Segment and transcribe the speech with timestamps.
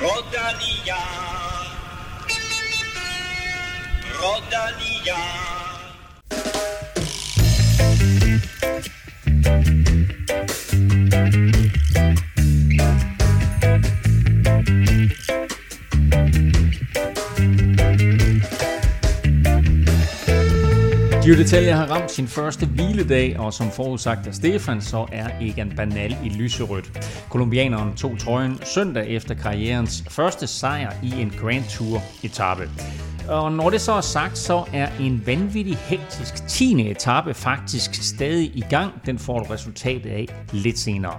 [0.00, 0.96] Rodalia.
[4.18, 5.40] Rodalia.
[21.30, 25.72] Gio Detalje har ramt sin første hviledag, og som forudsagt af Stefan, så er Egan
[25.76, 27.14] Banal i lyserødt.
[27.28, 32.70] Kolumbianeren tog trøjen søndag efter karrierens første sejr i en Grand Tour etape.
[33.28, 36.90] Og når det så er sagt, så er en vanvittig hektisk 10.
[36.90, 38.92] etape faktisk stadig i gang.
[39.06, 41.16] Den får du resultatet af lidt senere.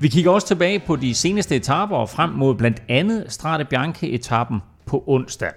[0.00, 4.58] Vi kigger også tilbage på de seneste etaper og frem mod blandt andet Strade Bianche-etappen
[4.86, 5.50] på onsdag.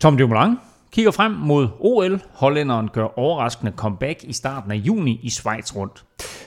[0.00, 0.56] Tom Dumoulin
[0.92, 2.20] kigger frem mod OL.
[2.34, 6.04] Hollænderen gør overraskende comeback i starten af juni i Schweiz rundt.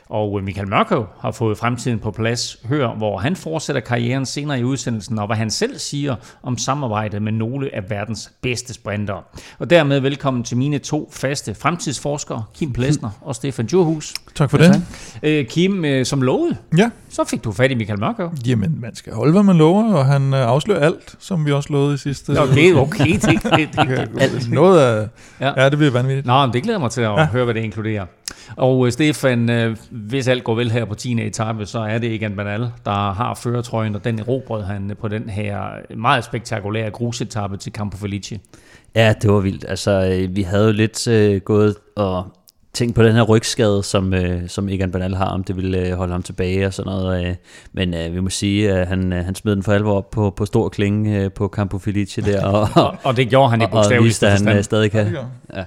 [0.10, 2.58] Og øh, Michael Mørkøv har fået fremtiden på plads.
[2.66, 7.22] Hør, hvor han fortsætter karrieren senere i udsendelsen, og hvad han selv siger om samarbejdet
[7.22, 9.22] med nogle af verdens bedste sprintere.
[9.60, 14.14] Og dermed velkommen til mine to faste fremtidsforskere, Kim Plesner og Stefan Djurhus.
[14.36, 14.84] Tak for det.
[15.24, 18.30] Øh, Kim, øh, som lovet, Ja, så fik du fat i Michael Mørkøv.
[18.46, 21.74] jamen man skal holde, hvad man lover, og han øh, afslører alt, som vi også
[21.74, 22.42] lovede i sidste...
[22.42, 25.08] Okay, okay, det, det, det, det, Noget af...
[25.40, 25.48] Ja.
[25.48, 25.64] Ja.
[25.64, 26.28] ja, det bliver vanvittigt.
[26.28, 27.26] Nå, men det glæder mig til at ja.
[27.26, 28.06] høre, hvad det inkluderer.
[28.56, 31.22] Og øh, Stefan, øh, hvis alt går vel her på 10.
[31.22, 35.30] etape, så er det Egan Bernal, der har føretrøjen, og den erobrede han på den
[35.30, 35.62] her
[35.96, 38.40] meget spektakulære grusetappe til Campo Felice.
[38.96, 39.66] Ja, det var vildt.
[39.68, 42.26] Altså, øh, vi havde jo lidt øh, gået og
[42.74, 45.94] tænkt på den her rygskade, som, øh, som Egan Bernal har, om det ville øh,
[45.94, 47.28] holde ham tilbage og sådan noget.
[47.28, 47.36] Øh.
[47.74, 50.30] Men øh, vi må sige, at han, øh, han smed den for alvor op på,
[50.30, 53.64] på stor klinge øh, på Campo Felice der, og, Og, og det gjorde han i
[53.64, 54.64] og, og bogstaveligste viste, at han øh, forstand.
[54.64, 55.18] stadig kan.
[55.54, 55.64] Ja.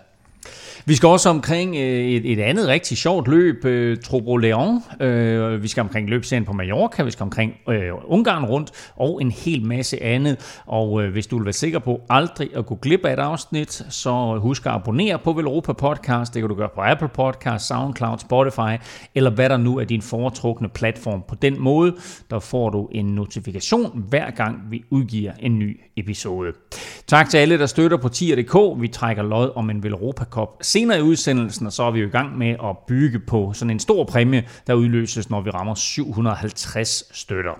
[0.86, 4.82] Vi skal også omkring øh, et, et andet rigtig sjovt løb, øh, Trobro Leon.
[5.00, 9.30] Øh, vi skal omkring løbserien på Mallorca, vi skal omkring øh, Ungarn rundt, og en
[9.30, 10.62] hel masse andet.
[10.66, 13.82] Og øh, hvis du vil være sikker på aldrig at gå glip af et afsnit,
[13.88, 16.34] så husk at abonnere på Velropa Podcast.
[16.34, 18.82] Det kan du gøre på Apple Podcast, SoundCloud, Spotify,
[19.14, 21.22] eller hvad der nu er din foretrukne platform.
[21.28, 21.94] På den måde,
[22.30, 26.52] der får du en notifikation hver gang vi udgiver en ny episode.
[27.06, 28.82] Tak til alle, der støtter på tier.dk.
[28.82, 32.06] Vi trækker lod om en Velropa Cup senere i udsendelsen, og så er vi jo
[32.06, 35.74] i gang med at bygge på sådan en stor præmie, der udløses, når vi rammer
[35.74, 37.52] 750 støtter.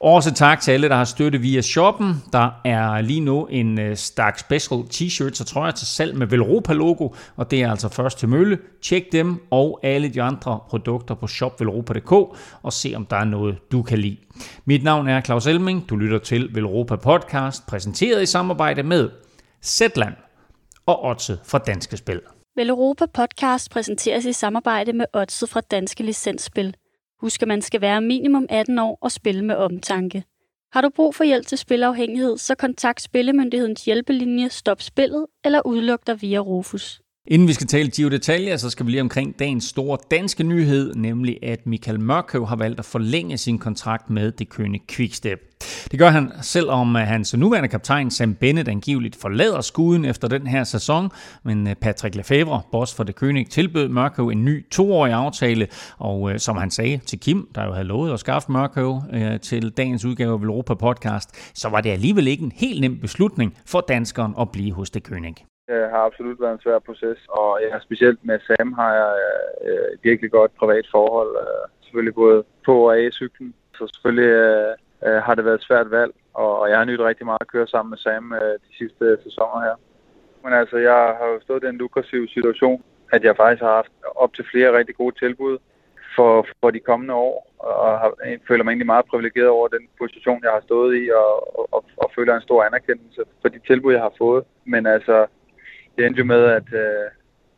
[0.00, 2.22] Også tak til alle, der har støttet via shoppen.
[2.32, 7.08] Der er lige nu en øh, stak special t-shirts og trøjer til salg med Velropa-logo,
[7.36, 8.58] og det er altså først til mølle.
[8.82, 12.12] Tjek dem og alle de andre produkter på shopvelropa.dk
[12.62, 14.16] og se, om der er noget, du kan lide.
[14.64, 15.88] Mit navn er Claus Elming.
[15.88, 19.10] Du lytter til Velropa Podcast, præsenteret i samarbejde med
[19.62, 20.14] Zetland
[20.86, 22.20] og Otse fra Danske Spil.
[22.56, 26.74] Vel Europa Podcast præsenteres i samarbejde med Odset fra Danske Licensspil.
[27.20, 30.24] Husk, at man skal være minimum 18 år og spille med omtanke.
[30.72, 36.06] Har du brug for hjælp til spilafhængighed, så kontakt Spillemyndighedens hjælpelinje Stop Spillet eller udluk
[36.06, 37.00] dig via Rufus.
[37.26, 40.94] Inden vi skal tale Giro Detaljer, så skal vi lige omkring dagens store danske nyhed,
[40.94, 45.53] nemlig at Michael Mørkøv har valgt at forlænge sin kontrakt med det kønne Quickstep.
[45.94, 50.64] Det gør han, selvom hans nuværende kaptajn Sam Bennett angiveligt forlader skuden efter den her
[50.64, 51.10] sæson,
[51.44, 55.66] men øh, Patrick Lefevre, boss for det König, tilbød Mørkøv en ny toårig aftale,
[55.98, 59.40] og øh, som han sagde til Kim, der jo havde lovet at skaffe Mørkøv øh,
[59.40, 63.58] til dagens udgave af Europa Podcast, så var det alligevel ikke en helt nem beslutning
[63.66, 65.34] for danskeren at blive hos det König.
[65.68, 69.12] Det har absolut været en svær proces, og ja, specielt med Sam har jeg
[69.66, 71.30] øh, et virkelig godt privat forhold.
[71.42, 74.74] Øh, selvfølgelig både på og af cyklen, så selvfølgelig øh,
[75.06, 77.52] øh, har det været et svært valg, og, og jeg har nydt rigtig meget at
[77.54, 79.76] køre sammen med Sam øh, de sidste øh, sæsoner her.
[80.44, 82.82] Men altså, jeg har jo stået i den lukrative situation,
[83.12, 85.58] at jeg faktisk har haft op til flere rigtig gode tilbud
[86.16, 88.12] for, for de kommende år, og har,
[88.48, 91.30] føler mig egentlig meget privilegeret over den position, jeg har stået i, og,
[91.74, 94.44] og, og føler en stor anerkendelse for de tilbud, jeg har fået.
[94.64, 95.26] Men altså,
[95.96, 97.08] det endte jo med, at, øh,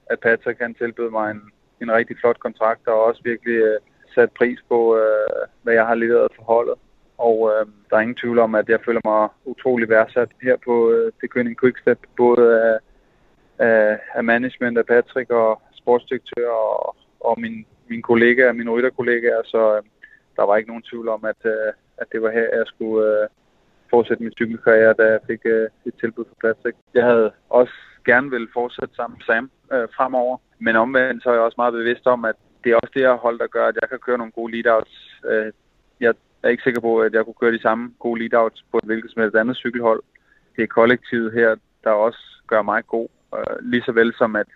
[0.06, 1.42] at Patrick han tilbød mig en,
[1.82, 3.80] en rigtig flot kontrakt, og også virkelig øh,
[4.14, 6.74] sat pris på, øh, hvad jeg har leveret for holdet.
[7.18, 10.90] Og øh, der er ingen tvivl om, at jeg føler mig utrolig værdsat her på
[10.90, 12.78] øh, The Kønning Quickstep, både af,
[13.58, 19.76] af, af management af Patrick og sportsdirektør og, og min, mine kollegaer, mine rytterkollegaer, så
[19.76, 19.82] øh,
[20.36, 23.28] der var ikke nogen tvivl om, at, øh, at det var her, jeg skulle øh,
[23.90, 26.76] fortsætte min cykelkarriere, da jeg fik øh, et tilbud fra Patrick.
[26.94, 27.72] Jeg havde også
[28.04, 30.36] gerne vil fortsætte sammen med Sam øh, fremover.
[30.58, 33.10] Men omvendt så er jeg også meget bevidst om, at det er også det jeg
[33.10, 34.94] har holdt at gøre, at jeg kan køre nogle gode leadouts.
[35.30, 35.52] Øh,
[36.46, 38.84] jeg er ikke sikker på, at jeg kunne køre de samme gode leadouts på et
[38.84, 40.02] hvilket som helst andet cykelhold.
[40.56, 43.08] Det er kollektivet her, der også gør mig god.
[43.60, 44.46] Lige så vel som, at,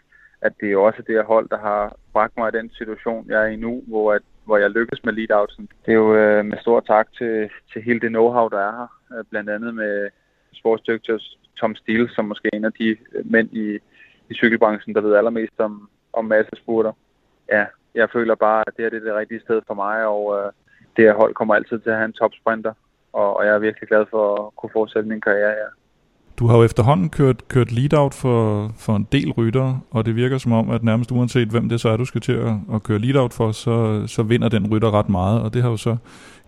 [0.40, 3.42] at det er også det her hold, der har bragt mig i den situation, jeg
[3.42, 5.68] er i nu, hvor, at, hvor jeg lykkes med leadoutsen.
[5.86, 9.18] Det er jo øh, med stor tak til, til hele det know-how, der er her.
[9.18, 10.10] Øh, blandt andet med
[10.52, 11.18] sportsdirektør
[11.56, 13.78] Tom Steele, som måske er en af de øh, mænd i,
[14.30, 16.92] i cykelbranchen, der ved allermest om, om massespurter.
[17.48, 20.38] Ja, jeg føler bare, at det her det er det rigtige sted for mig, og
[20.38, 20.52] øh,
[20.96, 22.72] det her hold kommer altid til at have en topsprinter,
[23.12, 25.70] og, og jeg er virkelig glad for at kunne fortsætte min karriere her.
[26.38, 30.38] Du har jo efterhånden kørt, kørt lead-out for, for en del ryttere, og det virker
[30.38, 32.98] som om, at nærmest uanset hvem det så er, du skal til at, at køre
[32.98, 35.96] lead-out for, så, så vinder den rytter ret meget, og det har jo så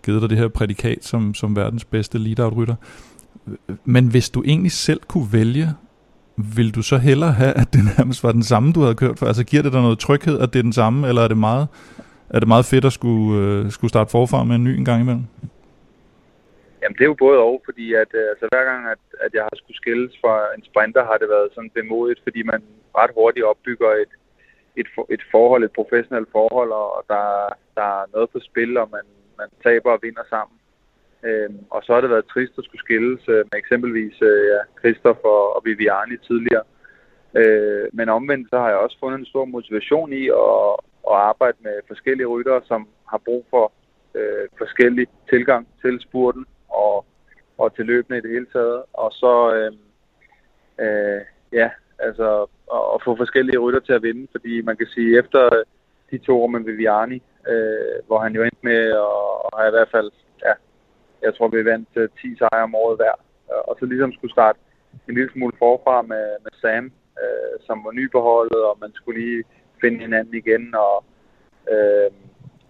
[0.04, 2.74] givet dig det her prædikat som, som verdens bedste lead-out-rytter.
[3.84, 5.68] Men hvis du egentlig selv kunne vælge,
[6.36, 9.26] vil du så hellere have, at det nærmest var den samme, du havde kørt for?
[9.26, 11.68] Altså giver det dig noget tryghed, at det er den samme, eller er det meget,
[12.30, 15.00] er det meget fedt at skulle, øh, skulle starte forfra med en ny en gang
[15.02, 15.24] imellem?
[16.82, 19.42] Jamen det er jo både og, fordi at øh, altså, hver gang, at, at jeg
[19.42, 22.60] har skulle skilles fra en sprinter, har det været sådan bemodigt, fordi man
[23.00, 24.12] ret hurtigt opbygger et,
[24.80, 27.26] et, et forhold, et professionelt forhold, og der,
[27.78, 29.06] der er noget på spil, og man,
[29.38, 30.56] man taber og vinder sammen.
[31.28, 34.60] Øhm, og så har det været trist at skulle skilles øh, med eksempelvis øh, ja,
[34.80, 36.64] Christopher og, og Viviani tidligere.
[37.40, 40.74] Øh, men omvendt så har jeg også fundet en stor motivation i at,
[41.10, 43.72] at arbejde med forskellige ryttere, som har brug for
[44.14, 47.04] øh, forskellig tilgang til spurten og,
[47.58, 48.82] og til løbende i det hele taget.
[48.92, 49.72] Og så, øh,
[50.84, 51.20] øh,
[51.52, 52.42] ja, altså
[52.94, 55.64] at få forskellige rytter til at vinde, fordi man kan sige, efter øh,
[56.10, 59.76] de to år med Viviani, øh, hvor han jo endte med, og, have har i
[59.76, 60.10] hvert fald,
[60.44, 60.52] ja,
[61.22, 63.14] jeg tror vi vandt øh, 10 sejre om året hver,
[63.68, 64.58] og så ligesom skulle starte
[65.08, 66.84] en lille smule forfra med, med Sam,
[67.22, 69.44] øh, som var ny på holdet, og man skulle lige
[69.82, 70.96] finde hinanden igen, og
[71.72, 72.08] øh,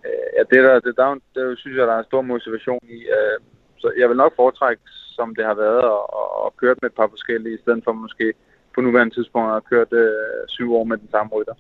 [0.07, 2.99] øh ja, det der, det, der, det, synes jeg, der er en stor motivation i.
[3.17, 3.39] Øh,
[3.83, 4.83] så jeg vil nok foretrække,
[5.17, 6.03] som det har været, og,
[6.45, 8.27] og kørt med et par forskellige, i stedet for måske
[8.75, 11.55] på nuværende tidspunkt at have kørt øh, syv år med den samme rytter.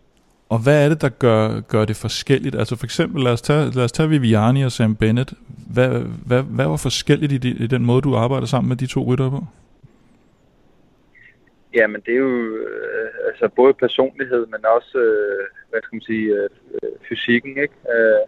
[0.49, 2.55] Og hvad er det, der gør, gør det forskelligt?
[2.55, 5.33] Altså for eksempel, lad os tage, lad os tage Viviani og Sam Bennett.
[5.75, 5.89] Hvad,
[6.27, 9.01] hvad, hvad var forskelligt i, de, i den måde, du arbejder sammen med de to
[9.03, 9.41] ryttere på?
[11.75, 16.27] Jamen, det er jo øh, altså både personlighed, men også, øh, hvad skal man sige,
[16.37, 16.49] øh,
[16.83, 17.75] øh, fysikken, ikke?
[17.95, 18.23] Øh,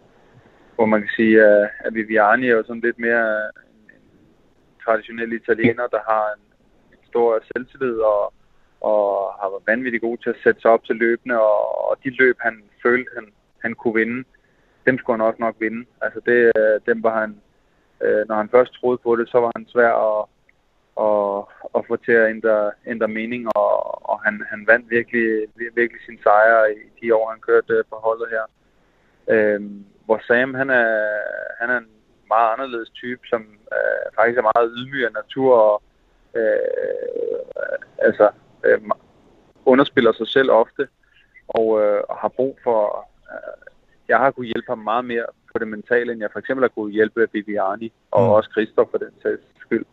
[0.75, 3.91] hvor man kan sige, at, at Viviani er jo sådan lidt mere en
[4.85, 6.43] traditionel italiener, der har en,
[6.91, 8.33] en stor selvtillid og,
[8.81, 9.05] og
[9.39, 12.37] har været vanvittigt god til at sætte sig op til løbende, og, og de løb,
[12.39, 13.27] han følte, han,
[13.59, 14.23] han kunne vinde,
[14.85, 15.85] dem skulle han også nok vinde.
[16.01, 17.41] Altså det, øh, dem var han,
[18.03, 20.25] øh, når han først troede på det, så var han svær at,
[21.01, 21.43] at,
[21.75, 23.69] at få til at ændre, ændre mening, og,
[24.09, 28.27] og han, han vandt virkelig, virkelig sin sejre i de år, han kørte på holdet
[28.29, 28.45] her.
[29.33, 29.61] Øh,
[30.05, 31.09] hvor Sam, han er,
[31.59, 31.89] han er en
[32.27, 33.41] meget anderledes type, som
[33.75, 35.81] øh, faktisk er meget ydmyg af natur og
[36.35, 37.39] øh,
[37.97, 38.29] altså
[38.63, 38.81] øh,
[39.65, 40.87] underspiller sig selv ofte
[41.47, 43.65] og, øh, og har brug for øh,
[44.07, 46.75] jeg har kunnet hjælpe ham meget mere på det mentale, end jeg for eksempel har
[46.75, 48.29] kunnet hjælpe Viviani og mm.
[48.29, 49.85] også Christoph for den sags skyld.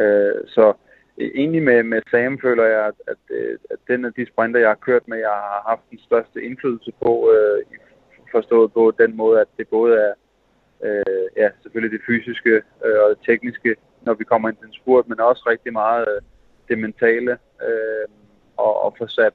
[0.00, 0.72] Øh, så
[1.18, 4.60] øh, egentlig med, med Sam føler jeg, at, at, øh, at den af de sprinter,
[4.60, 7.64] jeg har kørt med, jeg har haft den største indflydelse på, øh,
[8.32, 10.12] forstået på den måde, at det både er
[10.84, 12.54] øh, ja, selvfølgelig det fysiske
[12.84, 16.08] øh, og det tekniske, når vi kommer ind til en spurt, men også rigtig meget
[16.08, 16.22] øh,
[16.68, 17.32] det mentale,
[17.66, 18.06] øh,
[18.56, 19.34] og, og få sat,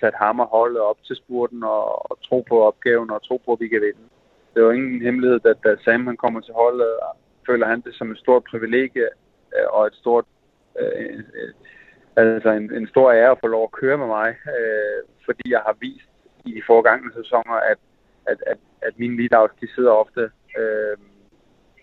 [0.00, 3.52] sat ham og holdet op til spurten, og, og tro på opgaven, og tro på,
[3.52, 4.06] at vi kan vinde.
[4.54, 6.88] Det var ingen hemmelighed, at da Sam han kommer til holdet,
[7.46, 9.08] føler han det som et stort privilegie,
[9.56, 10.24] Øh, og et stort,
[10.80, 11.52] øh, øh,
[12.16, 15.62] altså en, en stor ære at få lov at køre med mig, øh, fordi jeg
[15.66, 16.10] har vist
[16.44, 17.78] i de forgangne sæsoner, at,
[18.26, 20.96] at, at, at mine leadouts, de sidder ofte øh,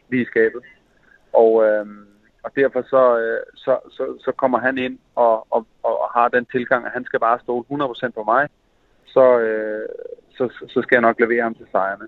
[0.10, 0.62] lige i skabet.
[1.34, 1.86] Og, øh,
[2.44, 6.46] og derfor så, øh, så, så, så kommer han ind og, og, og har den
[6.46, 8.50] tilgang, at han skal bare stole 100% på mig,
[9.06, 9.90] så, øh,
[10.30, 12.08] så, så skal jeg nok levere ham til sejrene.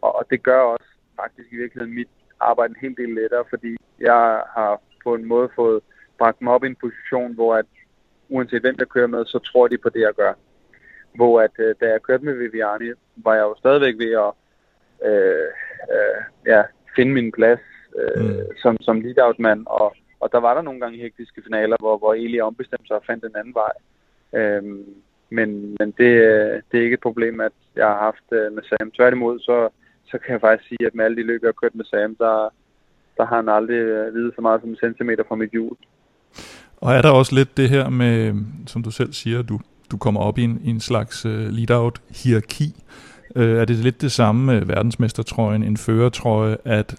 [0.00, 0.88] Og, og det gør også
[1.20, 2.08] faktisk i virkeligheden mit
[2.40, 5.80] arbejde en hel del lettere, fordi jeg har på en måde fået
[6.18, 7.66] bragt mig op i en position, hvor at
[8.28, 10.32] uanset hvem jeg kører med, så tror de på det, jeg gør.
[11.14, 14.32] Hvor at øh, da jeg kørte med Viviani, var jeg jo stadigvæk ved at
[15.08, 15.48] øh,
[15.94, 16.62] øh, ja,
[16.96, 17.60] finde min plads
[17.98, 18.56] øh, mm.
[18.62, 22.40] som, som lead-out-mand, og, og der var der nogle gange hektiske finaler, hvor, hvor Eli
[22.40, 23.72] ombestemte sig og fandt en anden vej.
[24.34, 24.62] Øh,
[25.30, 26.10] men men det,
[26.72, 28.90] det er ikke et problem, at jeg har haft øh, med Sam.
[28.90, 29.68] Tværtimod, så,
[30.04, 32.16] så kan jeg faktisk sige, at med alle de løb, jeg har kørt med Sam,
[32.16, 32.54] der,
[33.18, 35.76] der har han aldrig øh, videt så meget som en centimeter fra mit hjul.
[36.76, 38.34] Og er der også lidt det her med,
[38.66, 39.60] som du selv siger, du,
[39.90, 42.74] du kommer op i en, i en slags uh, lead-out-hierarki,
[43.36, 46.94] Øh, er det lidt det samme med verdensmestertrøjen, en førertrøje, at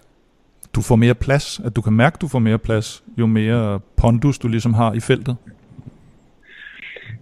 [0.74, 3.80] du får mere plads, at du kan mærke, at du får mere plads, jo mere
[3.96, 5.36] pondus du ligesom har i feltet?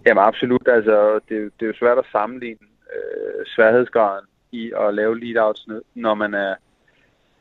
[0.05, 5.19] Jamen absolut, altså det, det er jo svært at sammenligne øh, sværhedsgraden i at lave
[5.19, 6.55] lead-outs, når man er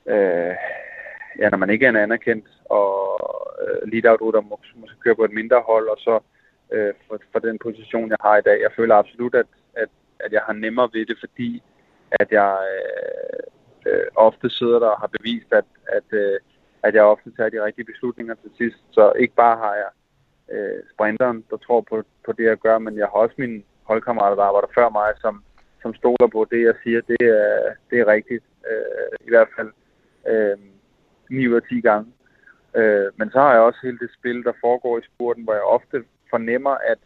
[0.07, 0.55] øh,
[1.39, 3.21] ja, når man ikke er en anerkendt og
[3.63, 6.21] øh, lead-out-ruter måske, måske køre på et mindre hold, og så
[6.73, 8.61] øh, for, for den position, jeg har i dag.
[8.61, 9.89] Jeg føler absolut, at, at,
[10.21, 11.63] at jeg har nemmere ved det, fordi
[12.11, 16.39] at jeg øh, øh, ofte sidder der og har bevist, at, at, øh,
[16.83, 18.79] at jeg ofte tager de rigtige beslutninger til sidst.
[18.91, 19.91] Så ikke bare har jeg
[20.55, 24.37] øh, sprinteren, der tror på, på det, jeg gør, men jeg har også mine holdkammerater,
[24.37, 25.45] der arbejder før mig, som,
[25.83, 28.45] som stoler på det, jeg siger, det er, det er rigtigt.
[28.71, 29.71] Øh, I hvert fald
[30.29, 30.59] øh,
[31.31, 32.13] 9 ud af 10 gange.
[32.77, 35.63] Øh, men så har jeg også hele det spil, der foregår i spurten, hvor jeg
[35.63, 36.99] ofte fornemmer, at,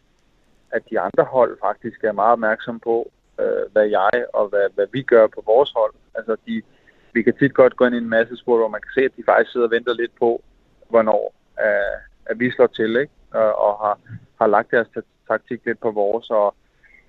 [0.70, 3.10] at de andre hold faktisk er meget opmærksom på,
[3.40, 5.94] øh, hvad jeg og hvad, hvad vi gør på vores hold.
[6.14, 6.62] Altså, de,
[7.12, 9.16] vi kan tit godt gå ind i en masse spurt, hvor man kan se, at
[9.16, 10.42] de faktisk sidder og venter lidt på,
[10.88, 13.12] hvornår øh, at vi slår til, ikke?
[13.30, 13.98] Og, og har,
[14.40, 14.88] har lagt deres
[15.28, 16.54] taktik lidt på vores, og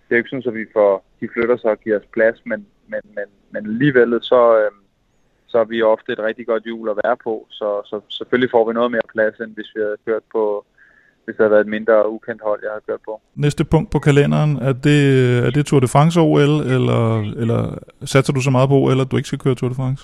[0.04, 2.46] det er jo ikke sådan, at vi får, de flytter sig og giver os plads,
[2.46, 4.72] men, men, men, men alligevel så, øh,
[5.54, 8.64] så er vi ofte et rigtig godt hjul at være på, så, så selvfølgelig får
[8.68, 10.66] vi noget mere plads, end hvis vi havde kørt på,
[11.24, 13.14] hvis det havde været et mindre ukendt hold, jeg har kørt på.
[13.36, 15.00] Næste punkt på kalenderen, er det,
[15.48, 17.04] er det Tour de France OL, eller,
[17.42, 17.62] eller
[18.14, 20.02] satser du så meget på OL, at du ikke skal køre Tour de France?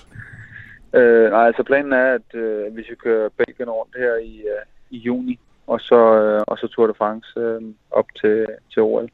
[0.98, 4.62] Øh, nej, altså planen er, at øh, vi skal køre Belgien rundt her i, øh,
[4.90, 9.08] i juni, og så, øh, og så Tour de France øh, op til, til OL.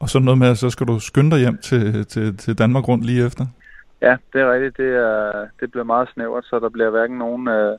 [0.00, 2.88] Og så noget med, at så skal du skynde dig hjem til, til, til Danmark
[2.88, 3.46] rundt lige efter?
[4.02, 4.76] Ja, det er rigtigt.
[4.76, 7.78] Det, er, det bliver meget snævert, så der bliver hverken nogen øh,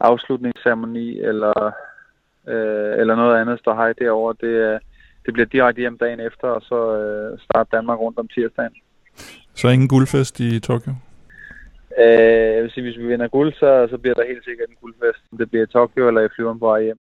[0.00, 1.72] afslutningsceremoni eller,
[2.48, 4.34] øh, eller noget andet stå hej derovre.
[4.40, 4.80] Det, øh,
[5.26, 8.74] det bliver direkte hjem dagen efter, og så øh, starte Danmark rundt om tirsdagen.
[9.54, 10.92] Så ingen guldfest i Tokyo?
[11.98, 14.76] Øh, jeg vil sige, hvis vi vinder guld, så, så bliver der helt sikkert en
[14.80, 15.22] guldfest.
[15.38, 16.98] Det bliver i Tokyo eller i flyveren på vej hjem.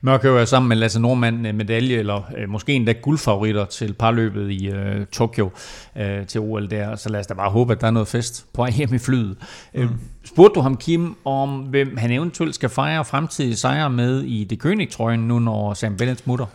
[0.00, 4.68] Mørkøv er sammen med Lasse Nordmann medalje, eller øh, måske endda guldfavoritter til parløbet i
[4.68, 5.50] øh, Tokyo
[5.96, 6.96] øh, til OL der.
[6.96, 9.36] Så lad os da bare håbe, at der er noget fest på hjem i flyet.
[9.74, 9.80] Mm.
[9.80, 9.90] Øh,
[10.24, 14.64] spurgte du ham, Kim, om hvem han eventuelt skal fejre fremtidige sejre med i det
[14.64, 16.46] König-trøjen nu, når Sam Bennett smutter?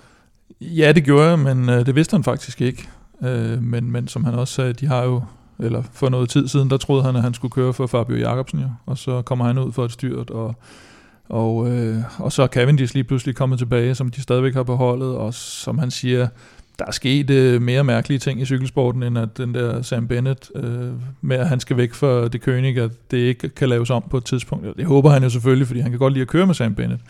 [0.62, 2.90] Ja, det gjorde jeg, men øh, det vidste han faktisk ikke.
[3.24, 5.24] Øh, men, men som han også sagde, de har jo
[5.60, 8.60] eller for noget tid siden, der troede han, at han skulle køre for Fabio Jacobsen,
[8.60, 8.68] jo.
[8.86, 10.56] og så kommer han ud for et styrt, og
[11.32, 15.16] og, øh, og så er Cavendish lige pludselig kommet tilbage, som de stadigvæk har beholdet,
[15.16, 16.28] og som han siger,
[16.80, 20.52] der er sket øh, mere mærkelige ting i cykelsporten, end at den der Sam Bennett,
[20.56, 20.90] øh,
[21.22, 24.18] med at han skal væk fra det König, at det ikke kan laves om på
[24.18, 24.78] et tidspunkt.
[24.78, 27.02] Det håber han jo selvfølgelig, fordi han kan godt lide at køre med Sam Bennett.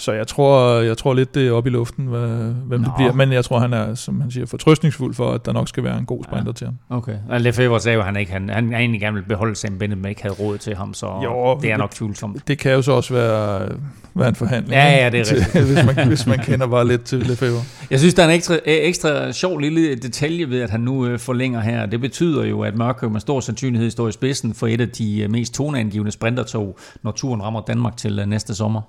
[0.00, 2.28] Så jeg tror, jeg tror lidt, det er oppe i luften, hvad,
[2.66, 2.84] hvem Nå.
[2.84, 3.12] det bliver.
[3.12, 5.98] Men jeg tror, han er, som han siger, fortrøstningsfuld for, at der nok skal være
[5.98, 6.52] en god sprinter ja.
[6.52, 6.76] til ham.
[6.88, 7.16] Okay.
[7.28, 10.02] Og Lefebvre sagde jo, at han, ikke, han, han egentlig gerne vil beholde Sam Bennett,
[10.02, 12.48] men ikke havde råd til ham, så jo, det er nok tvivlsomt.
[12.48, 13.68] Det kan jo så også være,
[14.14, 14.72] være en forhandling.
[14.72, 15.64] Ja, ja, det er til, rigtigt.
[15.72, 17.62] hvis, man, hvis man kender bare lidt til Lefebvre.
[17.90, 21.18] Jeg synes, der er en ekstra, ekstra sjov lille detalje ved, at han nu øh,
[21.18, 21.86] forlænger her.
[21.86, 25.20] Det betyder jo, at Mørkø med stor sandsynlighed står i spidsen for et af de
[25.20, 28.80] øh, mest toneangivende sprintertog, når turen rammer Danmark til øh, næste sommer.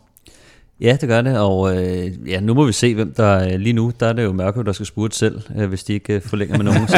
[0.81, 3.73] Ja, det gør det, og øh, ja, nu må vi se, hvem der øh, lige
[3.73, 6.21] nu, der er det jo Mørkøv, der skal spurte selv, øh, hvis de ikke øh,
[6.21, 6.87] forlænger med nogen.
[6.87, 6.97] Så.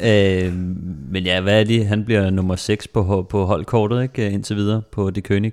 [0.10, 0.52] øh,
[1.12, 1.86] men ja, hvad er det?
[1.86, 5.52] Han bliver nummer 6 på, på holdkortet, ikke, indtil videre på det König.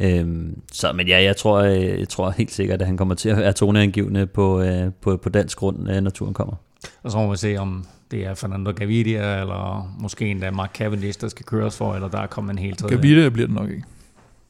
[0.00, 0.26] Øh,
[0.72, 3.36] så, men ja, jeg tror, øh, jeg tror helt sikkert, at han kommer til at
[3.36, 6.54] være toneangivende på, øh, på, på dansk grund, øh, når turen kommer.
[7.02, 11.20] Og så må vi se, om det er Fernando Gaviria, eller måske endda Mark Cavendish,
[11.20, 12.96] der skal køres for, eller der er kommet en helt tredje.
[12.96, 13.84] Gaviria bliver det nok ikke.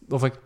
[0.09, 0.39] Hvorfor ikke?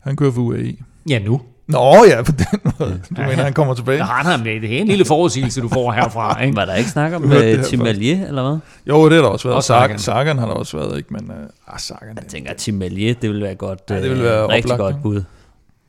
[0.00, 0.76] Han kører for UAE.
[1.08, 1.40] Ja, nu.
[1.68, 3.00] Nå ja, på den måde.
[3.10, 3.98] Du ja, mener, han kommer tilbage?
[3.98, 6.36] Nej, nej, det, det er en lille forudsigelse, du får herfra.
[6.42, 6.56] Ikke?
[6.56, 8.58] Var der ikke snak om uh, Tim Malier, eller hvad?
[8.86, 9.56] Jo, det har der også været.
[9.56, 9.98] Og Sagan.
[9.98, 11.14] Sagan har der også været, ikke?
[11.14, 14.22] Men uh, ah, Sagan, jeg tænker, Tim Malier, det vil være godt, ja, det vil
[14.22, 15.22] være uh, rigtig oplagt, godt bud.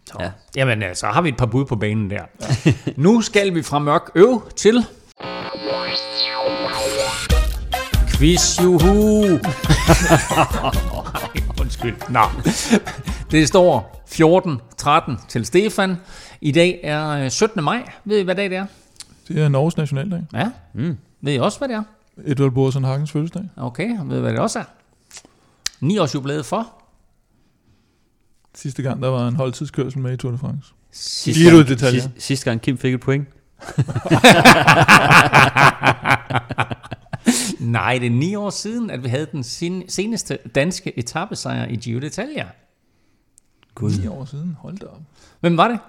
[0.05, 0.13] Så.
[0.19, 0.29] Ja.
[0.55, 2.21] Jamen, så har vi et par bud på banen der.
[2.65, 2.73] Ja.
[2.95, 4.85] nu skal vi fra mørk øv til...
[8.17, 9.39] Quiz, juhu!
[11.69, 11.95] Undskyld.
[12.09, 12.19] Nå.
[13.31, 14.03] Det står
[15.19, 15.95] 14-13 til Stefan.
[16.41, 17.59] I dag er 17.
[17.59, 17.91] Øh, maj.
[18.05, 18.65] Ved I, hvad dag det er?
[19.27, 20.23] Det er Norges nationaldag.
[20.33, 20.51] Ja.
[20.73, 20.97] Mm.
[21.21, 21.83] Ved I også, hvad det er?
[22.25, 23.43] Edvard Borsen Hagens fødselsdag.
[23.57, 24.63] Okay, ved I, hvad det også er?
[25.79, 26.67] 9 års jubilæet for?
[28.55, 30.73] Sidste gang, der var en holdtidskørsel med i Tour de France.
[30.91, 32.01] Sidste gang, detaljer.
[32.01, 33.27] Sidste, sidste gang Kim fik et point.
[37.59, 39.43] Nej, det er ni år siden, at vi havde den
[39.89, 42.45] seneste danske etappesejr i Giro d'Italia.
[43.75, 43.91] Gud.
[44.01, 45.01] 9 år siden, hold da op.
[45.39, 45.79] Hvem var det?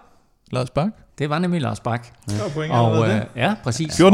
[0.50, 0.88] Lars Bak.
[1.18, 2.06] Det var nemlig Lars Bak.
[2.56, 2.74] Ja.
[2.80, 4.00] og, øh, ja, præcis.
[4.00, 4.04] 14-14.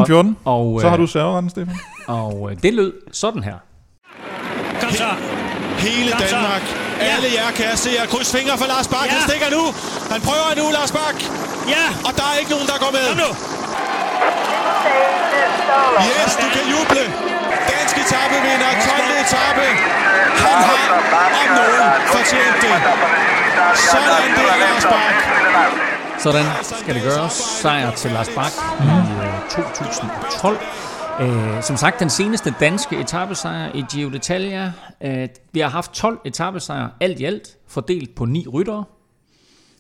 [0.45, 1.77] Og, og, så har du serveretten, Stefan.
[2.07, 3.59] Og øh, det lød sådan her.
[4.81, 5.11] Kom så.
[5.79, 6.63] Hele Kom Danmark.
[6.63, 6.77] Så.
[7.01, 7.05] Ja.
[7.15, 9.07] Alle jer kan jeg se at kryds fingre for Lars Bak.
[9.07, 9.13] Ja.
[9.13, 9.63] Han stikker nu.
[10.13, 11.17] Han prøver nu, Lars Bak.
[11.75, 11.85] Ja.
[12.07, 13.05] Og der er ikke nogen, der går med.
[13.11, 13.31] Kom nu.
[16.09, 17.36] Yes, du kan juble.
[17.71, 17.97] Dansk
[18.47, 18.71] vinder.
[18.91, 19.23] 12.
[19.25, 19.67] etape.
[20.45, 22.77] Han har om nogen fortjent det.
[23.91, 25.17] Sådan der, Lars Bak.
[26.19, 27.33] Sådan skal det gøres.
[27.33, 28.89] Sejr til Lars Bak i
[29.25, 30.59] øh, 2012.
[31.21, 34.71] Uh, øh, som sagt, den seneste danske etappesejr i Giro d'Italia.
[35.09, 38.85] Uh, vi har haft 12 etappesejre alt i alt, fordelt på ni ryttere.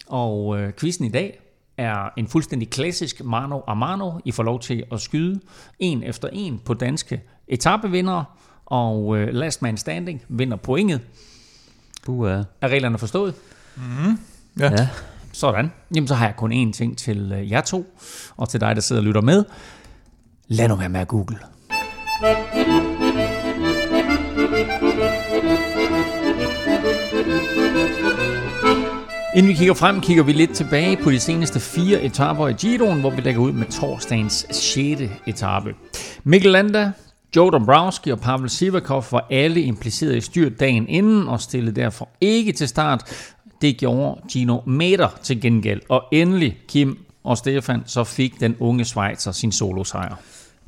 [0.06, 1.40] Og uh, quizzen i dag
[1.78, 4.12] er en fuldstændig klassisk mano a mano.
[4.24, 5.40] I får lov til at skyde
[5.78, 8.24] en efter en på danske etappevindere.
[8.66, 11.00] Og øh, last man standing vinder pointet.
[12.06, 13.34] Uh, Er reglerne forstået?
[13.76, 14.18] Mm-hmm.
[14.60, 14.70] Ja.
[14.70, 14.88] ja.
[15.32, 15.72] Sådan.
[15.94, 17.86] Jamen, så har jeg kun én ting til øh, jer to,
[18.36, 19.44] og til dig, der sidder og lytter med.
[20.48, 21.38] Lad nu være med at google.
[29.36, 33.00] Inden vi kigger frem, kigger vi lidt tilbage på de seneste fire etaper i Giroen,
[33.00, 34.78] hvor vi lægger ud med torsdagens 6.
[35.26, 35.74] etape.
[36.24, 36.92] Mikkel Landa,
[37.36, 42.08] Joe Dombrowski og Pavel Sivakov var alle impliceret i styrt dagen inden og stillede derfor
[42.20, 43.04] ikke til start.
[43.60, 45.80] Det gjorde Gino Meter til gengæld.
[45.88, 50.14] Og endelig, Kim og Stefan, så fik den unge Schweizer sin solosejr.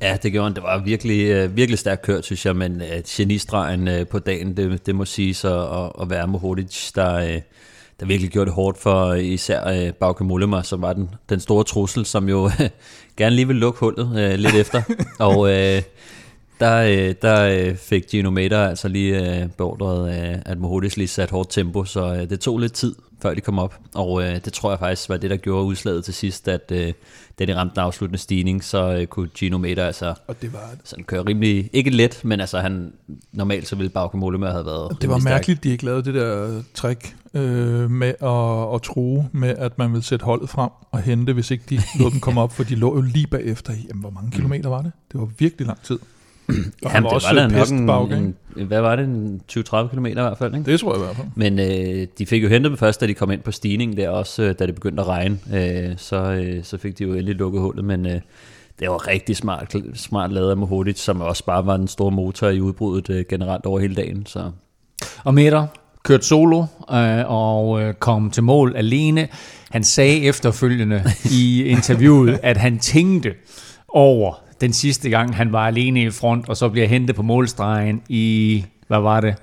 [0.01, 0.55] Ja, det gjorde han.
[0.55, 4.57] Det var virkelig, øh, virkelig stærkt kørt, synes jeg, men uh, genistregen uh, på dagen,
[4.57, 7.41] det, det må sige så at, at være Mohodic, der, uh,
[7.99, 12.05] der virkelig gjorde det hårdt for især Bauke Mollema, som var den, den store trussel,
[12.05, 12.51] som jo
[13.17, 14.81] gerne lige ville lukke hullet lidt efter.
[15.19, 15.49] Og
[16.59, 21.49] der, der fik Gino Mater altså lige uh, beordret, uh, at Mohodic lige satte hårdt
[21.49, 23.79] tempo, så det tog lidt tid, før de kom op.
[23.95, 26.77] Og det tror jeg faktisk var det, der gjorde udslaget til sidst, at uh,
[27.39, 30.69] da de ramte den afsluttende stigning, så uh, kunne Gino Mater altså Og det var,
[30.83, 32.93] sådan køre rimelig, ikke let, men altså han,
[33.31, 35.33] normalt så ville Bauke Mollema have været det var rimelig stærk.
[35.33, 39.91] mærkeligt, de ikke lavede det der trick øh, med at, at true med, at man
[39.91, 42.75] ville sætte holdet frem og hente, hvis ikke de lod dem komme op, for de
[42.75, 44.91] lå jo lige bagefter i, jamen, hvor mange kilometer var det?
[45.11, 45.99] Det var virkelig lang tid.
[46.85, 49.41] Og han Jamen, var det også var da nok en, en, hvad var det, en
[49.51, 50.71] 20-30 km i hvert fald, ikke?
[50.71, 51.27] Det tror jeg i hvert fald.
[51.35, 54.09] Men øh, de fik jo hentet dem først, da de kom ind på stigningen der,
[54.09, 55.39] også øh, da det begyndte at regne.
[55.53, 58.21] Øh, så, øh, så fik de jo endelig lukket hullet, men øh,
[58.79, 62.47] det var rigtig smart, smart lavet af Mohodic, som også bare var den store motor
[62.47, 64.25] i udbruddet øh, generelt over hele dagen.
[64.25, 64.51] Så.
[65.23, 65.67] Og Meter
[66.03, 69.27] kørte solo øh, og øh, kom til mål alene.
[69.69, 73.33] Han sagde efterfølgende i interviewet, at han tænkte
[73.87, 78.01] over den sidste gang, han var alene i front, og så bliver hentet på målstregen
[78.09, 79.35] i, hvad var det?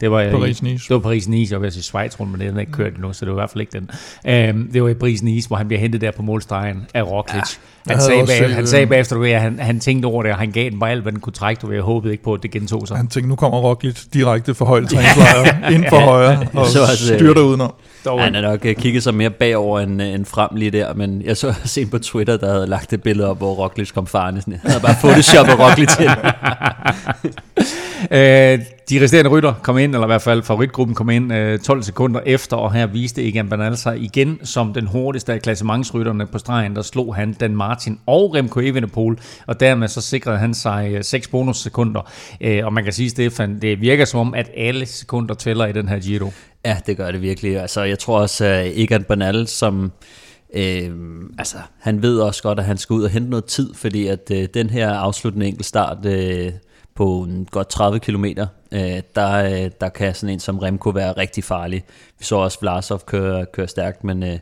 [0.00, 0.88] Det var, i- Paris-Nice.
[0.88, 3.24] Det var Paris-Nice, jeg vil sige Schweiz rundt, men den er ikke kørt endnu, så
[3.24, 3.90] det var i hvert fald ikke den.
[4.26, 7.56] Øhm, det var i Paris-Nice, hvor han bliver hentet der på målstregen af Roglic.
[7.88, 10.22] Ja, han, sagde bag, han øh, sagde bagefter, du ved, at han, han tænkte over
[10.22, 11.60] det, og han gav den bare alt, hvad den kunne trække.
[11.60, 12.96] Du ved, jeg håbede ikke på, at det gentog sig.
[12.96, 17.16] Han tænkte, nu kommer Roglic direkte for højt træningslejr, ind for højre, og Så øh,
[17.18, 17.74] styrter udenom.
[18.04, 20.94] Dog, Han har nok øh, kigget sig mere bagover end, øh, end frem lige der,
[20.94, 24.06] men jeg så set på Twitter, der havde lagt et billede op, hvor Roglic kom
[24.06, 24.40] farne.
[24.40, 26.10] Sådan, Han havde bare photoshoppet Roglic til.
[28.10, 28.58] Øh,
[28.90, 32.20] de resterende rytter kom ind, eller i hvert fald favoritgruppen kom ind øh, 12 sekunder
[32.26, 36.76] efter, og her viste Egan Bernal sig igen som den hurtigste af klassementsrytterne på stregen.
[36.76, 41.04] Der slog han Dan Martin og Remco Evenepoel, og dermed så sikrede han sig øh,
[41.04, 42.10] 6 bonussekunder.
[42.40, 45.72] Øh, og man kan sige, Stefan, det virker som om, at alle sekunder tæller i
[45.72, 46.32] den her Giro.
[46.64, 47.60] Ja, det gør det virkelig.
[47.60, 49.92] Altså, jeg tror også, at Egan Bernal, som...
[50.54, 50.90] Øh,
[51.38, 54.30] altså, han ved også godt, at han skal ud og hente noget tid, fordi at
[54.32, 56.52] øh, den her afsluttende enkeltstart øh,
[56.94, 58.24] på en godt 30 km,
[58.72, 61.84] øh, der, øh, der kan sådan en som Remco være rigtig farlig.
[62.18, 64.38] Vi så også Vlasov køre, køre stærkt, men øh,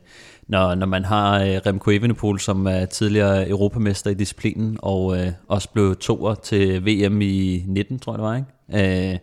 [0.48, 5.32] når, når man har øh, Remco Evenepoel, som er tidligere europamester i disciplinen, og øh,
[5.48, 9.12] også blev toer til VM i 19, tror jeg det var, ikke?
[9.12, 9.18] Øh,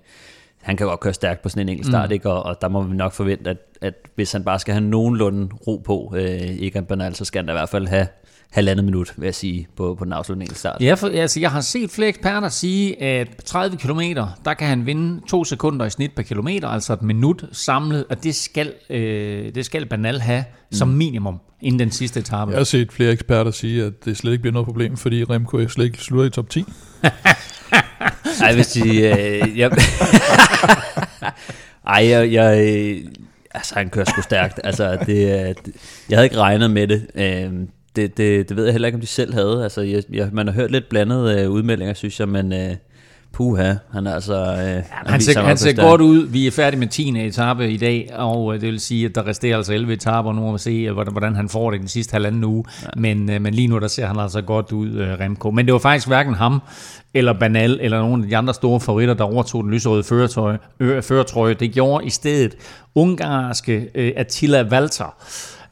[0.63, 2.13] han kan godt køre stærkt på sådan en enkelt start, mm.
[2.13, 2.29] ikke?
[2.29, 5.49] Og, og der må vi nok forvente, at, at hvis han bare skal have nogenlunde
[5.67, 8.07] ro på, øh, Egan Bernal, så skal han da i hvert fald have
[8.53, 10.81] halvandet minut, vil jeg sige, på, på den afsluttende start.
[10.81, 13.99] Ja, for, altså, jeg har set flere eksperter sige, at på 30 km,
[14.45, 18.23] der kan han vinde to sekunder i snit per kilometer, altså et minut samlet, og
[18.23, 22.51] det skal, øh, det skal Bernal have som minimum inden den sidste etape.
[22.51, 25.67] Jeg har set flere eksperter sige, at det slet ikke bliver noget problem, fordi Remco
[25.67, 26.65] slet ikke slutter i top 10.
[28.41, 29.01] Ej, hvis de...
[29.01, 29.71] Øh, jeg,
[31.87, 33.11] ej, jeg, jeg, øh,
[33.51, 34.59] altså, han kører sgu stærkt.
[34.63, 35.07] Altså, det,
[35.65, 35.75] det,
[36.09, 37.07] jeg havde ikke regnet med det.
[37.15, 38.49] Øh, det, det.
[38.49, 39.63] Det ved jeg heller ikke, om de selv havde.
[39.63, 42.53] Altså, jeg, jeg, man har hørt lidt blandede øh, udmeldinger, synes jeg, men...
[42.53, 42.75] Øh,
[43.33, 44.35] Puha, han er altså...
[44.35, 46.27] Øh, han, Han ser, han ser godt ud.
[46.27, 47.25] Vi er færdige med 10.
[47.27, 50.33] etape i dag, og øh, det vil sige, at der resterer altså 11 etaper.
[50.33, 52.63] Nu vi se, øh, hvordan, han får det den sidste halvanden uge.
[52.83, 52.87] Ja.
[52.97, 55.51] Men, øh, men lige nu, der ser han altså godt ud, øh, Remco.
[55.51, 56.61] Men det var faktisk hverken ham,
[57.13, 60.59] eller Banal, eller nogle af de andre store favoritter, der overtog den lyserøde førertrøje.
[60.79, 61.53] Øh, førertrøje.
[61.53, 62.55] Det gjorde i stedet
[62.95, 65.15] ungarske øh, Attila Walter.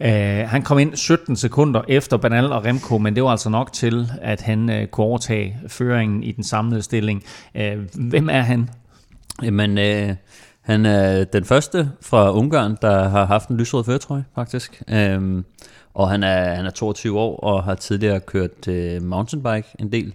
[0.06, 3.74] Uh, han kom ind 17 sekunder efter Banal og Remco, men det var altså nok
[3.74, 7.24] til, at han uh, kunne overtage føringen i den samlede stilling.
[7.56, 8.70] Uh, hvem er han?
[9.44, 10.16] Jamen, øh,
[10.62, 14.84] Han er den første fra Ungarn, der har haft en lysrød førtrøje, faktisk.
[14.90, 15.46] Øhm,
[15.94, 20.14] og han er, han er 22 år og har tidligere kørt øh, mountainbike en del.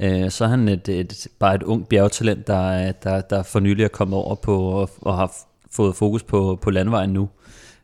[0.00, 3.84] Øh, så er han et, et, bare et ung bjergtalent, der, der, der for nylig
[3.84, 5.32] er kommet over på og, og har
[5.70, 7.28] fået fokus på, på landvejen nu.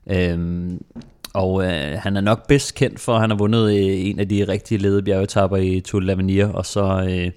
[0.07, 0.85] Øhm,
[1.33, 4.29] og øh, han er nok bedst kendt for, at han har vundet øh, en af
[4.29, 7.31] de rigtige ledede bjergetapper i Tour de l'Avenir, og så, øh,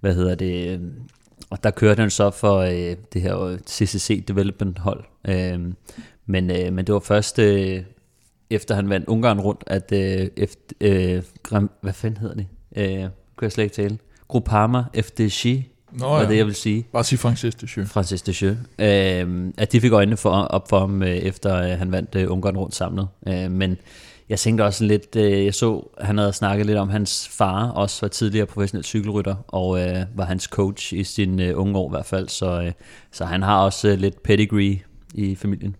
[0.00, 0.80] hvad hedder det, øh,
[1.50, 5.04] og der kørte han så for øh, det her øh, CCC Development hold.
[5.28, 5.60] Øh,
[6.26, 7.82] men, øh, men det var først øh,
[8.50, 11.22] efter han vandt Ungarn rundt, at øh, efter, øh,
[11.80, 12.46] hvad fanden hedder det?
[12.76, 13.00] Øh,
[13.38, 13.98] kan jeg slet ikke tale.
[14.28, 16.28] Groupama FDG, Nå, ja.
[16.28, 16.86] det jeg vil sige.
[16.92, 17.90] Bare sige Francis Descheux.
[17.90, 18.56] Francis Descheux.
[18.78, 22.30] Øh, at de fik øjnene for, op for ham, øh, efter øh, han vandt øh,
[22.30, 23.08] Ungarn rundt samlet.
[23.28, 23.76] Øh, men
[24.28, 27.98] jeg tænkte også lidt, øh, jeg så, han havde snakket lidt om, hans far også
[28.00, 31.92] var tidligere professionel cykelrytter, og øh, var hans coach i sin øh, unge år i
[31.92, 32.72] hvert fald, så, øh,
[33.12, 34.80] så han har også øh, lidt pedigree
[35.14, 35.76] i familien.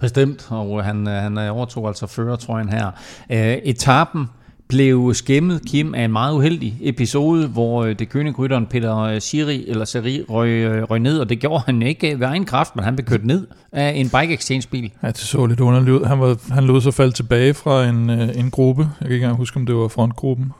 [0.00, 2.90] Bestemt, og han, øh, han overtog altså førertrøjen her.
[3.30, 4.26] Øh, etappen
[4.68, 9.64] blev skæmmet, Kim, af en meget uheldig episode, hvor øh, det königrytteren Peter øh, Siri,
[9.68, 12.84] eller Siri røg, øh, røg ned, og det gjorde han ikke ved egen kraft, men
[12.84, 14.92] han blev kørt ned af en bike exchange bil.
[15.02, 16.04] Ja, det så lidt underligt ud.
[16.04, 18.82] Han, var, han lod sig falde tilbage fra en, en gruppe.
[18.82, 20.52] Jeg kan ikke engang huske, om det var frontgruppen.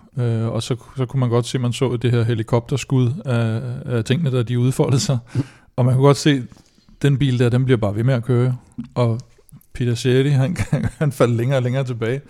[0.47, 3.61] og så, så kunne man godt se, at man så det her helikopterskud af,
[3.97, 5.19] af tingene, der de udfoldede sig.
[5.77, 6.42] Og man kunne godt se,
[7.03, 8.57] den bil der, den bliver bare ved med at køre.
[8.95, 9.21] Og
[9.73, 10.57] Peter Sherry, han,
[10.99, 12.21] han faldt længere og længere tilbage.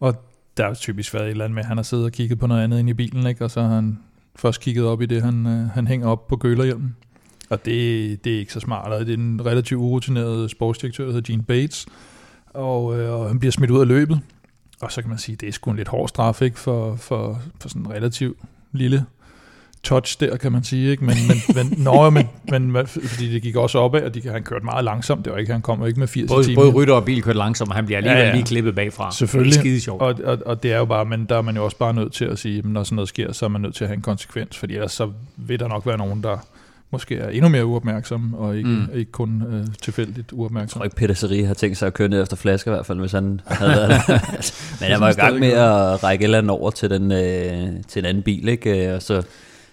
[0.00, 0.14] Og
[0.56, 2.46] der er typisk været et eller andet med, at han har siddet og kigget på
[2.46, 3.44] noget andet ind i bilen, ikke?
[3.44, 3.98] og så har han
[4.36, 6.96] først kigget op i det, han, øh, han hænger op på gølerhjelmen.
[7.50, 8.92] Og det, det er ikke så smart.
[8.92, 11.86] Og det er en relativt urutineret sportsdirektør, der hedder Gene Bates,
[12.46, 14.20] og, øh, og han bliver smidt ud af løbet.
[14.80, 16.58] Og så kan man sige, at det er sgu en lidt hård straf ikke?
[16.58, 18.38] For, for, for sådan en relativt
[18.72, 19.06] lille
[19.86, 20.90] touch der, kan man sige.
[20.90, 21.04] Ikke?
[21.04, 22.26] Men, men, men, nå, men,
[22.72, 25.24] men, fordi det gik også opad, og de, han kørte meget langsomt.
[25.24, 26.62] Det var ikke, han kom ikke med 80 både, timer.
[26.62, 28.34] Både rytter og bil kørte langsomt, og han bliver alligevel ja, ja.
[28.34, 29.12] lige klippet bagfra.
[29.12, 29.52] Selvfølgelig.
[29.52, 30.02] Det er skide sjovt.
[30.02, 32.12] Og, og, og, det er jo bare, men der er man jo også bare nødt
[32.12, 33.96] til at sige, at når sådan noget sker, så er man nødt til at have
[33.96, 36.38] en konsekvens, fordi ellers så vil der nok være nogen, der
[36.90, 38.88] måske er endnu mere uopmærksom, og ikke, mm.
[38.94, 40.78] ikke kun øh, tilfældigt uopmærksom.
[40.78, 42.86] Jeg tror ikke, Peter Seri har tænkt sig at køre ned efter flasker i hvert
[42.86, 43.90] fald, hvis han havde været
[44.80, 47.82] Men han var i gang med at række et eller andet over til, den, øh,
[47.88, 48.94] til en anden bil, ikke?
[48.94, 49.22] Og så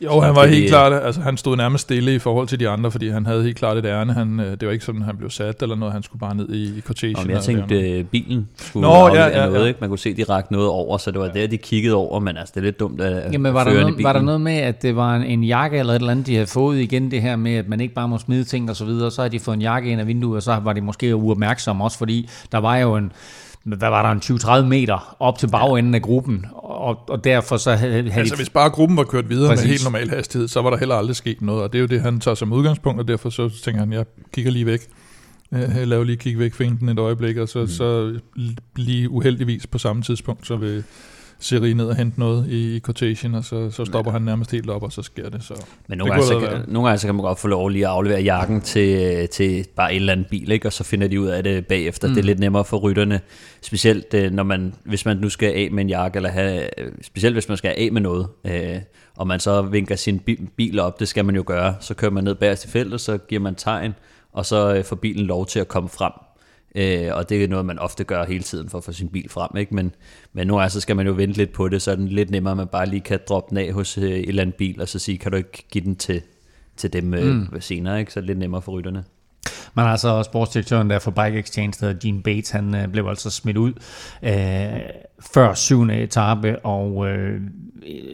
[0.01, 2.91] jo, han var helt klart, altså han stod nærmest stille i forhold til de andre,
[2.91, 4.13] fordi han havde helt klart et ærne.
[4.13, 6.49] Han, øh, det var ikke sådan, han blev sat eller noget, han skulle bare ned
[6.49, 7.15] i, i cortege.
[7.17, 9.65] Jamen, jeg tænkte, øh, bilen skulle Nå, ja, ja, noget, ja.
[9.67, 9.77] ikke?
[9.81, 11.41] Man kunne se, de rakte noget over, så det var ja.
[11.41, 14.03] der, de kiggede over, men altså, det er lidt dumt at Jamen, var der, noget,
[14.03, 16.33] var der noget med, at det var en, en jakke eller et eller andet, de
[16.33, 18.85] havde fået igen, det her med, at man ikke bare må smide ting og så
[18.85, 21.15] videre, så har de fået en jakke ind af vinduet, og så var de måske
[21.15, 23.11] uopmærksomme også, fordi der var jo en,
[23.63, 27.75] hvad var der, en 20-30 meter op til bagenden af gruppen, og, og derfor så
[27.75, 28.39] havde, havde Altså de...
[28.39, 29.63] hvis bare gruppen var kørt videre Præcis.
[29.63, 31.87] med helt normal hastighed, så var der heller aldrig sket noget, og det er jo
[31.87, 34.81] det, han tager som udgangspunkt, og derfor så tænker han, jeg kigger lige væk.
[35.51, 37.67] Jeg laver lige kig væk finten et øjeblik, og så, mm.
[37.67, 38.19] så
[38.75, 40.83] lige uheldigvis på samme tidspunkt, så vil
[41.43, 44.13] Siri ned og hente noget i, i quotation, og så, så stopper ja.
[44.13, 45.43] han nærmest helt op, og så sker det.
[45.43, 47.85] Så Men nogle, gange, så kan, nogle gange så kan man godt få lov lige
[47.85, 50.67] at aflevere jakken til, til bare en eller anden bil, ikke?
[50.67, 52.07] og så finder de ud af det bagefter.
[52.07, 52.13] Mm.
[52.13, 53.19] Det er lidt nemmere for rytterne,
[53.61, 56.69] specielt øh, når man, hvis man nu skal af med en jakke, eller have,
[57.01, 58.75] specielt hvis man skal af med noget, øh,
[59.17, 60.19] og man så vinker sin
[60.57, 63.17] bil op, det skal man jo gøre, så kører man ned bagerst i feltet, så
[63.17, 63.93] giver man tegn,
[64.33, 66.11] og så øh, får bilen lov til at komme frem.
[66.75, 69.29] Øh, og det er noget, man ofte gør hele tiden for at få sin bil
[69.29, 69.57] frem.
[69.57, 69.75] Ikke?
[69.75, 69.95] Men,
[70.33, 72.51] men nu altså skal man jo vente lidt på det, så er det lidt nemmere,
[72.51, 74.89] at man bare lige kan droppe den af hos øh, et eller andet bil, og
[74.89, 76.21] så sige, kan du ikke give den til,
[76.77, 77.61] til dem øh, mm.
[77.61, 78.13] senere, ikke?
[78.13, 79.03] så er det lidt nemmere for rytterne.
[79.75, 83.57] Men altså sportsdirektøren der for Bike Exchange, der Gene Bates, han øh, blev altså smidt
[83.57, 83.73] ud
[84.23, 84.79] øh,
[85.33, 87.41] før syvende etape, og øh,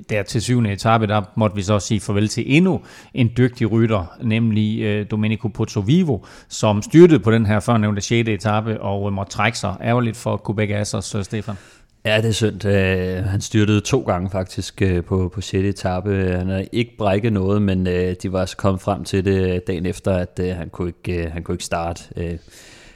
[0.10, 2.82] der til syvende etape, der måtte vi så sige farvel til endnu
[3.14, 8.30] en dygtig rytter, nemlig øh, Domenico Pozzovivo, som styrtede på den her førnævnte 6.
[8.30, 11.56] etape, og øh, måtte trække sig ærgerligt for Quebec Assers, øh, Stefan.
[12.06, 12.66] Ja, det er synd.
[12.66, 15.66] Uh, han styrtede to gange faktisk uh, på, på 6.
[15.66, 16.38] etape.
[16.38, 19.86] Han har ikke brækket noget, men uh, de var altså kommet frem til det dagen
[19.86, 22.04] efter, at uh, han, kunne ikke, uh, han kunne ikke starte.
[22.18, 22.40] Uh,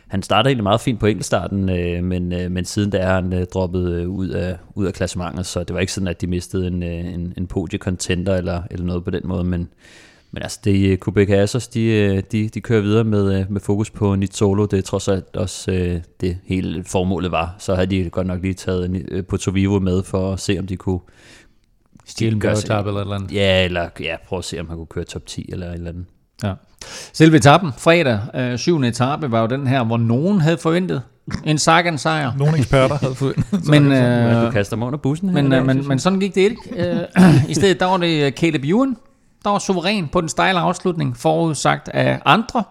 [0.08, 3.34] han startede egentlig meget fint på enkeltstarten, uh, men, uh, men siden da er han
[3.34, 6.28] uh, droppet uh, ud, af, ud af klassementet, så det var ikke sådan, at de
[6.28, 9.70] mistede en, uh, en, en podie-contender eller, eller noget på den måde, men,
[10.34, 13.62] men altså, det øh, Quebec Assos, de, øh, de, de kører videre med, øh, med
[13.62, 14.66] fokus på Nit Solo.
[14.66, 15.72] Det er trods alt også
[16.22, 17.56] det hele formålet var.
[17.60, 20.78] Så havde de godt nok lige taget på Tovivo med for at se, om de
[20.78, 21.00] kunne
[22.06, 23.32] stjæle en bjergetap eller eller andet.
[23.32, 25.90] Ja, eller ja, prøve at se, om han kunne køre top 10 eller et eller
[25.90, 26.06] andet.
[26.44, 26.54] Ja.
[27.14, 31.02] Selve etappen, fredag, øh, syvende etape, var jo den her, hvor nogen havde forventet
[31.46, 32.32] en Sagan sejr.
[32.38, 33.68] Nogle eksperter havde forventet.
[33.74, 35.34] men, øh, du kaster mig under bussen.
[35.34, 36.58] Men, øh, men, men sådan gik det ikke.
[36.76, 38.98] Øh, I stedet der var det Caleb Ewan,
[39.44, 42.64] der var suveræn på den stejle afslutning, forudsagt af andre.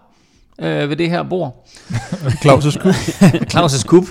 [0.59, 1.67] øh, ved det her bord.
[2.45, 2.93] Claus' kub.
[3.53, 4.03] Claus' kub.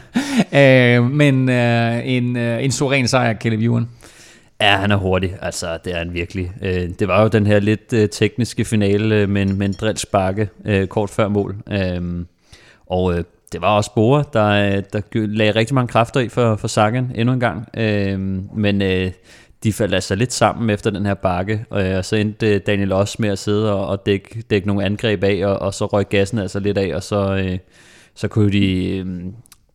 [0.60, 3.88] øh, men øh, en, øh, en suveræn sejr, Caleb Ewan.
[4.60, 5.36] Ja, han er hurtig.
[5.42, 6.52] Altså, det er han virkelig.
[6.62, 10.48] Øh, det var jo den her lidt øh, tekniske finale med, med en drill sparke
[10.64, 11.56] øh, kort før mål.
[11.70, 12.24] Øh,
[12.86, 16.68] og øh, det var også Bore, der, der lagde rigtig mange kræfter i for, for
[16.68, 17.68] Sagan endnu en gang.
[17.76, 18.18] Øh,
[18.54, 19.10] men øh,
[19.64, 22.92] de faldt altså lidt sammen efter den her bakke, og øh, så endte øh, Daniel
[22.92, 26.08] også med at sidde og, og dække, dække nogle angreb af, og, og så røg
[26.08, 27.58] gassen altså lidt af, og så, øh,
[28.14, 28.96] så kunne de...
[28.98, 29.06] Øh,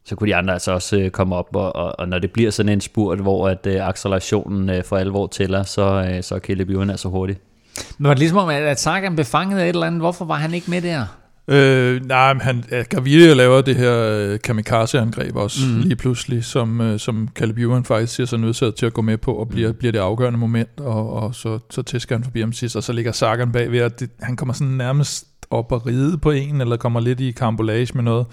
[0.05, 2.51] så kunne de andre altså også øh, komme op, og, og, og når det bliver
[2.51, 6.39] sådan en spurt, hvor at øh, accelerationen øh, for alvor tæller, så, øh, så er
[6.39, 7.41] Caleb Ewan altså hurtigt.
[7.97, 10.01] Men var det ligesom om, at Sagan blev fanget af et eller andet?
[10.01, 11.22] Hvorfor var han ikke med der?
[11.47, 15.81] Øh, nej, men han, ja, Gaviria laver det her øh, kamikaze-angreb også mm.
[15.81, 19.17] lige pludselig, som, øh, som Caleb Ewan faktisk ser sig nødsaget til at gå med
[19.17, 19.77] på, og bliver, mm.
[19.77, 22.93] bliver det afgørende moment, og, og så, så tæsker han forbi ham sidst, og så
[22.93, 26.77] ligger Sagan bagved, at det, han kommer sådan nærmest op og ride på en, eller
[26.77, 28.25] kommer lidt i karambolage med noget,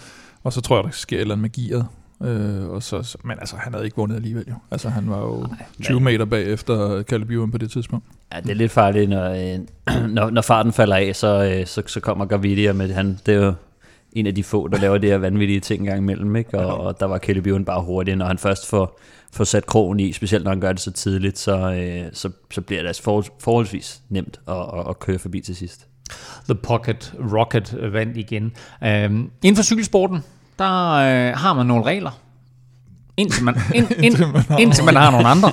[0.44, 1.86] og så tror jeg, der sker et eller andet med gearet,
[2.22, 4.54] Øh, og så, men altså, han havde ikke vundet alligevel jo.
[4.70, 8.06] Altså, han var jo Nej, 20 meter bag efter Caleb Ewan på det tidspunkt.
[8.32, 11.82] Ja, det er lidt farligt, når, øh, når, når farten falder af, så, øh, så,
[11.86, 13.18] så kommer Gavidia med han.
[13.26, 13.54] Det er jo
[14.12, 16.58] en af de få, der laver det her vanvittige ting engang imellem, ikke?
[16.58, 19.00] Og, og der var Caleb Ewan bare hurtig, når han først får,
[19.32, 22.60] får sat krogen i, specielt når han gør det så tidligt, så, øh, så, så
[22.60, 25.86] bliver det altså forhold, forholdsvis nemt at, at, at køre forbi til sidst.
[26.44, 28.44] The Pocket Rocket vandt igen.
[28.44, 30.18] Um, inden for cykelsporten,
[30.60, 32.10] der øh, har man nogle regler.
[33.16, 35.52] Indtil man, ind, ind, indtil man, har, indtil man har nogle andre.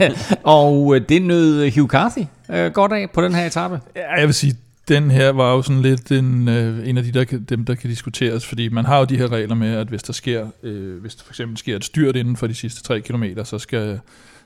[0.58, 3.80] og øh, det nød Hugh Carthy øh, godt af på den her etape.
[3.96, 4.54] Ja, jeg vil sige,
[4.88, 7.90] den her var jo sådan lidt en, øh, en af de der, dem, der kan
[7.90, 11.14] diskuteres, fordi man har jo de her regler med, at hvis der sker, øh, hvis
[11.14, 14.00] der for eksempel sker et styrt inden for de sidste 3 km, så skal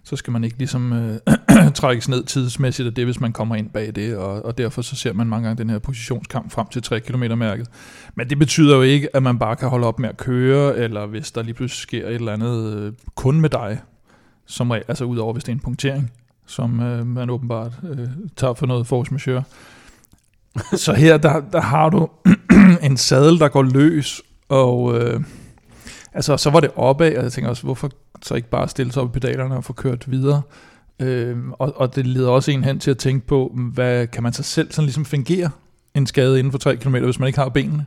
[0.04, 1.18] så skal man ikke ligesom øh,
[1.74, 4.96] trækkes ned tidsmæssigt af det, hvis man kommer ind bag det, og, og derfor så
[4.96, 7.66] ser man mange gange den her positionskamp frem til 3 km mærket.
[8.14, 11.06] Men det betyder jo ikke, at man bare kan holde op med at køre, eller
[11.06, 13.80] hvis der lige pludselig sker et eller andet øh, kun med dig,
[14.46, 16.12] som regel, altså udover hvis det er en punktering,
[16.46, 19.42] som øh, man åbenbart øh, tager for noget force majeure.
[20.84, 22.08] så her, der, der har du
[22.82, 25.20] en sadel, der går løs, og øh,
[26.18, 27.90] altså, så var det opad, og jeg tænker også, hvorfor
[28.22, 30.42] så ikke bare stille sig op i pedalerne og få kørt videre.
[31.00, 34.32] Øh, og, og det leder også en hen til at tænke på, hvad kan man
[34.32, 35.50] så selv sådan ligesom fungere
[35.94, 37.86] en skade inden for 3 km, hvis man ikke har benene?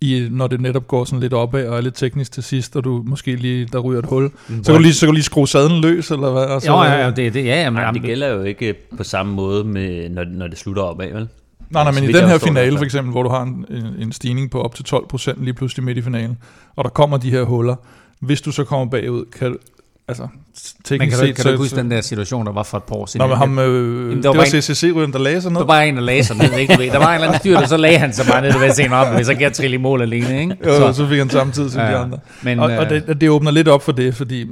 [0.00, 2.84] i, når det netop går sådan lidt opad og er lidt teknisk til sidst, og
[2.84, 4.24] du måske lige, der ryger et hul.
[4.24, 4.64] Mm.
[4.64, 6.42] Så kan du lige, så kan du lige skrue sadlen løs, eller hvad?
[6.42, 9.34] Og så, jo, ja, ja, det, det, ja, men, det gælder jo ikke på samme
[9.34, 11.28] måde, med, når, når det slutter opad, vel?
[11.70, 13.66] Nej, nej, men i den her finale for eksempel, hvor du har en,
[13.98, 16.38] en stigning på op til 12% lige pludselig midt i finalen,
[16.76, 17.76] og der kommer de her huller,
[18.20, 19.56] hvis du så kommer bagud, kan,
[20.08, 20.28] altså,
[20.84, 22.76] teknisk men kan du, set, kan du ikke huske den der situation, der var for
[22.76, 23.24] et par år siden?
[23.24, 25.60] Nå, men ham, øh, det var, var CCC-ryden, der lagde sig ned.
[25.60, 26.72] Der var en, der lagde sig ned, ikke?
[26.72, 28.92] Der var en eller anden styr, der så lagde han sig bare ned ved scenen
[28.92, 30.56] op, og så kan trille i mål alene, ikke?
[30.66, 32.18] Jo, så, så fik han samme tid som ja, de andre.
[32.42, 34.46] Men, og, og øh, det, det åbner lidt op for det, fordi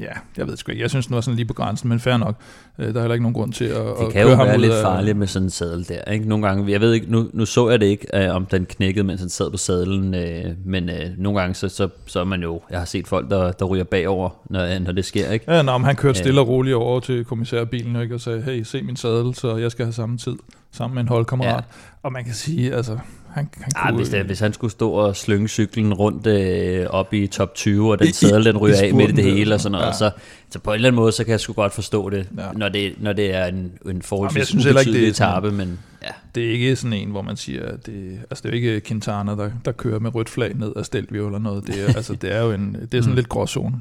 [0.00, 0.82] ja, jeg ved sgu ikke.
[0.82, 2.36] Jeg synes, den var sådan lige på grænsen, men fair nok.
[2.78, 4.72] Øh, der er heller ikke nogen grund til at, det at kan jo være lidt
[4.82, 6.12] farligt med sådan en sadel der.
[6.12, 6.28] Ikke?
[6.28, 9.04] Nogle gange, jeg ved ikke, nu, nu så jeg det ikke, øh, om den knækkede,
[9.04, 12.42] mens han sad på sadlen, øh, men øh, nogle gange, så, så, så er man
[12.42, 15.30] jo, jeg har set folk, der, der ryger bagover, når, når det sker.
[15.30, 15.52] Ikke?
[15.52, 18.82] Ja, nå, han kørte stille og roligt over til kommissærbilen ikke, og sagde, hey, se
[18.82, 20.36] min sadel, så jeg skal have samme tid
[20.72, 21.54] sammen med en holdkammerat.
[21.54, 21.60] Ja.
[22.02, 22.98] Og man kan sige, altså,
[23.34, 27.14] han, han kunne, hvis, det, hvis han skulle stå og slynge cyklen rundt øh, op
[27.14, 29.72] i top 20, og den sadel, den ryger af midt i det hele, og sådan
[29.72, 29.92] noget, ja.
[29.92, 30.10] så,
[30.50, 32.52] så på en eller anden måde, så kan jeg sgu godt forstå det, ja.
[32.52, 36.08] når, det når det er en, en forholdsvis Jamen, ubetydelig etape, men ja.
[36.34, 38.80] Det er ikke sådan en, hvor man siger, at det, altså det er jo ikke
[38.80, 42.14] Quintana, der, der kører med rødt flag ned af Stelvio eller noget, det er, altså,
[42.14, 43.16] det er jo en, det er sådan mm.
[43.16, 43.80] lidt gråzone.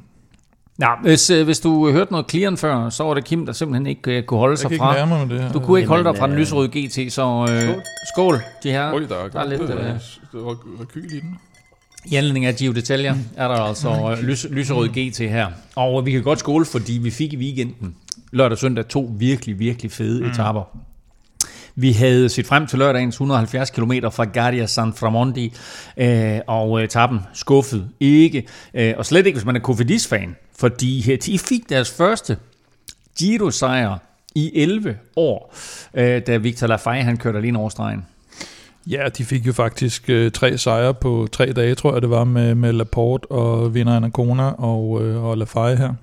[0.82, 3.88] Ja, hvis, øh, hvis du hørte noget clearen før, så var det Kim, der simpelthen
[3.88, 4.94] ikke uh, kunne holde sig fra.
[4.94, 5.52] Jeg med det her.
[5.52, 7.82] Du kunne ikke holde dig fra den øh, lyserøde GT, så uh, skål.
[8.14, 8.94] skål, de her.
[8.94, 9.70] Oj, der er, der er lidt uh,
[10.82, 11.38] rekyl i den.
[12.06, 15.48] I anledning af Gio Detaljer er der altså lys, lyserød GT her.
[15.76, 17.96] Og vi kan godt skåle, fordi vi fik i weekenden
[18.32, 20.30] lørdag og søndag to virkelig, virkelig fede mm.
[20.30, 20.78] etaper.
[21.76, 25.54] Vi havde set frem til lørdagens 170 km fra Gardia San Framondi,
[25.98, 28.48] øh, og etappen skuffede ikke.
[28.74, 32.38] Øh, og slet ikke, hvis man er Cofidis-fan, fordi de fik deres første
[33.20, 33.98] Giro-sejr
[34.36, 35.56] i 11 år,
[35.94, 38.06] øh, da Victor Lafay han kørte alene over stregen.
[38.88, 42.24] Ja, de fik jo faktisk øh, tre sejre på tre dage, tror jeg det var,
[42.24, 45.94] med, med Laporte og vinder Anacona og, øh, og Lafay her.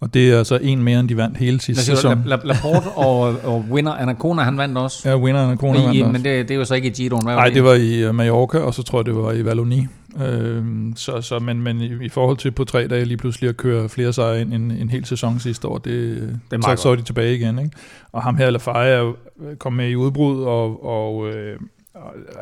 [0.00, 2.22] Og det er altså en mere, end de vandt hele sidste sæson.
[2.26, 5.08] La, La, Laporte og, og Winner Anacona, han vandt også.
[5.08, 6.12] Ja, Winner Anacona I, vandt også.
[6.12, 7.24] Men det, det er jo så ikke i Giroen.
[7.24, 9.88] Nej, det var i øh, Mallorca, og så tror jeg, det var i Wallonie.
[10.20, 10.64] Øh,
[10.96, 14.12] så, så, men, men i, forhold til på tre dage lige pludselig at køre flere
[14.12, 17.36] sejre end en, en hel sæson sidste år, det, det så, så er de tilbage
[17.36, 17.58] igen.
[17.58, 17.70] Ikke?
[18.12, 19.12] Og ham her, Lafay, er
[19.58, 21.58] kommet med i udbrud, og, og øh,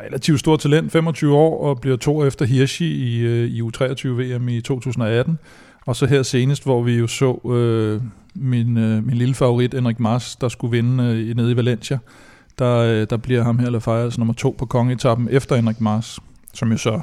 [0.07, 4.61] relativt stort talent, 25 år, og bliver to efter Hirschi i, øh, i U23-VM i
[4.61, 5.39] 2018.
[5.85, 8.01] Og så her senest, hvor vi jo så øh,
[8.35, 11.97] min, øh, min lille favorit, Henrik Mars, der skulle vinde øh, nede i Valencia.
[12.59, 16.19] Der, øh, der bliver ham her Lafayette nummer to på kongetappen efter Henrik Mars,
[16.53, 17.01] som jo så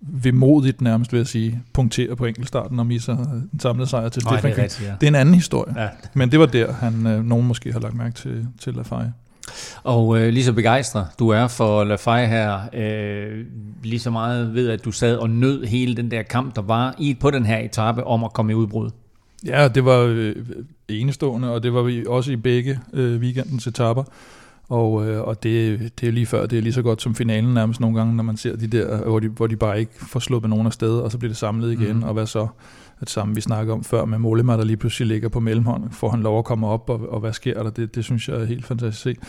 [0.00, 3.16] vemodigt nærmest, vil jeg sige, punkterer på enkeltstarten og misser
[3.52, 4.94] den samlede sejr til Stefan det, er rigtigt, ja.
[5.00, 5.82] det er en anden historie.
[5.82, 5.88] Ja.
[6.14, 9.12] Men det var der, han, øh, nogen måske har lagt mærke til, til Lafayette.
[9.82, 13.44] Og øh, lige så begejstret du er for Lafay her, øh,
[13.82, 16.94] lige så meget ved, at du sad og nød hele den der kamp, der var
[16.98, 18.90] i på den her etape om at komme i udbrud.
[19.46, 20.36] Ja, det var øh,
[20.88, 24.04] enestående, og det var vi også i begge øh, weekendens etaper.
[24.68, 27.54] Og, øh, og det, det er lige før, det er lige så godt som finalen
[27.54, 30.20] nærmest nogle gange, når man ser de der, hvor de, hvor de bare ikke får
[30.20, 32.02] sluppet nogen af sted, og så bliver det samlet igen, mm.
[32.02, 32.46] og hvad så?
[33.02, 36.10] At samme vi snakker om før med Mollema, der lige pludselig ligger på mellemhånd, får
[36.10, 37.70] han lov at komme op, og, og hvad sker der?
[37.70, 39.26] Det, det synes jeg er helt fantastisk at se.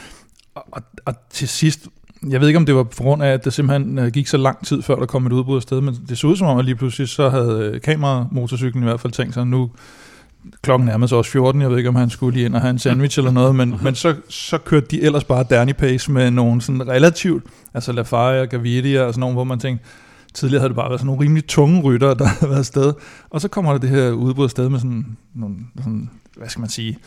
[0.55, 1.87] Og, og, og til sidst,
[2.29, 4.37] jeg ved ikke om det var på grund af, at det simpelthen øh, gik så
[4.37, 6.65] lang tid før der kom et udbrud afsted, men det så ud som om, at
[6.65, 9.71] lige pludselig så havde øh, kameramotorcyklen i hvert fald tænkt sig, nu
[10.61, 12.79] klokken nærmede også 14, jeg ved ikke, om han skulle lige ind og have en
[12.79, 16.61] sandwich eller noget, men, men så, så kørte de ellers bare Danny Pace med nogle
[16.61, 19.85] sådan relativt, altså Lafayette og Gaviria og sådan nogle, hvor man tænkte,
[20.33, 22.93] tidligere havde det bare været sådan nogle rimelig tunge rytter, der havde været afsted,
[23.29, 26.69] og så kommer der det her udbrud afsted med sådan nogle, sådan, hvad skal man
[26.69, 26.97] sige,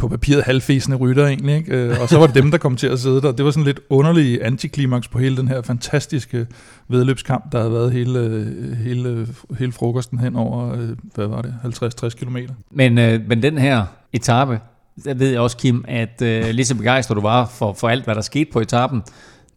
[0.00, 1.76] på papiret halvfæsende rytter egentlig, ikke?
[1.76, 3.32] Øh, og så var det dem, der kom til at sidde der.
[3.32, 6.46] Det var sådan lidt underlig antiklimaks på hele den her fantastiske
[6.88, 8.52] vedløbskamp, der havde været hele,
[8.84, 9.28] hele,
[9.58, 12.36] hele frokosten hen over, øh, hvad var det, 50-60 km.
[12.70, 14.60] Men, øh, men den her etape,
[15.04, 18.04] der ved jeg også, Kim, at øh, lige så begejstret du var for, for alt,
[18.04, 19.02] hvad der skete på etappen,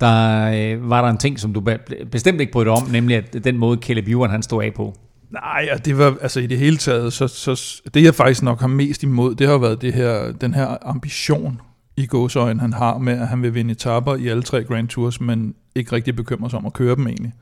[0.04, 1.64] der øh, var der en ting, som du
[2.12, 4.94] bestemt ikke brød om, nemlig at den måde, Caleb Ewan, han stod af på.
[5.32, 8.60] Nej, og det var altså i det hele taget, så, så det jeg faktisk nok
[8.60, 11.62] har mest imod, det har været det her, den her ambition
[11.98, 15.22] i gåsøjen, han har med, at han vil vinde etapper i alle tre Grand Tours,
[15.22, 17.34] men ikke rigtig bekymrer sig om at køre dem egentlig.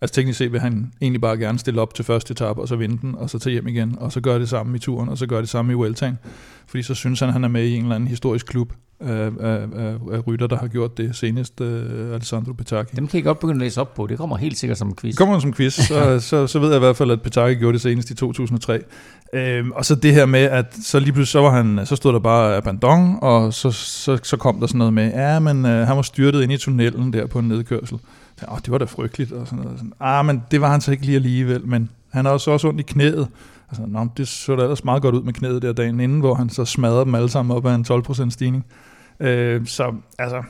[0.00, 2.76] Altså teknisk set vil han egentlig bare gerne stille op til første etape, og så
[2.76, 5.18] vinde den, og så tage hjem igen, og så gøre det samme i turen, og
[5.18, 6.18] så gøre det samme i Vueltaen.
[6.66, 9.30] Fordi så synes han, at han er med i en eller anden historisk klub af,
[9.40, 11.66] af, af, af rytter, der har gjort det senest, uh,
[12.14, 12.96] Alessandro Petacchi.
[12.96, 14.06] Dem kan I godt begynde at læse op på.
[14.06, 15.16] Det kommer helt sikkert som en quiz.
[15.16, 17.80] Kommer som quiz, så, så, så ved jeg i hvert fald, at Petacchi gjorde det
[17.80, 18.80] senest i 2003.
[19.34, 22.12] Øhm, og så det her med, at så lige pludselig så, var han, så stod
[22.12, 25.70] der bare abandon, og så, så, så kom der sådan noget med, ja, men uh,
[25.70, 27.98] han var styrtet ind i tunnelen der på en nedkørsel.
[28.42, 29.78] Ja, det var da frygteligt, og sådan noget.
[29.78, 32.68] Sådan, ah, men det var han så ikke lige alligevel, men han har også også
[32.68, 33.28] ondt i knæet.
[33.68, 36.34] Altså, nå, det så da ellers meget godt ud med knæet der dagen inden, hvor
[36.34, 38.64] han så smadrede dem alle sammen op af en 12% stigning.
[39.20, 40.42] Øh, så altså,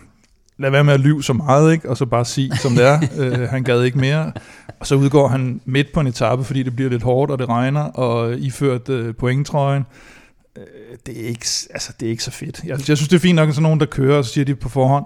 [0.58, 1.90] lad være med at lyve så meget, ikke?
[1.90, 3.00] og så bare sige, som det er.
[3.18, 4.32] øh, han gad ikke mere.
[4.80, 7.48] Og så udgår han midt på en etape, fordi det bliver lidt hårdt, og det
[7.48, 9.86] regner, og iført øh, pointtrøjen.
[10.56, 10.64] Øh,
[11.06, 12.60] det, er ikke, altså, det er ikke så fedt.
[12.64, 14.44] Jeg, jeg synes, det er fint nok, at sådan nogen, der kører, og så siger
[14.44, 15.04] de på forhånd,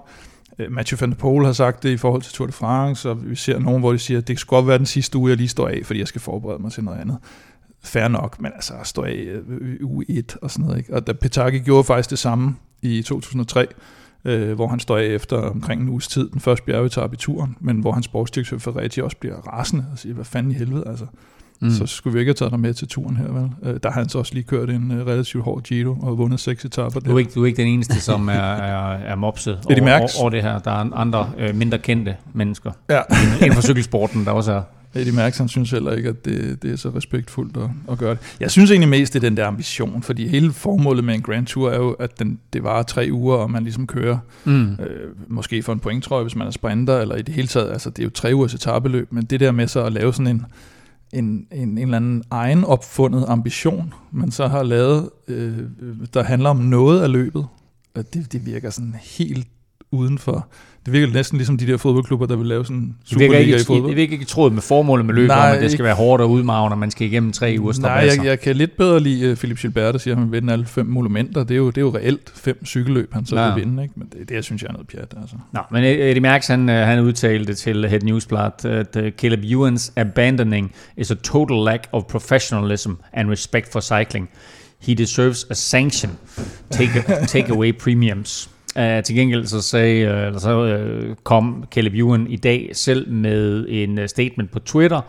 [0.59, 3.29] Øh, Mathieu van der Poel har sagt det i forhold til Tour de France, og
[3.29, 5.37] vi ser nogen, hvor de siger, at det skal godt være den sidste uge, jeg
[5.37, 7.17] lige står af, fordi jeg skal forberede mig til noget andet.
[7.83, 10.77] Fair nok, men altså at stå af øh, uge 1 og sådan noget.
[10.77, 10.93] Ikke?
[10.93, 13.67] Og da Petaki gjorde faktisk det samme i 2003,
[14.25, 17.57] øh, hvor han står af efter omkring en uges tid, den første bjergetab i turen,
[17.59, 21.05] men hvor hans sportsdirektør Ferretti også bliver rasende og siger, hvad fanden i helvede, altså.
[21.59, 21.69] Mm.
[21.69, 23.49] Så skulle vi ikke have taget dig med til turen her, vel?
[23.63, 26.39] Øh, der har han så også lige kørt en uh, relativt hård Giro og vundet
[26.39, 26.99] seks etaper.
[26.99, 29.91] Du er, ikke, du er ikke den eneste, som er, er, er mopset det over,
[29.91, 30.59] over, over det her.
[30.59, 33.01] Der er andre uh, mindre kendte mennesker ja.
[33.41, 34.61] inden for cykelsporten, der også er
[34.95, 38.11] Eddie Merckx, han synes heller ikke, at det, det er så respektfuldt at, at gøre
[38.11, 38.19] det.
[38.39, 41.45] Jeg synes egentlig mest, det er den der ambition, fordi hele formålet med en Grand
[41.45, 44.71] Tour er jo, at den, det varer tre uger, og man ligesom kører, mm.
[44.71, 44.77] øh,
[45.27, 47.99] måske for en pointtrøje, hvis man er sprinter, eller i det hele taget, altså det
[47.99, 50.45] er jo tre ugers etabeløb, men det der med så at lave sådan en,
[51.13, 55.59] en, en, en eller anden egen opfundet ambition, man så har lavet, øh,
[56.13, 57.47] der handler om noget af løbet,
[57.95, 59.47] det, det virker sådan helt
[59.91, 60.47] uden for
[60.85, 63.89] det virker næsten ligesom de der fodboldklubber, der vil lave sådan Superliga ikke, i fodbold.
[63.89, 66.21] Det virker ikke tråd med formålet med løbet, Nej, om at det skal være hårdt
[66.21, 69.31] og udmavne, når man skal igennem tre uger Nej, jeg, jeg, kan lidt bedre lide
[69.31, 71.43] uh, Philip Gilbert, der siger, at han vil vinde alle fem monumenter.
[71.43, 73.53] Det er jo, det er jo reelt fem cykelløb, han så ja.
[73.53, 73.83] vil vinde.
[73.83, 73.93] Ikke?
[73.97, 75.13] Men det, det, jeg synes jeg er noget pjat.
[75.21, 75.35] Altså.
[75.53, 79.91] Nå, men Eddie Merckx, han, øh, han udtalte til Head Newsblad, at uh, Caleb Ewan's
[79.95, 84.29] abandoning is a total lack of professionalism and respect for cycling.
[84.81, 86.11] He deserves a sanction.
[86.71, 86.91] Take,
[87.27, 88.49] take away premiums.
[88.79, 93.11] Uh, til gengæld så, sagde, uh, eller så uh, kom Caleb Ewan i dag selv
[93.11, 95.01] med en uh, statement på Twitter,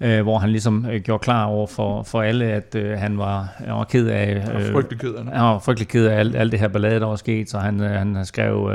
[0.00, 3.48] uh, hvor han ligesom uh, gjorde klar over for, for alle, at uh, han var,
[3.66, 4.36] var ked af...
[4.36, 5.32] Uh, han var frygtelig ked af det.
[5.32, 7.80] Han var frygtelig ked af alt, alt det her ballade, der var sket, så han,
[7.80, 8.70] uh, han skrev uh,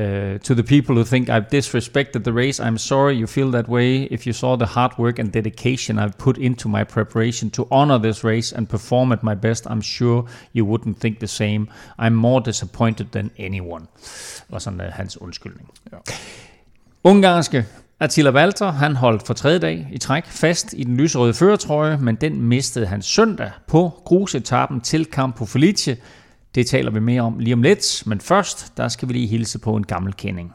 [0.00, 3.68] uh, To the people who think I've disrespected the race, I'm sorry you feel that
[3.68, 4.08] way.
[4.10, 7.98] If you saw the hard work and dedication I've put into my preparation to honor
[7.98, 11.66] this race and perform at my best, I'm sure you wouldn't think the same.
[11.98, 13.86] I'm more disappointed than anyone,
[14.48, 15.70] var sådan uh, hans undskyldning.
[15.92, 15.96] Ja.
[17.04, 17.66] Ungarske
[18.00, 22.14] Attila Walter, han holdt for tredje dag i træk fast i den lyserøde føretrøje, men
[22.14, 25.96] den mistede han søndag på grusetappen til Campo Felice.
[26.54, 29.58] Det taler vi mere om lige om lidt, men først, der skal vi lige hilse
[29.58, 30.54] på en gammel kending.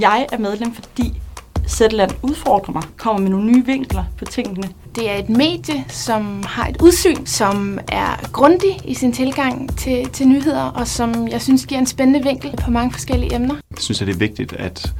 [0.00, 1.22] Jeg er medlem, fordi
[1.66, 4.68] Zetland udfordrer mig, kommer med nogle nye vinkler på tingene.
[4.94, 10.08] Det er et medie, som har et udsyn, som er grundig i sin tilgang til,
[10.08, 13.54] til nyheder, og som jeg synes giver en spændende vinkel på mange forskellige emner.
[13.70, 14.92] Jeg synes, at det er vigtigt, at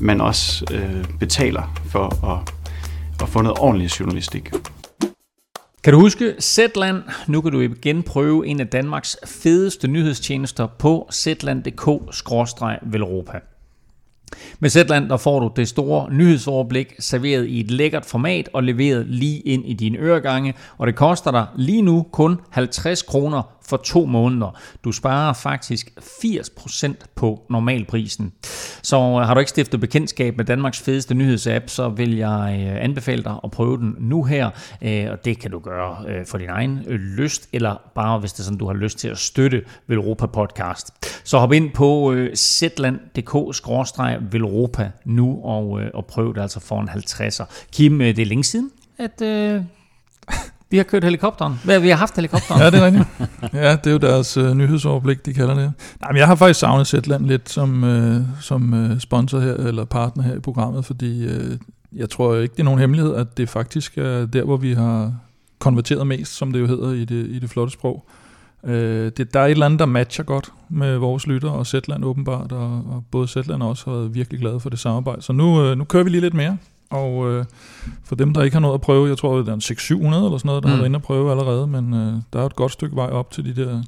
[0.00, 2.38] man også øh, betaler for at,
[3.22, 4.50] at få noget ordentlig journalistik.
[5.84, 7.02] Kan du huske Zetland?
[7.26, 13.38] Nu kan du igen prøve en af Danmarks fedeste nyhedstjenester på zetland.dk-velropa.
[14.60, 19.06] Med Zetland der får du det store nyhedsoverblik serveret i et lækkert format og leveret
[19.06, 23.76] lige ind i dine øregange, og det koster dig lige nu kun 50 kroner for
[23.76, 24.58] to måneder.
[24.84, 28.32] Du sparer faktisk 80% på normalprisen.
[28.82, 32.84] Så øh, har du ikke stiftet bekendtskab med Danmarks fedeste nyhedsapp, så vil jeg øh,
[32.84, 34.50] anbefale dig at prøve den nu her.
[34.82, 35.96] Øh, og det kan du gøre
[36.26, 39.18] for din egen lyst, eller bare hvis det er sådan, du har lyst til at
[39.18, 40.92] støtte Velropa Podcast.
[41.24, 47.44] Så hop ind på zland.dk-velropa nu og, og prøv det altså for en 50'er.
[47.72, 49.22] Kim, det er længe siden, at
[50.70, 51.60] vi har kørt helikopteren.
[51.64, 52.60] Vi har haft helikopteren.
[52.60, 53.04] ja, det er rigtigt.
[53.52, 55.72] Ja, det er jo deres øh, nyhedsoverblik, de kalder det.
[56.00, 59.84] Nej, men jeg har faktisk savnet Zetland lidt som, øh, som øh, sponsor her, eller
[59.84, 61.58] partner her i programmet, fordi øh,
[61.92, 65.14] jeg tror ikke, det er nogen hemmelighed, at det faktisk er der, hvor vi har
[65.58, 68.08] konverteret mest, som det jo hedder i det, i det flotte sprog.
[68.64, 72.04] Øh, det, der er et eller andet, der matcher godt med vores lytter, og Zetland
[72.04, 75.22] åbenbart, og, og både Zetland og også har været virkelig glade for det samarbejde.
[75.22, 76.56] Så nu, øh, nu kører vi lige lidt mere.
[76.90, 77.44] Og øh,
[78.04, 80.38] for dem, der ikke har noget at prøve, jeg tror, det er en 600-700 eller
[80.38, 80.70] sådan noget, der mm.
[80.70, 83.30] har været inde at prøve allerede, men øh, der er et godt stykke vej op
[83.30, 83.82] til de der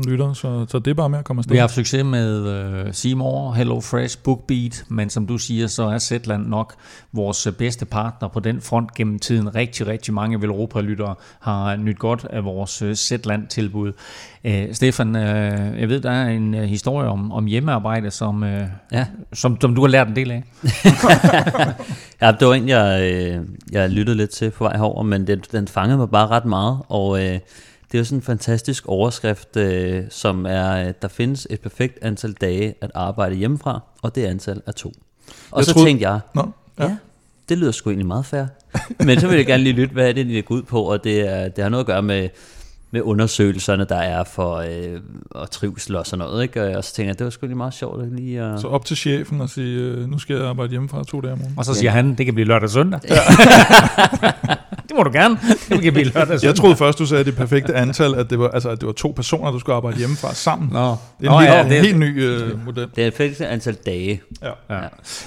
[0.00, 1.52] 10-15.000 lyttere, så, så det er bare med at komme afsted.
[1.52, 5.82] Vi har haft succes med øh, Seymour, Hello Fresh, BookBeat, men som du siger, så
[5.82, 6.74] er Zetland nok
[7.12, 9.54] vores bedste partner på den front gennem tiden.
[9.54, 13.92] Rigtig, rigtig mange Velropa-lyttere har nyt godt af vores øh, Zetland-tilbud.
[14.44, 18.66] Øh, Stefan, øh, jeg ved, der er en øh, historie om, om hjemmearbejde, som, øh,
[18.92, 19.06] ja.
[19.32, 20.42] som, som du har lært en del af.
[22.22, 25.42] ja, det var en, jeg, øh, jeg lyttede lidt til på vej herover, men den,
[25.52, 27.38] den fangede mig bare ret meget, og øh,
[27.92, 32.32] det er jo sådan en fantastisk overskrift, øh, som er, der findes et perfekt antal
[32.32, 34.92] dage at arbejde hjemmefra, og det antal er to.
[35.50, 35.88] Og jeg så troede...
[35.88, 36.84] tænkte jeg, Nå, ja.
[36.84, 36.96] ja,
[37.48, 38.44] det lyder sgu egentlig meget fair.
[39.04, 41.04] Men så vil jeg gerne lige lytte, hvad er det, det går ud på, og
[41.04, 42.28] det, er, det har noget at gøre med
[42.90, 46.42] med undersøgelserne, der er for øh, og trivsel og sådan noget.
[46.42, 46.78] Ikke?
[46.78, 48.52] Og så tænker jeg, det var sgu lige meget sjovt at lige...
[48.52, 48.60] Uh...
[48.60, 51.40] Så op til chefen og sige, øh, nu skal jeg arbejde hjemmefra to dage om
[51.40, 51.54] ugen.
[51.56, 51.96] Og så siger ja.
[51.96, 53.00] han, det kan blive lørdag og søndag.
[53.08, 53.14] Ja.
[54.88, 55.38] det må du gerne.
[55.68, 56.38] Det kan blive lørdag.
[56.42, 58.92] Jeg troede først, du sagde det perfekte antal, at det var, altså, at det var
[58.92, 60.68] to personer, der skulle arbejde hjemmefra sammen.
[60.72, 60.78] Nå.
[60.80, 62.86] Det er en, Nå, helt, ja, det er, helt ny øh, model.
[62.96, 64.20] Det er et perfekt antal dage.
[64.42, 64.74] Ja.
[64.74, 64.80] ja.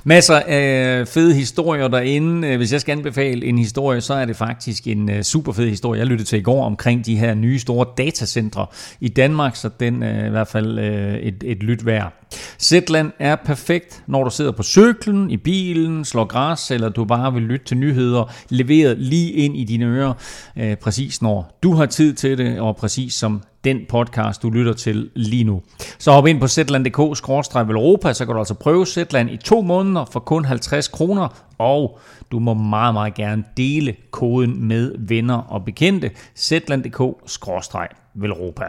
[0.04, 2.58] Masser af fede historier derinde.
[2.58, 6.00] Hvis jeg skal anbefale en historie, så er det faktisk en uh, super fed historie,
[6.00, 8.66] jeg lyttede til i går omkring de her nye store datacentre
[9.00, 12.14] i Danmark, så den er i hvert fald øh, et, et lyt værd.
[12.60, 17.34] Zetland er perfekt, når du sidder på cyklen, i bilen, slår græs, eller du bare
[17.34, 20.14] vil lytte til nyheder, leveret lige ind i dine ører,
[20.56, 24.74] øh, præcis når du har tid til det, og præcis som den podcast, du lytter
[24.74, 25.62] til lige nu.
[26.00, 30.20] Så hop ind på zland.dk-europa, så kan du altså prøve Zetland i to måneder for
[30.20, 31.28] kun 50 kroner,
[31.58, 32.00] og
[32.32, 36.12] du må meget, meget gerne dele koden med venner og bekendte.
[36.38, 38.66] zland.dk-velropa.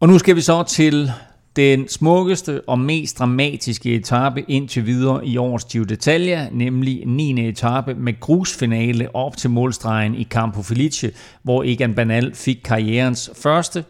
[0.00, 1.12] Og nu skal vi så til
[1.56, 7.48] den smukkeste og mest dramatiske etape indtil videre i årets Giro d'Italia, nemlig 9.
[7.48, 13.84] etape med grusfinale op til målstregen i Campo Felice, hvor Egan Banal fik karrierens første,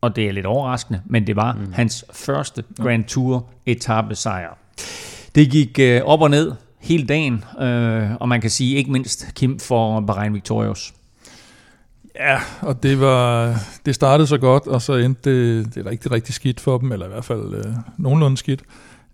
[0.00, 1.72] og det er lidt overraskende, men det var mm.
[1.72, 4.58] hans første Grand Tour etape sejr.
[5.34, 9.26] Det gik øh, op og ned hele dagen, øh, og man kan sige ikke mindst
[9.34, 10.94] Kim for Bahrain Victorious.
[12.20, 13.54] Ja, og det var
[13.86, 17.06] det startede så godt, og så endte det, det rigtig, rigtig skidt for dem, eller
[17.06, 18.62] i hvert fald øh, nogenlunde skidt.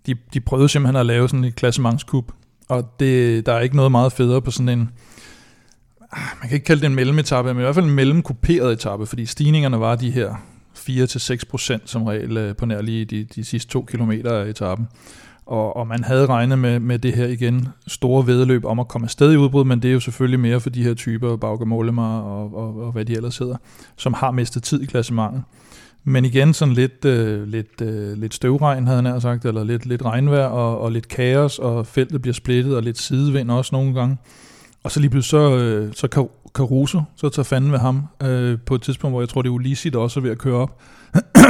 [0.05, 2.31] De, de prøvede simpelthen at lave sådan et klassementskup,
[2.69, 4.89] og det, der er ikke noget meget federe på sådan en,
[6.11, 9.05] ah, man kan ikke kalde det en mellemetappe, men i hvert fald en mellemkuperet etape,
[9.05, 10.35] fordi stigningerne var de her
[10.75, 14.87] 4-6% som regel øh, på nærlige de, de sidste to kilometer af etappen.
[15.49, 19.05] Og, og man havde regnet med, med det her igen store vedløb om at komme
[19.05, 22.01] afsted i udbrud, men det er jo selvfølgelig mere for de her typer, Bauke Mollema
[22.01, 23.55] og, og, og hvad de ellers hedder,
[23.97, 25.43] som har mistet tid i klassementet.
[26.03, 30.05] Men igen sådan lidt, øh, lidt, øh, lidt støvregn, havde han sagt, eller lidt, lidt
[30.05, 34.17] regnvejr og, og lidt kaos, og feltet bliver splittet, og lidt sidevind også nogle gange.
[34.83, 38.75] Og så lige pludselig så, øh, så Caruso, så tager fanden med ham øh, på
[38.75, 40.79] et tidspunkt, hvor jeg tror, det er Ulisi, der også er ved at køre op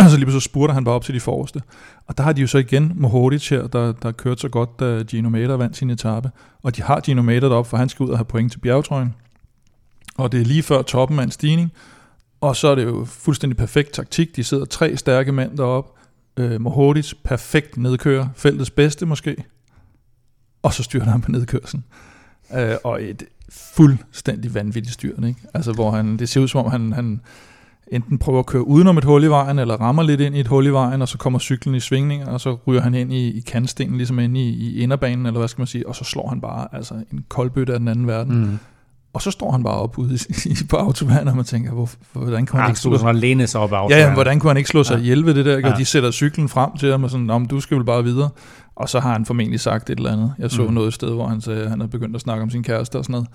[0.10, 1.62] så lige så spurgte han bare op til de forreste.
[2.08, 5.04] Og der har de jo så igen Mohoric her, der, der kørte så godt, da
[5.04, 6.32] Gino Mater vandt sin etape.
[6.64, 9.16] Og de har Gino Mater deroppe, for han skal ud og have point til bjergetrøjen.
[10.18, 11.72] Og det er lige før toppen af en stigning.
[12.42, 14.36] Og så er det jo fuldstændig perfekt taktik.
[14.36, 15.92] De sidder tre stærke mænd deroppe.
[16.38, 18.28] Øh, Mohoric, perfekt nedkører.
[18.36, 19.44] Feltets bedste måske.
[20.64, 21.84] Og så styrer han på nedkørselen.
[22.56, 25.40] Øh, og et fuldstændig vanvittigt styrt, ikke?
[25.54, 27.22] Altså, hvor han, det ser ud som om, han, han
[27.92, 30.48] enten prøver at køre udenom et hul i vejen, eller rammer lidt ind i et
[30.48, 33.38] hul i vejen, og så kommer cyklen i svingning, og så ryger han ind i,
[33.38, 36.28] i kantstenen, ligesom ind i, i inderbanen, eller hvad skal man sige, og så slår
[36.28, 38.40] han bare altså, en koldbøtte af den anden verden.
[38.40, 38.60] Mm.
[39.14, 42.46] Og så står han bare op ude i, på autobanen, og man tænker, hvor, hvordan
[42.46, 43.16] kunne han ja, ikke slå sig...
[43.16, 45.02] læne sig op ja, ja, hvordan kunne han ikke slå sig ja.
[45.02, 45.60] ihjel ved det der?
[45.60, 45.76] Ja.
[45.78, 48.30] De sætter cyklen frem til ham, og sådan, om du skal vel bare videre.
[48.76, 50.34] Og så har han formentlig sagt et eller andet.
[50.40, 50.74] Jeg så mm.
[50.74, 53.06] noget sted, hvor han sagde, at han havde begyndt at snakke om sin kæreste og
[53.06, 53.28] sådan noget.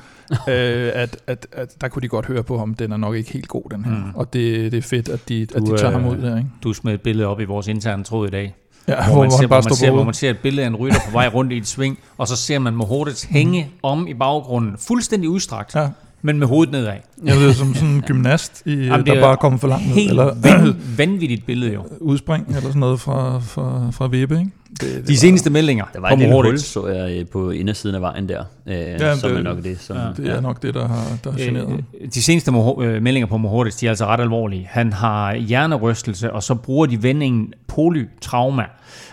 [0.87, 3.33] øh, at, at, at, der kunne de godt høre på ham, den er nok ikke
[3.33, 3.93] helt god, den her.
[3.93, 4.15] Mm.
[4.15, 6.37] Og det, det er fedt, at de, du, at de tager øh, ham ud der.
[6.37, 6.51] Ikke?
[6.63, 8.55] Du smed et billede op i vores interne tråd i dag.
[8.89, 10.77] Ja, hvor, hvor, man ser, hvor, man ser, hvor man ser et billede af en
[10.77, 13.79] rytter på vej rundt i et sving, og så ser man Mohoric hænge mm.
[13.83, 15.75] om i baggrunden, fuldstændig udstrakt.
[15.75, 15.89] Ja
[16.25, 16.93] men med hovedet nedad.
[17.27, 19.95] Ja, det er som sådan en gymnast, i, Jamen, der bare kommer for langt ned.
[19.95, 21.87] Helt eller, van, vanvittigt billede jo.
[22.01, 24.51] Udspring eller sådan noget fra, fra, fra Vibe, ikke?
[24.71, 27.95] Det, det De seneste meldinger Der var et lille hul, så jeg øh, på indersiden
[27.95, 29.81] af vejen der, øh, ja, som det, er nok det.
[29.81, 30.03] Som, ja.
[30.17, 33.37] Det er nok det, der har, der har øh, generet De seneste uh, meldinger på
[33.37, 34.69] Mohoric, de er altså ret alvorlige.
[34.71, 38.65] Han har hjernerystelse, og så bruger de vendingen polytrauma.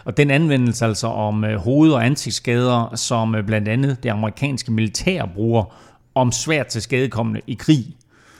[0.06, 5.74] Og den anvendelse altså om hoved- og ansigtsskader, som blandt andet det amerikanske militær bruger
[6.16, 7.86] om svært til skadekommende i krig.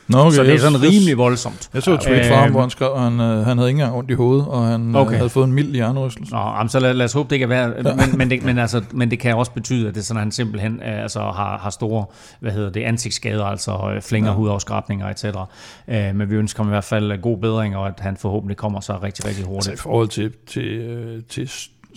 [0.08, 1.70] Nå, okay, så det er sådan rimelig voldsomt.
[1.74, 3.80] Jeg så et tweet fra ham, hvor han skrev, at han, øh, han havde ikke
[3.80, 5.16] engang ondt i hovedet, og han øh, okay.
[5.16, 6.34] havde fået en mild hjernerystelse.
[6.34, 7.72] Nå, jamen, så lad, lad os håbe, det kan være.
[7.84, 7.94] Ja.
[7.94, 10.32] Men, men, det, men, altså, men det kan også betyde, at det sådan, at han
[10.32, 12.04] simpelthen øh, altså, har, har store
[12.40, 14.36] hvad hedder det, ansigtsskader, altså flænger, ja.
[14.36, 15.24] hudafskrabninger etc.
[15.24, 18.80] Uh, men vi ønsker ham i hvert fald god bedring, og at han forhåbentlig kommer
[18.80, 19.70] så rigtig, rigtig hurtigt.
[19.70, 21.50] Altså, i forhold til, til, til,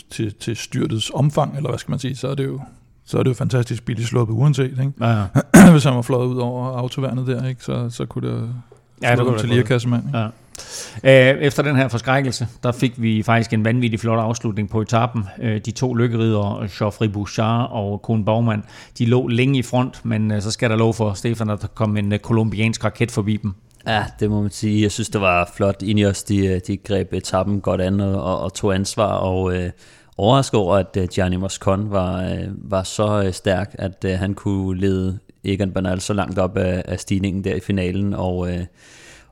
[0.09, 2.59] til, til styrtets omfang, eller hvad skal man sige, så er det jo
[3.05, 4.71] så er det jo fantastisk billigt sluppet uanset.
[4.71, 4.91] Ikke?
[4.99, 5.25] Ja, ja.
[5.71, 7.63] Hvis han var fløjet ud over autoværnet der, ikke?
[7.63, 8.49] Så, så kunne det
[9.01, 10.03] ja, det kunne til lirakassemand.
[10.13, 10.27] Ja.
[11.03, 15.23] Øh, efter den her forskrækkelse, der fik vi faktisk en vanvittig flot afslutning på etappen.
[15.41, 18.63] Øh, de to lykkeridere, Geoffrey Bouchard og Kuhn Baumann,
[18.97, 21.67] de lå længe i front, men øh, så skal der lov for Stefan, at der
[21.67, 23.53] kom en kolumbiansk raket forbi dem.
[23.87, 24.81] Ja, det må man sige.
[24.81, 25.81] Jeg synes, det var flot.
[25.81, 29.69] Ineos, de, de greb etappen godt an og, og tog ansvar, og øh,
[30.17, 34.79] overrasket over, at øh, Gianni Moscon var, øh, var så øh, stærk, at han kunne
[34.79, 38.49] lede Egan Bernal så langt op af, af stigningen der i finalen, og,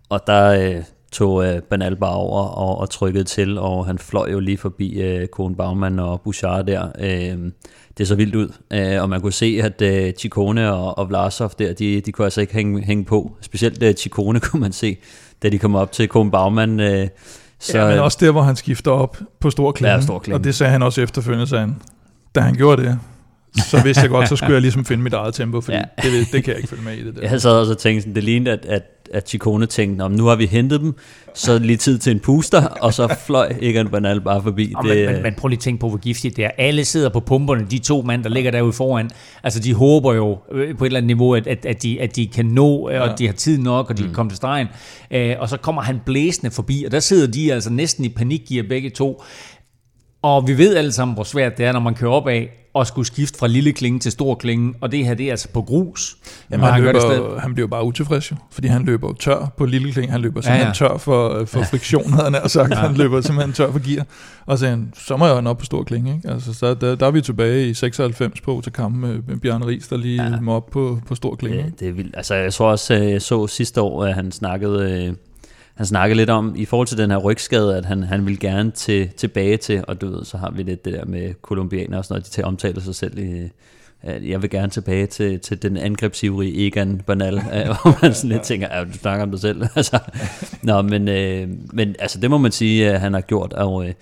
[0.09, 0.81] og der
[1.11, 5.55] tog Bernal bare over og, og trykkede til, og han fløj jo lige forbi Kohn
[5.55, 6.87] Baumann og Bouchard der.
[7.97, 8.49] Det så vildt ud,
[8.99, 9.83] og man kunne se, at
[10.19, 13.31] Chikone og, og Vlasov der, de, de kunne altså ikke hænge, hænge på.
[13.41, 14.97] Specielt Chikone kunne man se,
[15.43, 16.79] da de kom op til Kohn Baumann,
[17.63, 19.93] så, ja, men også der, hvor han skifter op på stor klinge.
[19.93, 20.39] Ja, stor klinge.
[20.39, 21.75] Og det sagde han også efterfølgende, sagde han.
[22.35, 22.99] Da han gjorde det,
[23.55, 26.09] så vidste jeg godt, så skulle jeg ligesom finde mit eget tempo, fordi ja.
[26.09, 27.29] det, det kan jeg ikke følge med i det der.
[27.29, 30.35] Jeg sad også og tænkte sådan, det lignede, at, at, at Chikone tænkte, nu har
[30.35, 30.93] vi hentet dem,
[31.33, 34.73] så lige tid til en puster, og så fløj Egan Bernal bare forbi.
[34.77, 36.49] Oh, det, men, men, men prøv lige at tænke på, hvor giftigt det er.
[36.57, 39.09] Alle sidder på pumperne, de to mand, der ligger derude foran.
[39.43, 42.15] Altså, de håber jo øh, på et eller andet niveau, at, at, at, de, at
[42.15, 42.99] de kan nå, ja.
[42.99, 44.07] og de har tid nok, og de mm.
[44.07, 44.67] kan komme til stregen.
[45.15, 48.63] Uh, og så kommer han blæsende forbi, og der sidder de altså næsten i panikgear
[48.69, 49.23] begge to.
[50.21, 52.87] Og vi ved alle sammen, hvor svært det er, når man kører op af, og
[52.87, 55.61] skulle skifte fra lille klinge til stor klinge, og det her, det er altså på
[55.61, 56.17] grus.
[56.51, 59.91] Jamen, han, løber, han bliver bare utilfreds jo, fordi han løber jo tør på lille
[59.91, 60.89] klinge, han løber simpelthen ja, ja.
[60.93, 62.75] tør for, for friktion, havde han sagt, ja.
[62.75, 64.05] han løber simpelthen tør for gear,
[64.45, 66.29] og så så må jeg op på stor klinge, ikke?
[66.29, 69.63] Altså, så der, der er vi tilbage i 96 på til kampen med, med Bjørn
[69.63, 70.39] Ries, der lige ja.
[70.39, 71.57] må op på, på stor klinge.
[71.57, 72.15] Ja, det er vildt.
[72.17, 75.13] Altså, jeg tror også, jeg så sidste år, at han snakkede øh,
[75.75, 78.71] han snakkede lidt om, i forhold til den her rygskade, at han, han vil gerne
[78.71, 82.05] til, tilbage til, og du ved, så har vi lidt det der med kolumbianer og
[82.05, 83.49] sådan noget, de tager omtaler sig selv i,
[84.01, 88.29] at jeg vil gerne tilbage til, til den angrebsivrige Egan Banal, øh, hvor man sådan
[88.29, 89.61] lidt tænker, at du snakker om dig selv.
[89.75, 89.99] altså,
[90.61, 93.93] nå, men, øh, men altså, det må man sige, at han har gjort, og øh,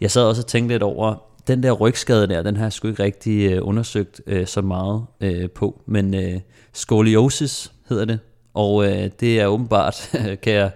[0.00, 1.14] jeg sad også og tænkte lidt over,
[1.46, 5.04] den der rygskade der, den har jeg sgu ikke rigtig øh, undersøgt øh, så meget
[5.20, 6.40] øh, på, men øh,
[6.72, 8.18] skoliosis hedder det,
[8.54, 10.10] og øh, det er åbenbart,
[10.42, 10.70] kan jeg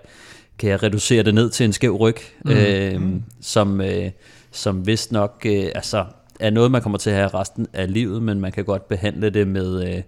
[0.59, 2.51] kan jeg reducere det ned til en skæv ryg, mm.
[2.51, 3.01] øh,
[3.41, 4.11] som, øh,
[4.51, 6.05] som vist nok øh, altså,
[6.41, 9.31] er noget, man kommer til at have resten af livet, men man kan godt behandle
[9.31, 10.03] det med, øh,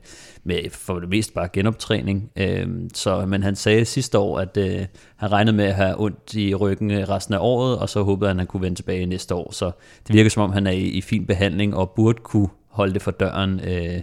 [0.44, 2.30] med for det mest bare genoptræning.
[2.36, 4.86] Øh, så, men han sagde sidste år, at øh,
[5.16, 8.28] han regnede med at have ondt i ryggen øh, resten af året, og så håbede
[8.28, 9.52] han, at han kunne vende tilbage næste år.
[9.52, 9.70] Så
[10.06, 13.02] det virker som om, han er i, i fin behandling og burde kunne holde det
[13.02, 13.60] for døren.
[13.60, 14.00] Øh,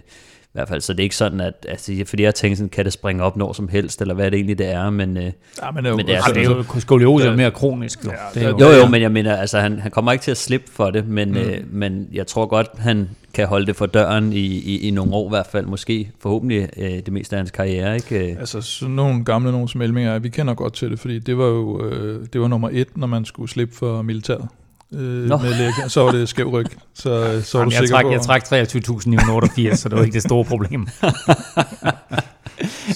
[0.58, 2.92] hvert fald, så det er ikke sådan, at altså, fordi jeg tænker sådan, kan det
[2.92, 5.84] springe op når som helst, eller hvad det egentlig det er, men, øh, ja, men
[5.84, 8.04] det jo, men det er, altså, det er jo skoliose er mere kronisk.
[8.04, 8.10] Jo.
[8.10, 10.30] Ja, det er jo, jo, jo, men jeg mener, altså, han, han kommer ikke til
[10.30, 11.36] at slippe for det, men, mm.
[11.36, 15.12] øh, men jeg tror godt, han kan holde det for døren i, i, i nogle
[15.12, 17.94] år i hvert fald, måske forhåbentlig øh, det meste af hans karriere.
[17.94, 18.36] Ikke?
[18.40, 21.84] Altså sådan nogle gamle nogle smælminger, vi kender godt til det, fordi det var jo
[21.84, 24.48] øh, det var nummer et, når man skulle slippe for militæret
[24.92, 26.66] øh, med læge, så var det skæv ryg.
[26.94, 30.44] Så, så Jamen, jeg, trak, på, jeg trak 23.988, så det var ikke det store
[30.44, 30.88] problem.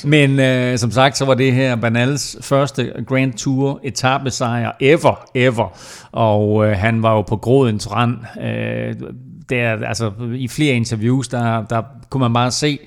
[0.05, 5.79] Men øh, som sagt, så var det her Banals første Grand Tour etappesejr ever, ever.
[6.13, 8.17] Og øh, han var jo på grådens rand.
[8.43, 8.95] Øh,
[9.51, 12.79] der, altså, I flere interviews, der, der kunne man bare se,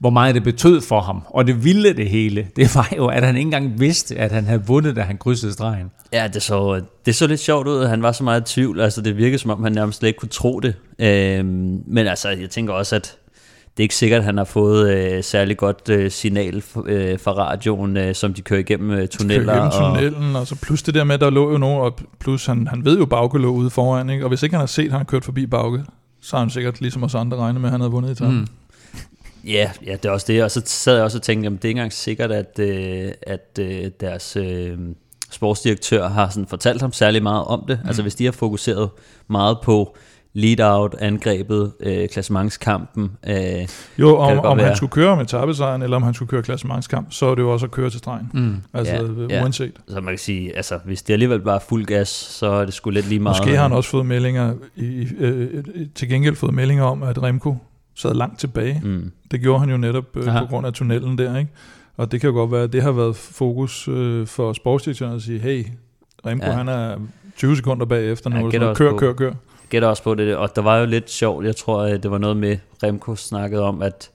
[0.00, 1.22] hvor meget det betød for ham.
[1.26, 4.44] Og det vilde det hele, det var jo, at han ikke engang vidste, at han
[4.44, 5.90] havde vundet, da han krydsede stregen.
[6.12, 8.80] Ja, det så, det så lidt sjovt ud, at han var så meget i tvivl.
[8.80, 10.74] Altså, det virkede som om, han nærmest slet ikke kunne tro det.
[10.98, 13.16] Øhm, men altså, jeg tænker også, at
[13.76, 17.32] det er ikke sikkert, at han har fået øh, særlig godt øh, signal øh, fra
[17.32, 19.52] radioen, øh, som de kører igennem øh, tunneller.
[19.52, 21.80] Kører igennem tunnelen, og, og så plus det der med, at der lå jo nogen,
[21.80, 24.24] og plus han, han ved jo, Bauke lå ude foran, ikke?
[24.24, 25.84] og hvis ikke han har set, at han har kørt forbi Bauke,
[26.20, 28.46] så har han sikkert ligesom os andre regnet med, at han havde vundet i Mm.
[29.48, 30.44] Ja, ja, det er også det.
[30.44, 33.12] Og så sad jeg også og tænkte, at det er ikke engang sikkert, at, øh,
[33.22, 34.78] at øh, deres øh,
[35.30, 37.78] sportsdirektør har sådan fortalt ham særlig meget om det.
[37.82, 37.88] Mm.
[37.88, 38.90] Altså hvis de har fokuseret
[39.28, 39.96] meget på
[40.32, 43.12] lead-out, angrebet, øh, klassementskampen.
[43.28, 43.68] Øh,
[43.98, 47.26] jo, om, om han skulle køre med tabesejren, eller om han skulle køre klassementskamp, så
[47.26, 48.30] er det jo også at køre til stregen.
[48.34, 48.56] Mm.
[48.74, 49.72] Altså ja, uanset.
[49.88, 49.94] Ja.
[49.94, 52.74] Så man kan sige, altså hvis det alligevel bare er fuld gas, så er det
[52.74, 53.38] sgu lidt lige meget.
[53.38, 57.56] Måske har han også fået meldinger, i, øh, til gengæld fået meldinger om, at Remco
[57.98, 58.80] sad langt tilbage.
[58.84, 59.12] Mm.
[59.30, 61.50] Det gjorde han jo netop øh, på grund af tunnelen der, ikke?
[61.96, 65.22] Og det kan jo godt være, at det har været fokus øh, for sportsdirektøren at
[65.22, 65.64] sige, hey,
[66.26, 66.52] Remco ja.
[66.52, 66.96] han er
[67.36, 69.32] 20 sekunder bagefter nu, ja, kør, kør, kør
[69.70, 72.36] gætter også på det, og der var jo lidt sjovt, jeg tror, det var noget
[72.36, 74.10] med, Remco snakkede om, at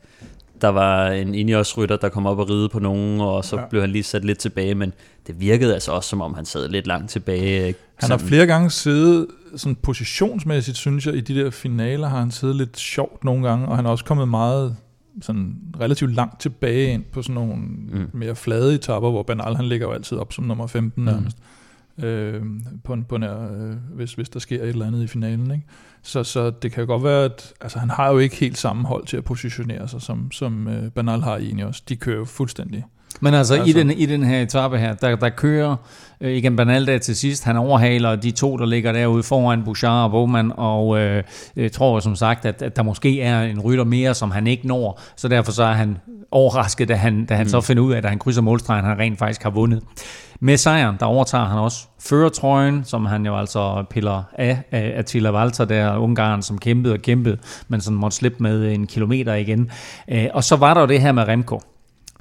[0.61, 3.65] der var en Ineos-rytter, der kom op og ride på nogen, og så ja.
[3.69, 4.93] blev han lige sat lidt tilbage, men
[5.27, 7.75] det virkede altså også, som om han sad lidt langt tilbage.
[8.11, 12.31] Han har flere gange siddet sådan positionsmæssigt, synes jeg, i de der finaler har han
[12.31, 14.75] siddet lidt sjovt nogle gange, og han har også kommet meget
[15.21, 18.09] sådan relativt langt tilbage ind på sådan nogle mm.
[18.13, 21.05] mere flade etapper, hvor Banal han ligger jo altid op som nummer 15 mm.
[21.05, 21.37] nærmest
[21.97, 22.41] øh,
[22.83, 25.51] på, på nær, øh, hvis, hvis der sker et eller andet i finalen.
[25.51, 25.67] Ikke?
[26.01, 29.05] Så, så det kan godt være, at altså, han har jo ikke helt samme hold
[29.05, 31.83] til at positionere sig, som, som øh, Banal har i også.
[31.89, 32.85] De kører jo fuldstændig.
[33.21, 33.69] Men altså, altså.
[33.69, 35.75] I, den, i den her etape her, der, der kører
[36.21, 37.43] øh, igen Banal der til sidst.
[37.43, 41.23] Han overhaler de to, der ligger derude foran Bouchard og Bowman, og øh,
[41.55, 44.67] jeg tror som sagt, at, at der måske er en rytter mere, som han ikke
[44.67, 45.01] når.
[45.15, 45.97] Så derfor så er han
[46.31, 47.49] overrasket, da han, da han mm.
[47.49, 49.83] så finder ud af, at han krydser målstregen, han rent faktisk har vundet.
[50.39, 55.33] Med sejren, der overtager han også førertrøjen, som han jo altså piller af af Attila
[55.33, 57.37] Walter, der Ungarn, som kæmpede og kæmpede,
[57.67, 59.71] men som måtte slippe med en kilometer igen.
[60.07, 61.61] Øh, og så var der jo det her med Remco,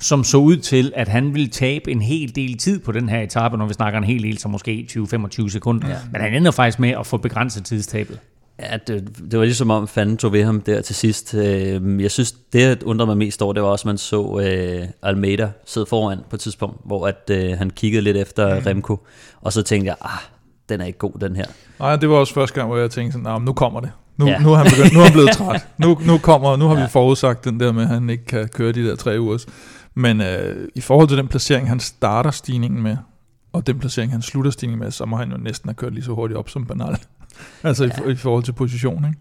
[0.03, 3.21] som så ud til, at han ville tabe en hel del tid på den her
[3.21, 5.89] etape, når vi snakker en hel del, så måske 20-25 sekunder.
[5.89, 5.97] Ja.
[6.13, 8.19] Men han ender faktisk med at få begrænset tidstabet.
[8.61, 11.35] Ja, det, det var ligesom om fanden tog ved ham der til sidst.
[11.35, 14.21] Øhm, jeg synes, det jeg undrede mig mest over, det var også, at man så
[14.21, 18.67] uh, Almeida sidde foran på et tidspunkt, hvor at, uh, han kiggede lidt efter mm.
[18.67, 19.07] Remco,
[19.41, 20.19] og så tænkte jeg, ah,
[20.69, 21.47] den er ikke god, den her.
[21.79, 23.91] Nej, det var også første gang, hvor jeg tænkte sådan, nah, nu kommer det.
[24.17, 24.39] Nu, ja.
[24.39, 25.67] nu, er han begyndt, nu er han blevet træt.
[25.79, 26.83] Nu, nu, kommer, nu har ja.
[26.83, 29.39] vi forudsagt den der med, at han ikke kan køre de der tre uger.
[29.95, 30.27] Men uh,
[30.75, 32.97] i forhold til den placering, han starter stigningen med,
[33.53, 36.05] og den placering, han slutter stigningen med, så må han jo næsten have kørt lige
[36.05, 36.99] så hurtigt op som Bernal.
[37.63, 38.09] altså ja.
[38.09, 39.19] i, i forhold til position, ikke?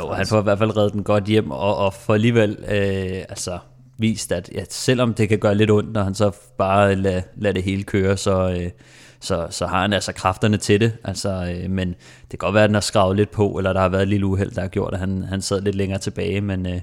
[0.00, 3.24] Jo, han får i hvert fald reddet den godt hjem, og, og for alligevel øh,
[3.28, 3.58] altså,
[3.98, 7.54] vist, at ja, selvom det kan gøre lidt ondt, når han så bare lader lad
[7.54, 8.70] det hele køre, så, øh,
[9.20, 10.92] så, så har han altså kræfterne til det.
[11.04, 11.88] Altså, øh, men
[12.20, 14.08] det kan godt være, at den har skravet lidt på, eller der har været et
[14.08, 16.80] lille uheld, der har gjort, at han, han sad lidt længere tilbage, men, øh,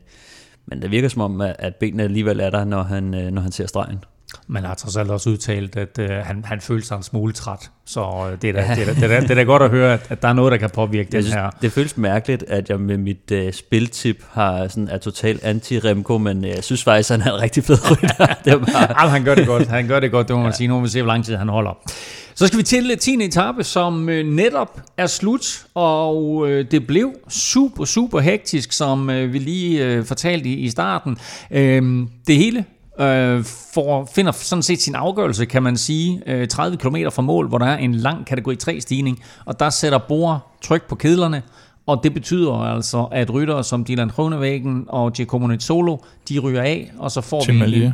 [0.65, 3.51] men det virker som om, at benene alligevel er der, når han, øh, når han
[3.51, 4.03] ser stregen.
[4.47, 7.71] Man har trods alt også udtalt, at øh, han, han følte sig en smule træt.
[7.85, 9.63] Så øh, det, er da, det, er da, det, er da, det er da godt
[9.63, 11.49] at høre, at, at der er noget, der kan påvirke den synes, her.
[11.61, 16.45] Det føles mærkeligt, at jeg med mit øh, spiltip har sådan, er totalt anti-Remco, men
[16.45, 18.25] øh, jeg synes faktisk, han er en rigtig fed rytter.
[18.45, 19.01] det bare...
[19.01, 19.67] Jamen, han gør det godt.
[19.67, 20.55] Han gør det godt, det må man ja.
[20.55, 20.67] sige.
[20.67, 21.91] Nu må vi se, hvor lang tid han holder.
[22.37, 23.23] Så skal vi til 10.
[23.23, 29.33] etape, som øh, netop er slut, og øh, det blev super, super hektisk, som øh,
[29.33, 31.17] vi lige øh, fortalte i, starten.
[31.51, 32.65] Øh, det hele
[32.99, 33.43] øh,
[33.73, 37.57] for, finder sådan set sin afgørelse, kan man sige, øh, 30 km fra mål, hvor
[37.57, 41.41] der er en lang kategori 3 stigning, og der sætter Bor tryk på kedlerne,
[41.85, 45.97] og det betyder altså, at ryttere som Dylan Groenewegen og Giacomo Solo,
[46.29, 47.59] de ryger af, og så får Tim vi...
[47.59, 47.93] Malia.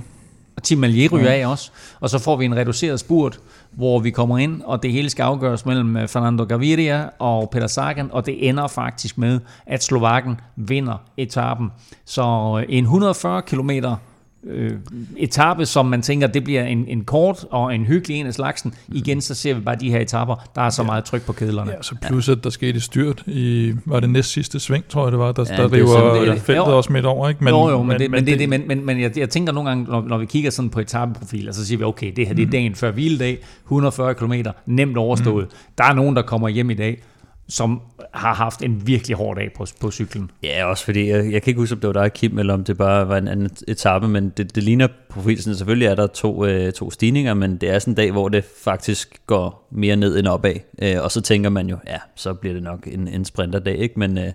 [0.55, 1.71] Og Tim Malier ryger af også.
[1.99, 3.39] Og så får vi en reduceret spurt,
[3.71, 7.67] hvor vi kommer ind, og det hele skal afgøres mellem øh, Fernando Gaviria og Peter
[7.67, 11.71] Sagan, og det ender faktisk med, at Slovakken vinder etappen.
[12.05, 12.23] Så
[12.59, 13.95] øh, en 140 kilometer
[14.43, 14.71] øh,
[15.17, 18.73] etape, som man tænker, det bliver en, en kort og en hyggelig en af slagsen.
[18.93, 21.71] Igen, så ser vi bare de her etapper, der er så meget tryk på kedlerne.
[21.71, 25.11] Ja, så plus at der skete styrt i, var det næst sidste sving, tror jeg
[25.11, 26.77] det var, der, ja, der river feltet jo.
[26.77, 27.43] også midt over, ikke?
[27.43, 29.53] Men, jo, jo, men, men, det, men, det, det, men, men, men jeg, jeg tænker
[29.53, 32.33] nogle gange, når, når vi kigger sådan på etapeprofiler, så siger vi, okay, det her
[32.33, 32.51] det er mm.
[32.51, 34.33] dagen før hviledag, 140 km,
[34.65, 35.45] nemt overstået.
[35.45, 35.55] Mm.
[35.77, 37.01] Der er nogen, der kommer hjem i dag,
[37.49, 37.81] som
[38.13, 40.31] har haft en virkelig hård dag på, på cyklen.
[40.43, 42.63] Ja, også fordi, jeg, jeg kan ikke huske, om det var dig, Kim, eller om
[42.63, 45.55] det bare var en anden etape, men det, det ligner profilen.
[45.55, 48.45] Selvfølgelig er der to, øh, to stigninger, men det er sådan en dag, hvor det
[48.63, 50.55] faktisk går mere ned end opad.
[50.81, 53.99] Øh, og så tænker man jo, ja, så bliver det nok en, en sprinterdag, ikke?
[53.99, 54.31] Men, øh,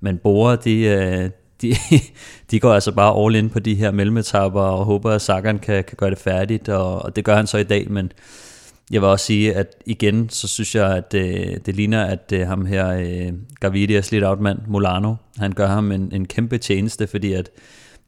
[0.00, 1.30] men Bora, de, øh,
[1.62, 1.74] de,
[2.50, 5.84] de går altså bare all in på de her mellemetapper og håber, at Sagan kan,
[5.84, 8.12] kan gøre det færdigt, og, og det gør han så i dag, men
[8.90, 12.46] jeg vil også sige, at igen, så synes jeg, at øh, det ligner, at øh,
[12.46, 17.32] ham her, øh, Gavidias lidt outmand, Molano, han gør ham en, en kæmpe tjeneste, fordi
[17.32, 17.50] at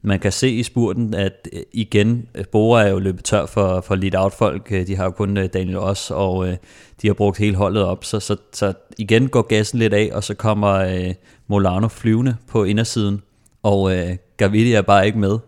[0.01, 3.95] man kan se i spurten, at øh, igen, Bora er jo løbet tør for, for
[3.95, 4.71] lead out folk.
[4.71, 6.57] Øh, de har jo kun øh, Daniel Oss, og øh,
[7.01, 8.05] de har brugt hele holdet op.
[8.05, 11.13] Så, så, så igen går gassen lidt af, og så kommer øh,
[11.47, 13.21] Molano flyvende på indersiden,
[13.63, 15.39] og øh, Gavidia er bare ikke med.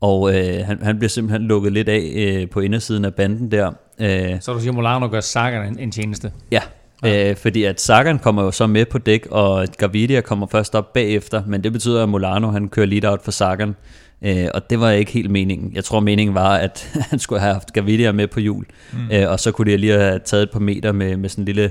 [0.00, 3.72] Og øh, han, han bliver simpelthen lukket lidt af øh, på indersiden af banden der.
[4.00, 6.32] Øh, så du siger, Molano gør Sagan en, en tjeneste?
[6.50, 6.60] Ja,
[7.02, 7.30] ja.
[7.30, 10.92] Øh, fordi at Sagan kommer jo så med på dæk, og Gavidia kommer først op
[10.92, 13.76] bagefter, men det betyder, at Molano han kører lead out for Sagan.
[14.22, 15.72] Øh, og det var ikke helt meningen.
[15.74, 18.98] Jeg tror, meningen var, at han skulle have haft Gavidia med på hjul, mm.
[19.12, 21.46] øh, og så kunne de lige have taget et par meter med, med sådan en
[21.46, 21.70] lille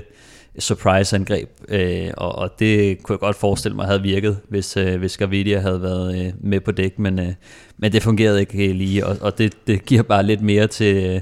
[0.58, 5.16] surprise-angreb, øh, og, og det kunne jeg godt forestille mig havde virket, hvis, øh, hvis
[5.16, 7.32] Gavidia havde været øh, med på dæk, men, øh,
[7.78, 11.20] men det fungerede ikke lige, og, og det, det giver bare lidt mere til, øh,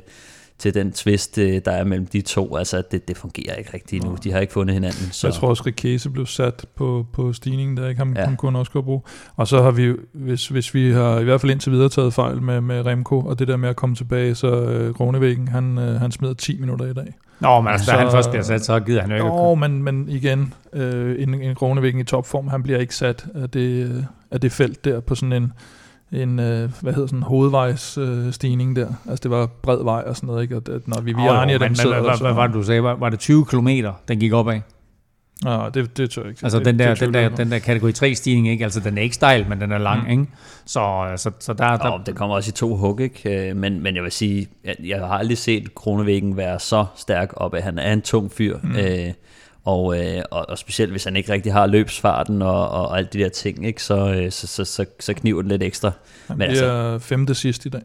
[0.58, 2.56] til den twist, øh, der er mellem de to.
[2.56, 4.16] Altså, det, det fungerer ikke rigtigt nu.
[4.24, 5.12] De har ikke fundet hinanden.
[5.12, 5.26] Så.
[5.26, 8.34] Jeg tror også, Rikese blev sat på, på stigningen, der ikke ham, ja.
[8.38, 9.02] kunne også godt bruge.
[9.36, 12.42] Og så har vi, hvis, hvis vi har i hvert fald indtil videre taget fejl
[12.42, 16.00] med, med Remco, og det der med at komme tilbage, så øh, Kronevæggen, han, øh,
[16.00, 17.14] han smider 10 minutter i dag.
[17.40, 19.28] Nå, men altså, så, da han først bliver sat, så gider han jo ikke.
[19.28, 23.50] Nå, men, men igen, øh, en, en Kronevæggen i topform, han bliver ikke sat af
[23.50, 25.52] det, af det felt der på sådan en
[26.12, 28.88] en øh, hvad hedder sådan hovedvejs øh, stigning der.
[29.08, 30.56] Altså det var bred vej og sådan noget, ikke?
[30.56, 32.82] Og det, når vi via oh, Arnie, dem sidder hvad, hvad, var det, du sagde?
[32.82, 33.68] Var, var det 20 km,
[34.08, 34.62] den gik op af?
[35.44, 36.40] Ja, det, det tør jeg ikke.
[36.42, 38.64] Altså det, den, der, det, den, der, den der kategori 3 stigning, ikke?
[38.64, 40.10] Altså den er ikke stejl, men den er lang, mm.
[40.10, 40.26] ikke?
[40.66, 41.92] Så, så, så der, der...
[41.92, 43.48] Oh, det kommer også i to hug, ikke?
[43.48, 47.32] Øh, men, men jeg vil sige, jeg, jeg har aldrig set Kronevæggen være så stærk
[47.36, 48.58] op, at han er en tung fyr.
[48.62, 48.76] Mm.
[48.76, 49.12] Øh,
[49.64, 53.18] og, øh, og, og specielt hvis han ikke rigtig har løbsfarten og, og, alt de
[53.18, 55.92] der ting, ikke, så, øh, så, så, så, så kniver det lidt ekstra.
[56.28, 57.82] Han men bliver altså, femte sidst i dag.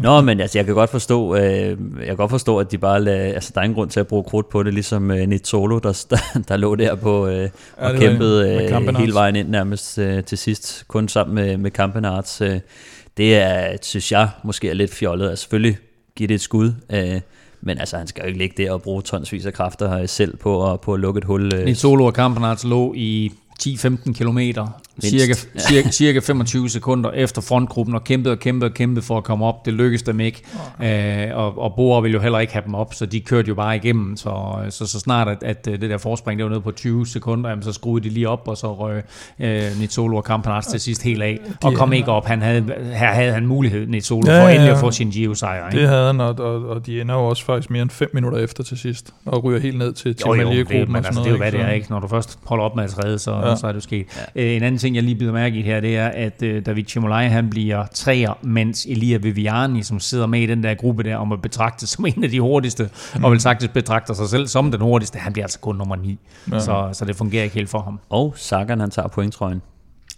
[0.00, 3.02] Nå, men altså, jeg kan godt forstå, øh, jeg kan godt forstå, at de bare
[3.02, 5.46] lader, altså, der er ingen grund til at bruge krudt på det, ligesom øh, Nit
[5.46, 9.48] Solo, der, der, der lå der på øh, og ja, kæmpede øh, hele vejen ind
[9.48, 12.40] nærmest øh, til sidst, kun sammen med, med Campenarts.
[12.40, 12.60] Øh,
[13.16, 15.30] det er, synes jeg, måske er lidt fjollet.
[15.30, 15.78] Altså, selvfølgelig
[16.16, 17.20] giver det et skud, øh,
[17.66, 20.72] men altså, han skal jo ikke ligge der og bruge tonsvis af kræfter selv på
[20.72, 21.54] at, på at lukke et hul.
[21.54, 21.74] Øh.
[21.74, 23.32] Solo og Kampenarts lå i
[23.62, 24.66] 10-15 kilometer,
[25.02, 29.24] cirka, cirka, cirka 25 sekunder efter frontgruppen, og kæmpede og kæmpede og kæmpede for at
[29.24, 29.66] komme op.
[29.66, 30.42] Det lykkedes dem ikke,
[30.78, 31.28] okay.
[31.28, 33.54] øh, og, og Bora ville jo heller ikke have dem op, så de kørte jo
[33.54, 34.16] bare igennem.
[34.16, 37.50] Så så, så snart, at, at det der forspring, det var nede på 20 sekunder,
[37.50, 39.02] jamen, så skruede de lige op, og så røg
[39.40, 42.26] øh, Nitsolo og Kampanarts til sidst helt af, og kom ikke op.
[42.26, 45.70] Han havde, her havde han mulighed, Nitsolo, ja, for endelig at få sin Gio-sejr.
[45.70, 48.38] Det havde han, og, og, og de ender jo også faktisk mere end 5 minutter
[48.38, 50.92] efter til sidst, og ryger helt ned til, til Malia-gruppen.
[50.92, 51.90] Men altså, det er jo, hvad det er, ikke?
[51.90, 53.56] Når du først holder op med at træde, så, ja.
[53.56, 54.06] så er det sket.
[54.36, 54.42] Ja.
[54.42, 56.84] Øh, en anden ting, jeg lige bider mærke i her, det er, at uh, David
[56.84, 61.16] Chimolai, han bliver træer, mens Elia Viviani, som sidder med i den der gruppe der,
[61.16, 63.24] om at betragte som en af de hurtigste, mm.
[63.24, 66.18] og vil faktisk betragter sig selv som den hurtigste, han bliver altså kun nummer 9.
[66.52, 66.60] Ja.
[66.60, 68.00] Så, så det fungerer ikke helt for ham.
[68.08, 69.62] Og Sagan, han tager pointtrøjen.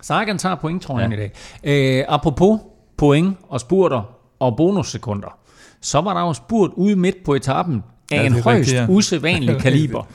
[0.03, 1.18] Sagan tager pointtrøjen ja.
[1.18, 1.29] i
[1.64, 2.05] dag.
[2.05, 2.61] Uh, apropos
[2.97, 4.03] point og spurter
[4.39, 5.39] og bonussekunder,
[5.81, 7.83] så var der jo spurt ude midt på etappen
[8.13, 8.87] af ja, en højst rigtigt, ja.
[8.89, 10.09] usædvanlig kaliber.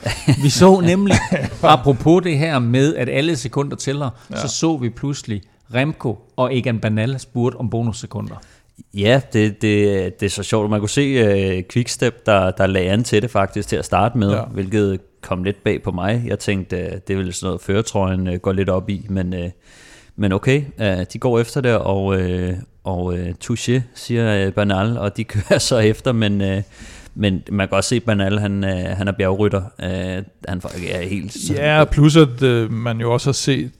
[0.43, 1.15] Vi så nemlig,
[1.63, 4.35] apropos det her med, at alle sekunder tæller, ja.
[4.35, 5.41] så så vi pludselig
[5.73, 8.35] Remco og Egan Bernal spurgt om bonussekunder.
[8.93, 10.69] Ja, det, det, det er så sjovt.
[10.69, 14.17] Man kunne se uh, Quickstep, der, der lagde an til det faktisk til at starte
[14.17, 14.43] med, ja.
[14.43, 16.23] hvilket kom lidt bag på mig.
[16.27, 19.49] Jeg tænkte, uh, det ville sådan noget føretrøjen uh, gå lidt op i, men, uh,
[20.15, 24.97] men okay, uh, de går efter det, og, uh, og uh, touché, siger uh, Bernal,
[24.97, 26.41] og de kører så efter, men...
[26.41, 26.61] Uh,
[27.15, 29.61] men man kan også se, at Bernal, han, øh, han er bjergrytter.
[29.83, 31.49] Øh, han er helt...
[31.49, 33.71] Ja, plus at øh, man jo også har set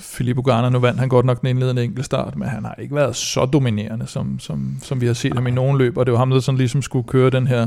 [0.00, 2.94] Filippo Garner, nu vandt han godt nok den indledende enkelt start, men han har ikke
[2.94, 6.12] været så dominerende, som, som, som vi har set ham i nogen løb, og det
[6.12, 7.66] var ham, der sådan ligesom skulle køre den her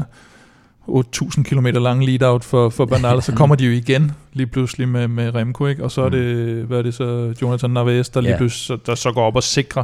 [0.87, 5.07] 8.000 km lange lead-out for, for Bernal, så kommer de jo igen lige pludselig med,
[5.07, 5.83] med Remco, ikke?
[5.83, 8.37] og så er det, hvad er det så, Jonathan Narvaez, der lige ja.
[8.37, 9.83] pludselig der så går op og sikrer,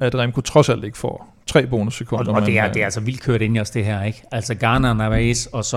[0.00, 2.32] at Remco trods alt ikke får tre bonussekunder.
[2.32, 4.22] Og, og det, er, det er altså vildt kørt ind i os, det her, ikke?
[4.32, 5.76] Altså Garner, Narvaez, og så,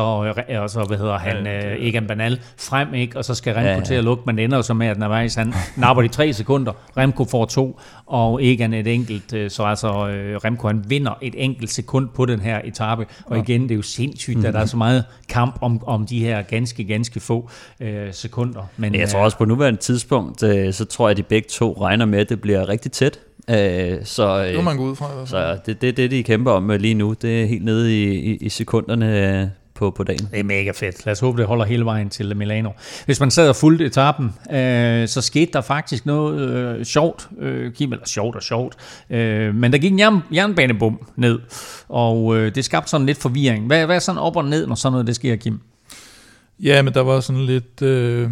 [0.60, 3.18] og så hvad hedder han, ja, øh, Egan Banal frem, ikke?
[3.18, 3.84] Og så skal Remco ja, ja.
[3.84, 6.34] til at lukke, men det ender jo så med, at Narvaez, han napper de tre
[6.34, 11.18] sekunder, Remco får to, og Egan et enkelt, øh, så altså øh, Remco, han vinder
[11.22, 14.48] et enkelt sekund på den her etape, og igen, det er jo sindssygt, mm-hmm.
[14.48, 17.50] at der er så meget kamp om, om de her ganske, ganske få
[17.80, 18.62] øh, sekunder.
[18.78, 21.78] Men, jeg tror også på nuværende tidspunkt, øh, så tror jeg, at de begge to
[21.82, 23.20] regner med, at det bliver rigtig tæt.
[23.50, 25.26] Øh, så, øh, man gå ud fra.
[25.26, 27.16] Så det det, det, de kæmper om lige nu.
[27.22, 30.28] Det er helt nede i, i, i sekunderne øh, på, på dagen.
[30.32, 31.06] Det er mega fedt.
[31.06, 32.70] Lad os håbe, det holder hele vejen til Milano.
[33.06, 37.74] Hvis man sad og fulgte etappen, øh, så skete der faktisk noget øh, sjovt, øh,
[37.74, 38.76] Kim, eller sjovt og sjovt,
[39.10, 41.40] øh, men der gik en jern, jernbanebom ned,
[41.90, 43.68] og øh, det skabte sådan lidt forvirring.
[43.68, 45.60] Hvad, hvad er sådan op og ned, når sådan noget det sker, Kim?
[46.60, 47.82] Ja, men der var sådan lidt...
[47.82, 48.30] Øh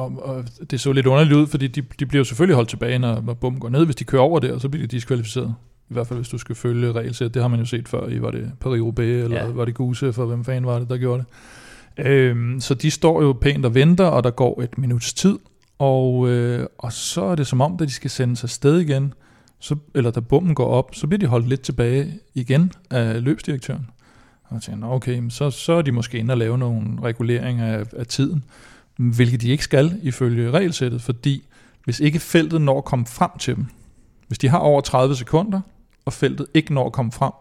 [0.00, 2.98] og, og det så lidt underligt ud, fordi de, de bliver jo selvfølgelig holdt tilbage,
[2.98, 3.84] når, når bum går ned.
[3.84, 5.54] Hvis de kører over og så bliver de diskvalificeret.
[5.90, 7.34] I hvert fald, hvis du skal følge regelsæt.
[7.34, 9.46] Det har man jo set før i, var det Paris-Roubaix, eller ja.
[9.46, 11.24] var det Guse, for hvem fanden var det, der gjorde
[11.96, 12.06] det.
[12.06, 15.38] Øhm, så de står jo pænt og venter, og der går et minuts tid,
[15.78, 19.14] og, øh, og så er det som om, da de skal sendes afsted igen,
[19.58, 23.86] så, eller da bommen går op, så bliver de holdt lidt tilbage igen af løbsdirektøren.
[24.44, 27.84] Og jeg tænker, okay, så, så er de måske inde og lave nogle reguleringer af,
[27.96, 28.44] af tiden
[29.08, 31.44] hvilket de ikke skal ifølge regelsættet, fordi
[31.84, 33.66] hvis ikke feltet når at komme frem til dem,
[34.28, 35.60] hvis de har over 30 sekunder,
[36.04, 37.32] og feltet ikke når at komme frem,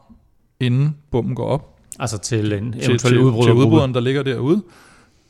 [0.60, 4.64] inden bomben går op, altså til en eventuel til, udbryder, til udbryderen, der ligger derude,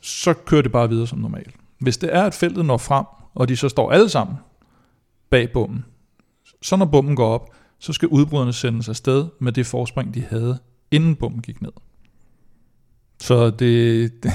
[0.02, 1.56] så kører det bare videre som normalt.
[1.80, 3.06] Hvis det er, at feltet når frem,
[3.36, 4.38] og de så står alle sammen
[5.30, 5.86] bag bomben,
[6.62, 7.50] så når bomben går op,
[7.80, 10.60] så skal udbryderne sendes afsted med det forspring, de havde,
[10.92, 11.72] inden bomben gik ned.
[13.22, 14.32] Så det, det,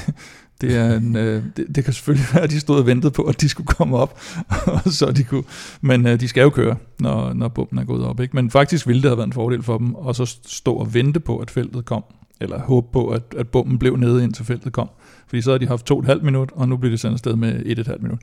[0.61, 3.23] det, er en, øh, det, det kan selvfølgelig være, at de stod og ventede på,
[3.23, 4.21] at de skulle komme op,
[4.85, 5.45] og så de kunne.
[5.81, 8.21] Men øh, de skal jo køre, når, når bomben er gået op.
[8.21, 8.37] Ikke?
[8.37, 11.21] Men faktisk ville det have været en fordel for dem, og så stå og vente
[11.21, 12.05] på, at feltet kom.
[12.41, 14.91] Eller håbe på, at, at bomben blev nede, indtil feltet kom.
[15.27, 17.37] Fordi så har de haft to et halvt minut, og nu bliver de sendt afsted
[17.37, 18.19] med et et halvt minut.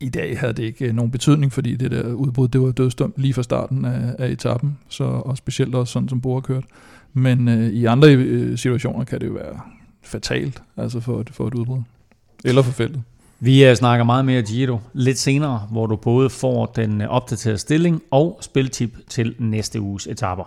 [0.00, 3.14] I dag havde det ikke øh, nogen betydning, fordi det der udbrud, det var dødstumt
[3.16, 6.64] lige fra starten af, af etappen, så, og specielt også sådan, som Bor har kørt.
[7.12, 9.60] Men øh, i andre øh, situationer kan det jo være
[10.02, 11.82] fatalt, altså for for et udbrud.
[12.44, 13.02] Eller for feltet.
[13.42, 17.58] Vi øh, snakker meget mere Giro lidt senere, hvor du både får den øh, opdaterede
[17.58, 20.44] stilling og spiltip til næste uges etapper.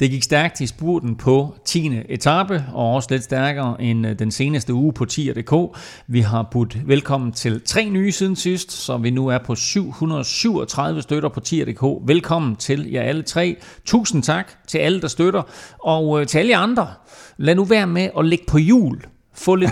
[0.00, 1.90] Det gik stærkt i spurten på 10.
[2.08, 5.78] etape, og også lidt stærkere end øh, den seneste uge på 10.dk.
[6.06, 11.02] Vi har budt velkommen til tre nye siden sidst, så vi nu er på 737
[11.02, 12.08] støtter på 10.dk.
[12.08, 13.56] Velkommen til jer alle tre.
[13.84, 15.42] Tusind tak til alle, der støtter,
[15.78, 16.88] og øh, til alle jer andre.
[17.36, 19.02] Lad nu være med at lægge på jul
[19.38, 19.70] få lidt,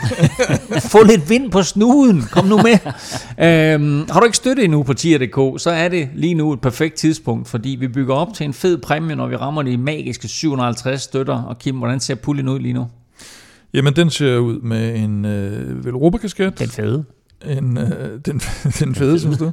[0.93, 2.23] få lidt vind på snuden.
[2.23, 2.79] Kom nu med.
[3.75, 6.95] øhm, har du ikke støttet endnu på tier.dk, så er det lige nu et perfekt
[6.95, 11.03] tidspunkt, fordi vi bygger op til en fed præmie, når vi rammer de magiske 750
[11.03, 11.43] støtter.
[11.43, 12.87] Og Kim, hvordan ser puljen ud lige nu?
[13.75, 16.59] Jamen, den ser ud med en øh, Velropa-kasket.
[16.59, 17.05] Den fede.
[17.47, 18.41] En, øh, den,
[18.81, 19.51] den fede, synes du?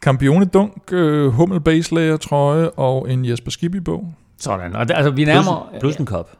[0.00, 4.12] Campione Dunk, øh, Hummel Baselayer trøje og en Jesper Skibby-bog.
[4.38, 5.68] Sådan, og det, altså vi nærmer...
[5.70, 6.30] Plus, plus en kop.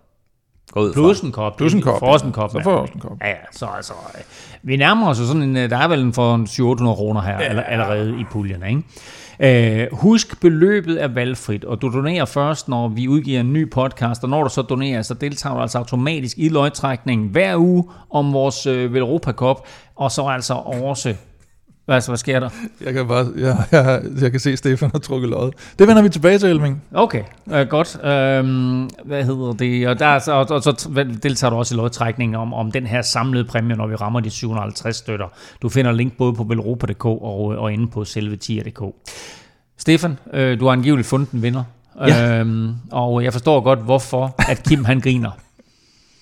[0.72, 1.56] Går ud plus en kop.
[1.56, 1.98] Plus en kop.
[1.98, 2.50] For en kop.
[2.50, 3.16] Så får en kop.
[3.20, 3.92] Ja, ja, så altså...
[4.14, 4.20] Øh,
[4.62, 5.56] vi nærmer os sådan en...
[5.56, 7.60] Øh, der er vel en for 700 kroner her ja.
[7.60, 8.82] allerede i puljen, ikke?
[9.40, 14.22] Uh, husk, beløbet er valgfrit, og du donerer først, når vi udgiver en ny podcast,
[14.24, 18.32] og når du så donerer, så deltager du altså automatisk i løgtrækningen hver uge om
[18.32, 19.56] vores uh, Velropa Cup,
[19.96, 21.14] og så altså også
[21.88, 22.48] hvad, hvad sker der?
[22.84, 25.54] Jeg kan bare, jeg, jeg, jeg kan se, at Stefan har trukket løjet.
[25.78, 26.82] Det vender vi tilbage til, Elming.
[26.94, 27.96] Okay, uh, godt.
[27.96, 29.88] Uh, hvad hedder det?
[29.88, 30.90] Og, der, og, og, og så
[31.22, 34.30] deltager du også i lodtrækningen om, om den her samlede præmie, når vi rammer de
[34.30, 35.26] 750 støtter.
[35.62, 38.82] Du finder link både på velropa.dk og, og inde på selve tier.dk.
[39.78, 41.62] Stefan, uh, du har angiveligt fundet en vinder.
[42.08, 42.42] Ja.
[42.42, 45.30] Uh, og jeg forstår godt, hvorfor at Kim han griner.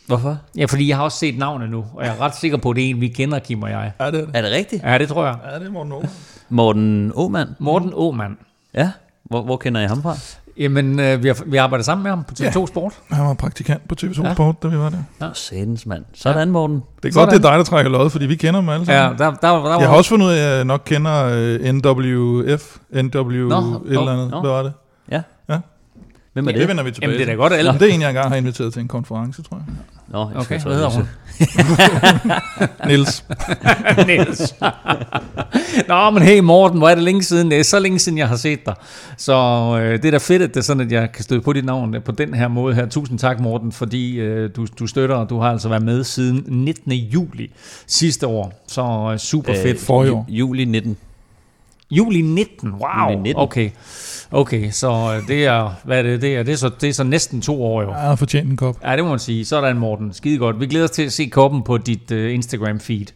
[0.07, 0.39] Hvorfor?
[0.57, 2.77] Ja, fordi jeg har også set navnet nu, og jeg er ret sikker på, at
[2.77, 3.93] det er en, vi kender, Kim og jeg.
[3.99, 4.83] Er det Er det rigtigt?
[4.83, 5.37] Ja, det tror jeg.
[5.53, 6.11] Ja, det er Morten Aumann.
[6.49, 7.57] Morten Aumann?
[7.59, 8.39] Morten Aumann.
[8.75, 8.91] Ja,
[9.25, 10.17] hvor, hvor kender I ham fra?
[10.59, 12.67] Jamen, øh, vi, har, vi arbejder sammen med ham på TV2 ja.
[12.67, 12.93] Sport.
[13.11, 14.35] Han var praktikant på TV2 ja.
[14.35, 14.99] Sport, da vi var der.
[15.21, 15.29] Ja.
[15.35, 16.05] Sædens mand.
[16.15, 16.83] Sådan, Morten.
[17.03, 19.19] Det er godt, det er dig, der trækker lod, fordi vi kender dem alle sammen.
[19.19, 21.75] Ja, der, der, der, jeg har også fundet ud af, at jeg nok kender uh,
[21.75, 24.31] NWF, NW no, et eller andet.
[24.31, 24.41] No.
[24.41, 24.73] Hvad var det?
[25.11, 25.23] Ja.
[25.49, 25.59] ja.
[26.33, 26.61] Hvem er det?
[26.61, 27.73] Det vender vi tilbage Jamen, det er da godt, alle.
[27.73, 29.75] Det er en, jeg engang har inviteret til en konference, tror jeg.
[30.09, 31.05] Nå, jeg Okay, skal hvad hedder hun?
[32.87, 33.25] Niels.
[34.07, 34.55] Niels.
[35.89, 37.51] Nå, men hey Morten, hvor er det længe siden?
[37.51, 38.75] Det er så længe siden, jeg har set dig.
[39.17, 39.35] Så
[39.81, 41.65] øh, det er da fedt, at det er sådan, at jeg kan støde på dit
[41.65, 42.87] navn øh, på den her måde her.
[42.87, 46.45] Tusind tak, Morten, fordi øh, du, du støtter, og du har altså været med siden
[46.47, 46.93] 19.
[46.93, 47.51] juli
[47.87, 48.65] sidste år.
[48.69, 49.81] Så øh, super fedt.
[49.81, 50.27] For i år.
[50.29, 50.97] Juli 19.
[51.91, 52.81] Juli 19, wow.
[53.05, 53.37] Juli 19.
[53.37, 53.71] Okay.
[54.31, 56.93] Okay, så øh, det er, hvad er det, det er, det er, så, det er
[56.93, 57.89] så næsten to år jo.
[57.89, 58.77] Ja, han har fortjent en kop.
[58.85, 59.45] Ja, det må man sige.
[59.45, 60.12] Sådan, Morten.
[60.12, 60.61] Skide godt.
[60.61, 63.07] Vi glæder os til at se koppen på dit uh, Instagram-feed.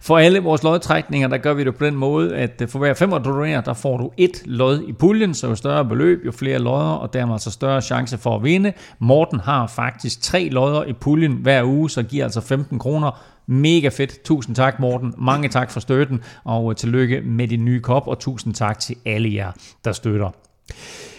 [0.00, 2.94] For alle vores lodtrækninger, der gør vi det på den måde, at uh, for hver
[2.94, 6.32] 5 du donerer, der får du et lod i puljen, så jo større beløb, jo
[6.32, 8.72] flere lodder, og dermed altså større chance for at vinde.
[8.98, 13.10] Morten har faktisk tre lodder i puljen hver uge, så giver altså 15 kroner.
[13.46, 14.22] Mega fedt.
[14.24, 15.14] Tusind tak, Morten.
[15.18, 19.34] Mange tak for støtten, og tillykke med din nye kop, og tusind tak til alle
[19.34, 19.52] jer,
[19.84, 20.45] der støtter.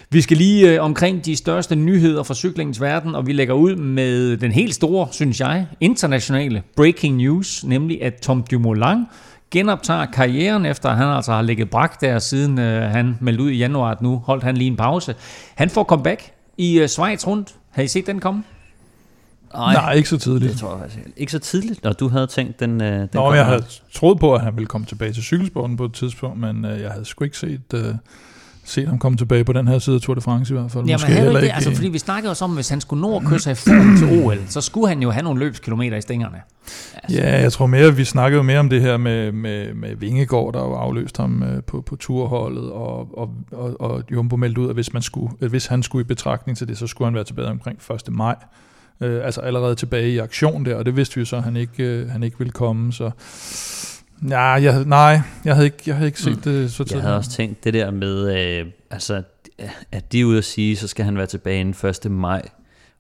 [0.10, 3.76] Vi skal lige øh, omkring de største nyheder fra cyklingens verden, og vi lægger ud
[3.76, 9.06] med den helt store, synes jeg, internationale breaking news, nemlig at Tom Dumoulin
[9.52, 13.58] genoptager karrieren, efter han altså har ligget brak der, siden øh, han meldte ud i
[13.58, 15.16] januar, at nu holdt han lige en pause.
[15.56, 17.56] Han får comeback i øh, Schweiz rundt.
[17.70, 18.44] Har I set den komme?
[19.54, 20.52] Nej, Nej ikke så tidligt.
[20.52, 21.20] Det tror jeg faktisk ikke.
[21.20, 24.36] Ikke så tidligt, når du havde tænkt, den, øh, den Nå, jeg havde troet på,
[24.36, 27.24] at han ville komme tilbage til cykelsporten på et tidspunkt, men øh, jeg havde sgu
[27.24, 27.96] ikke set, øh,
[28.68, 30.86] set ham komme tilbage på den her side af Tour de France i hvert fald.
[30.86, 33.16] Jamen, havde ikke det, altså, fordi vi snakkede også om, at hvis han skulle nå
[33.16, 36.02] at køre sig i form til OL, så skulle han jo have nogle løbskilometer i
[36.02, 36.38] stængerne.
[36.94, 37.18] Altså.
[37.18, 40.60] Ja, jeg tror mere, vi snakkede mere om det her med, med, med Vingegaard, der
[40.60, 44.74] jo afløst ham øh, på, på turholdet, og, og, og, og Jumbo meldte ud, at
[44.74, 47.24] hvis, man skulle, at hvis han skulle i betragtning til det, så skulle han være
[47.24, 48.14] tilbage omkring 1.
[48.14, 48.36] maj.
[49.02, 51.56] Øh, altså allerede tilbage i aktion der, og det vidste vi jo så, at han
[51.56, 53.12] ikke, øh, han ikke ville komme, så...
[54.30, 56.42] Ja, jeg, nej, jeg havde ikke, jeg havde ikke set mm.
[56.42, 57.02] det så Jeg tidligt.
[57.02, 59.24] havde også tænkt det der med, øh, altså,
[59.92, 62.12] at de er ude at sige, så skal han være tilbage inden 1.
[62.12, 62.50] maj,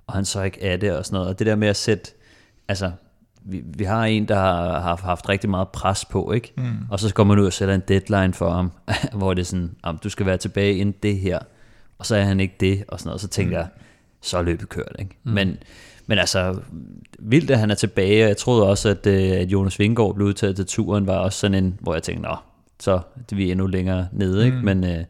[0.07, 1.29] og han så ikke er det og sådan noget.
[1.29, 2.11] Og det der med at sætte,
[2.67, 2.91] altså,
[3.41, 6.53] vi, vi har en, der har, har haft rigtig meget pres på, ikke?
[6.57, 6.77] Mm.
[6.89, 8.71] Og så kommer man ud og sætter en deadline for ham,
[9.19, 11.39] hvor det er sådan, om du skal være tilbage inden det her,
[11.99, 13.21] og så er han ikke det, og sådan noget.
[13.21, 13.57] Så tænker mm.
[13.57, 13.67] jeg,
[14.21, 15.17] så er løbet kørt, ikke?
[15.23, 15.31] Mm.
[15.31, 15.57] Men,
[16.07, 16.55] men altså,
[17.19, 20.27] vildt at han er tilbage, og jeg troede også, at, øh, at Jonas Vingegaard blev
[20.27, 22.35] udtaget til turen, var også sådan en, hvor jeg tænkte, nå,
[22.79, 24.57] så er vi endnu længere nede, ikke?
[24.57, 24.63] Mm.
[24.63, 25.03] Men, øh,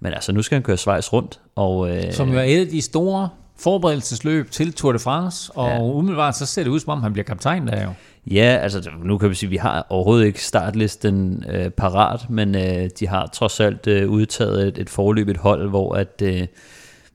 [0.00, 1.96] men altså, nu skal han køre Schweiz rundt, og...
[1.96, 3.28] Øh, Som jo er et af de store
[3.58, 5.82] forberedelsesløb til Tour de France, og ja.
[5.82, 7.90] umiddelbart så ser det ud, som om han bliver kaptajn der jo.
[8.30, 12.54] Ja, altså nu kan vi sige, at vi har overhovedet ikke startlisten øh, parat, men
[12.54, 16.46] øh, de har trods alt øh, udtaget et, et forløbigt hold, hvor at, øh,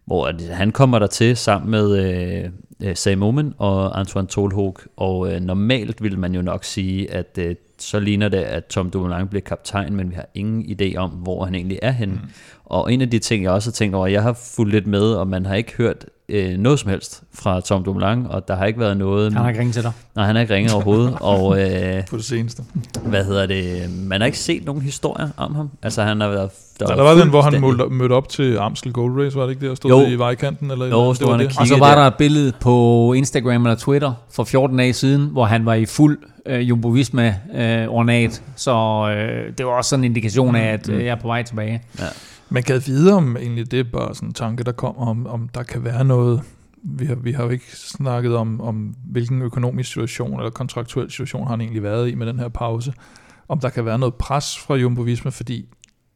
[0.05, 2.49] hvor han kommer der til sammen med øh,
[2.83, 7.37] øh, Sam Omen og Antoine Tolhoek, og øh, normalt vil man jo nok sige, at
[7.41, 11.09] øh, så ligner det, at Tom Dumoulin bliver kaptajn, men vi har ingen idé om,
[11.09, 12.13] hvor han egentlig er henne.
[12.13, 12.29] Mm.
[12.65, 15.13] Og en af de ting, jeg også har tænkt over, jeg har fulgt lidt med,
[15.13, 18.65] og man har ikke hørt øh, noget som helst fra Tom Dumoulin, og der har
[18.65, 19.33] ikke været noget...
[19.33, 19.91] Han har ikke ringet til dig.
[20.15, 21.61] Nej, han har ikke ringet overhovedet, og...
[21.61, 22.63] Øh, på det seneste.
[23.05, 23.89] hvad hedder det?
[23.97, 25.69] Man har ikke set nogen historier om ham.
[25.83, 26.49] Altså han har været...
[26.79, 29.43] Der, ja, der var den, hvor han mødte, mødte op til Amstel Gold Race, var
[29.43, 29.99] det ikke det, der stod Jo.
[29.99, 30.71] det i vejkanten?
[30.71, 31.59] Eller Jo, det stod var han og det.
[31.59, 32.01] Og så var der.
[32.01, 35.85] der et billede på Instagram eller Twitter for 14 dage siden, hvor han var i
[35.85, 38.41] fuld øh, Jumbo Visma øh, ornat.
[38.55, 38.71] Så
[39.17, 41.81] øh, det var også sådan en indikation af, at øh, jeg er på vej tilbage.
[42.53, 45.49] Man kan vide om egentlig det er bare sådan en tanke, der kommer om, om
[45.49, 46.41] der kan være noget.
[46.83, 51.43] Vi har, vi har jo ikke snakket om, om, hvilken økonomisk situation eller kontraktuel situation
[51.43, 52.93] har han egentlig været i med den her pause.
[53.47, 55.65] Om der kan være noget pres fra Jumbo Visma, fordi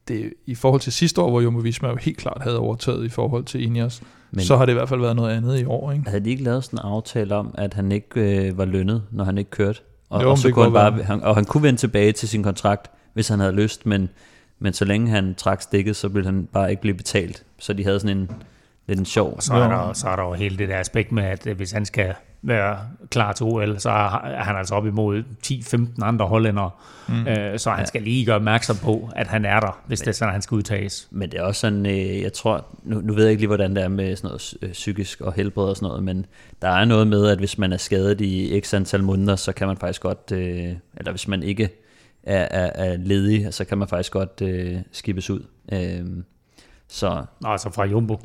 [0.08, 3.08] det, i forhold til sidste år, hvor Jumbo Visma jo helt klart havde overtaget i
[3.08, 5.92] forhold til Ineos, Men- så har det i hvert fald været noget andet i år.
[5.92, 6.04] Ikke?
[6.10, 9.24] Havde de ikke lavet sådan en aftale om, at han ikke øh, var lønnet, når
[9.24, 9.80] han ikke kørte?
[10.10, 12.42] Og, Jo, og, så kunne han bare, han, og han kunne vende tilbage til sin
[12.42, 14.08] kontrakt, hvis han havde lyst, men,
[14.58, 17.44] men så længe han trak stikket, så ville han bare ikke blive betalt.
[17.58, 18.30] Så de havde sådan en
[18.86, 19.32] lidt en sjov...
[19.36, 21.56] Og så er, der, så er der jo hele det der aspekt med, at øh,
[21.56, 22.78] hvis han skal være
[23.10, 26.70] klar til OL, så er han altså op imod 10-15 andre hollændere.
[27.08, 27.26] Mm.
[27.26, 30.12] Øh, så han skal lige gøre opmærksom på, at han er der, hvis det er
[30.12, 31.08] sådan, at han skal udtages.
[31.10, 33.76] Men det er også sådan, øh, jeg tror, nu, nu ved jeg ikke lige, hvordan
[33.76, 36.26] det er med sådan noget øh, psykisk og helbred og sådan noget, men
[36.62, 39.66] der er noget med, at hvis man er skadet i x antal måneder, så kan
[39.66, 41.68] man faktisk godt, øh, eller hvis man ikke
[42.28, 45.40] er, er, er ledig, så kan man faktisk godt øh, skibes ud.
[45.72, 46.06] Øh,
[46.88, 48.20] så altså fra Jumbo.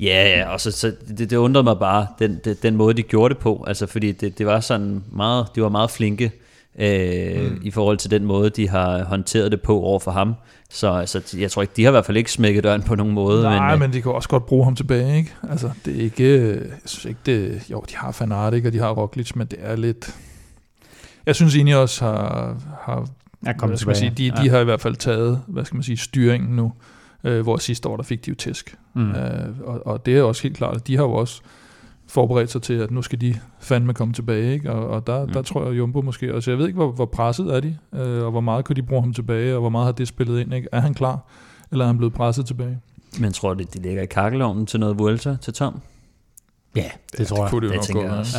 [0.00, 3.02] Ja, ja, og så, så det, det undrede mig bare, den, den, den måde, de
[3.02, 6.32] gjorde det på, altså fordi det, det var sådan meget, de var meget flinke
[6.78, 7.60] øh, mm.
[7.62, 10.34] i forhold til den måde, de har håndteret det på over for ham.
[10.70, 13.12] Så altså, jeg tror ikke, de har i hvert fald ikke smækket døren på nogen
[13.14, 13.42] måde.
[13.42, 15.34] Nej, men, men, men de kan også godt bruge ham tilbage, ikke?
[15.50, 16.24] Altså, det er ikke...
[16.24, 17.62] øh, Jeg synes ikke, det...
[17.70, 18.68] Jo, de har ikke?
[18.68, 20.14] Og de har Roglic, men det er lidt...
[21.28, 22.56] Jeg synes egentlig også har...
[22.80, 23.06] har
[23.46, 25.76] Er kommet hvad skal man sige, de, de har i hvert fald taget, hvad skal
[25.76, 26.72] man sige, styringen nu.
[27.24, 28.76] Øh, hvor sidste år, der fik de jo tæsk.
[28.94, 29.10] Mm.
[29.10, 31.40] Øh, og, og det er også helt klart, at de har jo også
[32.06, 34.72] forberedt sig til, at nu skal de fandme komme tilbage, ikke?
[34.72, 35.32] Og, og der, mm.
[35.32, 38.24] der tror jeg, Jumbo måske, altså jeg ved ikke, hvor, hvor presset er de, øh,
[38.24, 40.54] og hvor meget kunne de bruge ham tilbage, og hvor meget har det spillet ind,
[40.54, 40.68] ikke?
[40.72, 41.18] Er han klar,
[41.70, 42.78] eller er han blevet presset tilbage?
[43.20, 45.80] Men tror du, de ligger i kakkelovnen til noget Vuelta til Tom?
[46.76, 47.50] Ja, det, det tror jeg.
[47.50, 48.38] Kunne det, Det nok tænker gå, jeg også.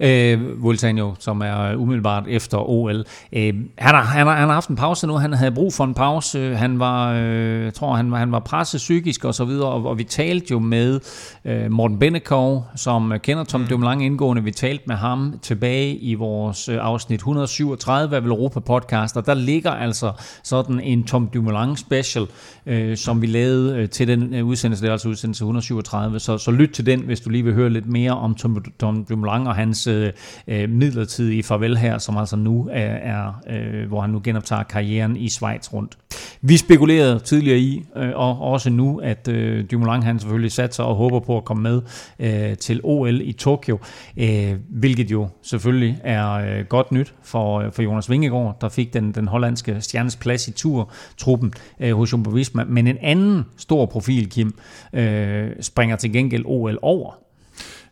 [0.00, 0.34] Ja.
[0.34, 3.04] Øh, som er umiddelbart efter OL.
[3.32, 5.14] Øh, han, har, han, har, han har haft en pause nu.
[5.14, 6.56] Han havde brug for en pause.
[6.56, 9.68] Han var, øh, jeg tror, han var, han var presset psykisk og så videre.
[9.68, 11.00] Og, og vi talte jo med
[11.44, 13.66] øh, Morten Bennekov, som kender Tom mm.
[13.66, 14.42] Dumoulin indgående.
[14.44, 19.16] Vi talte med ham tilbage i vores øh, afsnit 137 af Europa podcast.
[19.16, 20.12] Og der ligger altså
[20.42, 22.26] sådan en Tom Dumoulin special,
[22.66, 24.82] øh, som vi lavede øh, til den øh, udsendelse.
[24.82, 26.20] Det er altså udsendelse 137.
[26.20, 29.04] Så, så lyt til den, hvis du lige vil høre lidt mere om Tom, Tom
[29.04, 30.12] Dumoulin og hans øh,
[30.48, 35.16] øh, midlertidige farvel her, som altså nu er, er øh, hvor han nu genoptager karrieren
[35.16, 35.98] i Schweiz rundt.
[36.40, 40.96] Vi spekulerede tidligere i, øh, og også nu, at øh, Dumoulin han selvfølgelig satser og
[40.96, 41.82] håber på at komme med
[42.18, 43.78] øh, til OL i Tokyo,
[44.16, 48.94] øh, hvilket jo selvfølgelig er øh, godt nyt for, øh, for Jonas Vingegaard, der fik
[48.94, 52.55] den, den hollandske stjernes plads i turtruppen øh, hos Jumbo Visma.
[52.64, 54.54] Men en anden stor profil, Kim,
[54.92, 57.26] øh, springer til gengæld OL over.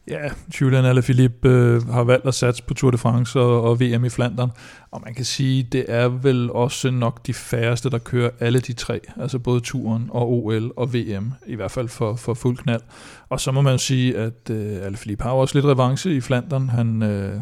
[0.09, 0.29] Ja,
[0.61, 4.09] Julian Alaphilippe øh, har valgt at satse på Tour de France og, og VM i
[4.09, 4.51] Flandern,
[4.91, 8.73] og man kan sige, det er vel også nok de færreste, der kører alle de
[8.73, 12.81] tre, altså både turen og OL og VM, i hvert fald for, for fuld knald.
[13.29, 16.69] Og så må man jo sige, at øh, Alaphilippe har også lidt revanche i Flandern.
[16.69, 17.41] Han øh,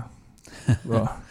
[0.84, 1.21] var,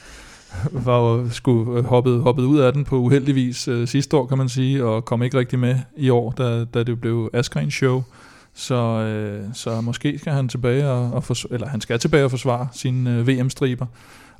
[0.85, 4.37] var jo skulle øh, hoppet, hoppet ud af den på uheldigvis øh, sidste år, kan
[4.37, 8.03] man sige, og kom ikke rigtig med i år, da, da det blev Asgreen Show.
[8.53, 12.31] Så, øh, så måske skal han tilbage og, og forsvare, eller han skal tilbage og
[12.31, 13.85] forsvare sine øh, VM-striber.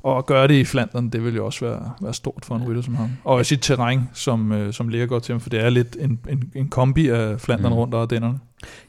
[0.02, 2.64] Og at gøre det i Flandern, det vil jo også være, være stort for en
[2.68, 3.10] rytter som ham.
[3.24, 5.96] Og i sit terræn, som, øh, som ligger godt til ham, for det er lidt
[6.00, 7.78] en, en, en kombi af Flandern mm.
[7.78, 8.38] rundt og Ardennerne.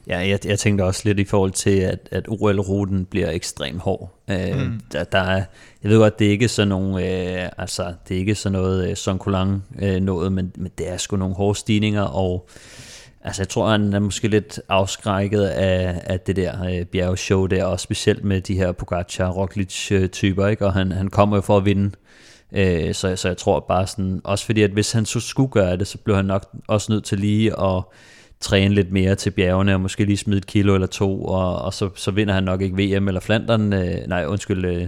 [0.06, 4.20] Ja, jeg, jeg tænkte også lidt i forhold til, at, at OL-ruten bliver ekstremt hård.
[4.30, 4.80] Øh, Mm.
[4.92, 5.44] der, der er,
[5.82, 8.90] jeg ved godt, det er ikke sådan nogle, øh, altså, det er ikke sådan noget
[8.90, 12.48] øh, Son Colang øh, noget, men, men det er sgu nogle hårde stigninger, og
[13.24, 17.64] altså, jeg tror, han er måske lidt afskrækket af, af det der øh, bjergshow der,
[17.64, 20.66] og specielt med de her Pogacar, Roglic-typer, ikke?
[20.66, 21.90] og han, han kommer jo for at vinde.
[22.52, 25.76] Øh, så, så jeg tror bare sådan, også fordi at hvis han så skulle gøre
[25.76, 27.82] det, så blev han nok også nødt til lige at
[28.40, 31.74] træne lidt mere til bjergene, og måske lige smide et kilo eller to, og, og
[31.74, 34.86] så, så vinder han nok ikke VM eller Flandern, øh, nej undskyld, øh,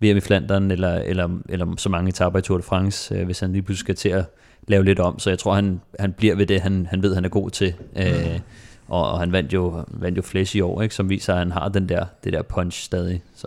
[0.00, 3.40] VM i Flandern, eller, eller, eller så mange etaper i Tour de France, øh, hvis
[3.40, 4.24] han lige pludselig skal til at
[4.68, 7.24] lave lidt om, så jeg tror, han, han bliver ved det, han, han ved, han
[7.24, 7.74] er god til.
[7.96, 8.40] Øh,
[8.88, 11.52] og, og han vandt jo, vandt jo flæs i år, ikke, som viser, at han
[11.52, 13.22] har den der, det der punch stadig.
[13.34, 13.46] Så.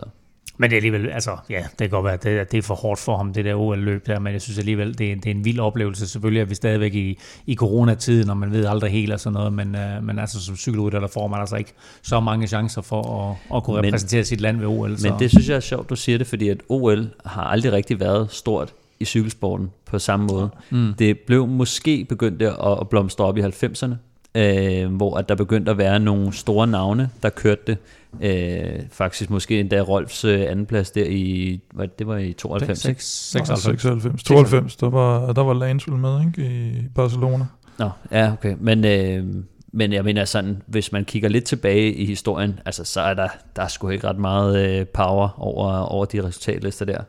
[0.56, 2.74] Men det er alligevel, altså, ja, det kan godt være, at det, det er for
[2.74, 5.30] hårdt for ham, det der OL-løb der, men jeg synes alligevel, det er, det er
[5.30, 6.08] en vild oplevelse.
[6.08, 9.52] Selvfølgelig er vi stadigvæk i, i coronatiden, og man ved aldrig helt og sådan noget,
[9.52, 13.30] men, øh, men altså som cykelrytter, der får man altså ikke så mange chancer for
[13.30, 14.98] at, at kunne Men- repræsentere sit land ved OL.
[14.98, 15.08] Så.
[15.08, 18.00] Men det synes jeg er sjovt, du siger det, fordi at OL har aldrig rigtig
[18.00, 20.50] været stort i cykelsporten på samme måde.
[20.70, 20.94] Mm.
[20.98, 23.94] Det blev måske begyndt at, at blomstre op i 90'erne,
[24.34, 27.78] øh, hvor at der begyndte at være nogle store navne, der kørte det.
[28.20, 33.04] Øh, faktisk måske endda Rolfs øh, andenplads der i, hvad, det var i 92, ikke?
[33.04, 33.80] 96.
[33.82, 34.22] 96.
[34.22, 37.46] 92, der var, der var Lance vel med ikke, i Barcelona.
[37.78, 38.56] Nå, ja, okay.
[38.60, 39.24] Men, øh,
[39.72, 43.28] men jeg mener sådan, hvis man kigger lidt tilbage i historien, altså så er der,
[43.56, 47.02] der er sgu ikke ret meget øh, power over, over de resultatlister der.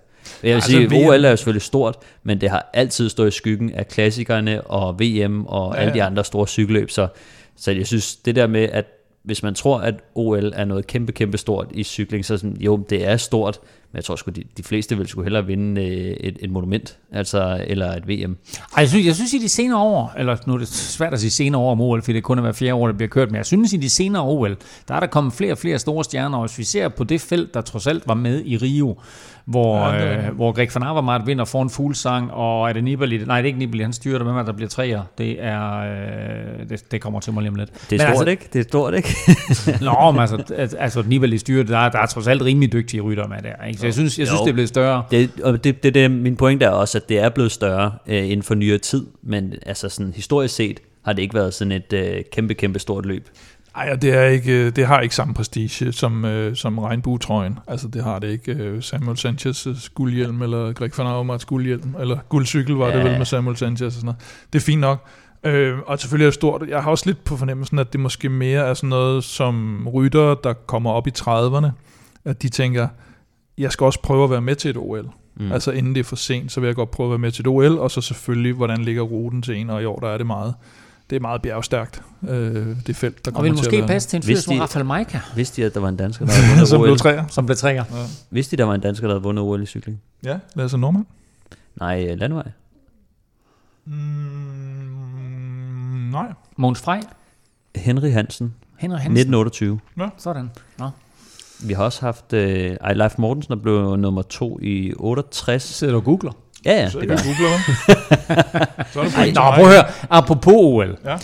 [0.43, 3.27] Jeg vil Altså, sige, VM OL er jo selvfølgelig stort, men det har altid stået
[3.27, 7.07] i skyggen af klassikerne og VM og Ja, alle de andre store cykelløb, så,
[7.55, 8.85] så jeg synes, det der med, at
[9.23, 12.77] hvis man tror, at OL er noget kæmpe, kæmpe stort i cykling, så sådan, jo,
[12.89, 13.59] det er stort,
[13.93, 15.87] men jeg tror sgu, de, de fleste vil sgu hellere vinde øh,
[16.19, 18.31] et, et monument, altså, eller et VM.
[18.31, 18.35] Ej,
[18.77, 21.31] jeg synes, jeg synes i de senere år, eller nu er det svært at sige
[21.31, 23.35] senere år om OL, fordi det kun er hver fjerde år, der bliver kørt, men
[23.37, 26.37] jeg synes i de senere OL, der er der kommet flere og flere store stjerner,
[26.37, 28.97] og hvis vi ser på det felt, der trods alt var med i Rio,
[29.45, 33.17] hvor, Ja, det- øh, hvor Greg van Avermaet vinder foran Fuglsang, og er det Nibali?
[33.25, 35.01] Nej, det er ikke Nibali, han styrer det med, at der bliver træer.
[35.17, 37.69] Det er, øh, det, det kommer til mig lige om lidt.
[37.89, 38.49] Det er Men stort, ikke?
[38.53, 39.15] Det er stort, ikke?
[39.81, 43.01] Nå, men altså, altså Nibali styrer det, der, er- der er trods alt rimelig dygtige
[43.01, 43.65] rytter med der.
[43.67, 43.79] Ikke?
[43.83, 44.45] Så jeg synes, jeg synes Jo.
[44.45, 45.03] det er blevet større.
[45.11, 48.23] Det, og det, det, det, min pointe er også, at det er blevet større øh,
[48.23, 51.93] inden for nyere tid, men altså sådan historisk set har det ikke været sådan et
[51.93, 53.29] øh, kæmpe, kæmpe stort løb.
[53.75, 57.59] Ej, og det, er ikke, øh, det har ikke samme prestige som, øh, som regnbuetrøjen.
[57.67, 58.51] Altså, det har det ikke.
[58.51, 62.97] Øh, Samuel Sanchez' guldhjelm, eller Greg van Avermaets guldhjelm, eller guldcykel var ja.
[62.97, 64.19] det vel med Samuel Sanchez og sådan noget.
[64.53, 65.07] Det er fint nok.
[65.43, 66.63] Øh, og selvfølgelig er det stort.
[66.69, 70.35] Jeg har også lidt på fornemmelsen, at det måske mere er sådan noget som rytter,
[70.35, 71.67] der kommer op i 30'erne,
[72.25, 72.87] at de tænker,
[73.57, 75.09] jeg skal også prøve at være med til et OL.
[75.35, 75.51] Mm.
[75.51, 77.41] Altså inden det er for sent, så vil jeg godt prøve at være med til
[77.41, 80.17] et OL, og så selvfølgelig, hvordan ligger ruten til en, og i år der er
[80.17, 80.53] det meget.
[81.09, 83.87] det er meget bjergstærkt, øh, det felt, der Og kommer vil til måske at være.
[83.87, 85.19] passe til en fyr som Rafael Majka.
[85.35, 86.87] Vidste de, at der var en dansker, der havde vundet Som OL?
[86.87, 87.27] blev træer.
[87.27, 87.83] Som blev træer.
[87.91, 88.05] Ja.
[88.29, 90.01] Vidste de, der var en dansker, der havde vundet OL i cykling?
[90.23, 91.05] Ja, Lasse Norman.
[91.79, 92.51] Nej, øh, landvej.
[93.85, 93.93] Mm,
[96.11, 96.33] nej.
[96.57, 96.99] Mogens Frey.
[97.75, 98.53] Henry Hansen.
[98.77, 99.11] Henry Hansen.
[99.11, 99.79] 1928.
[99.97, 100.09] Ja.
[100.17, 100.49] Sådan.
[100.79, 100.89] Nå.
[101.59, 102.33] Vi har også haft...
[102.33, 105.63] Øh, ej, Leif Mortensen, der blev nummer to i 68.
[105.63, 106.31] Sidder du og googler?
[106.65, 108.91] Ja, ja, Så det jeg gør googler, hva'?
[108.93, 109.85] Så er det Ej, nå, prøv at høre.
[110.09, 110.97] Apropos OL.
[111.05, 111.17] Ja.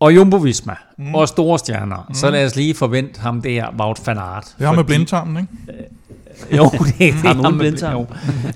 [0.00, 0.74] Og Jumbo Visma.
[0.98, 1.14] Mm.
[1.14, 2.06] Og store stjerner.
[2.08, 2.14] Mm.
[2.14, 4.54] Så lad os lige forvente ham der, Wout van Aert.
[4.58, 5.88] Det har med blindtarmen, ikke?
[6.56, 7.92] Jo, det, det er med blindtarm.
[8.00, 8.06] jo.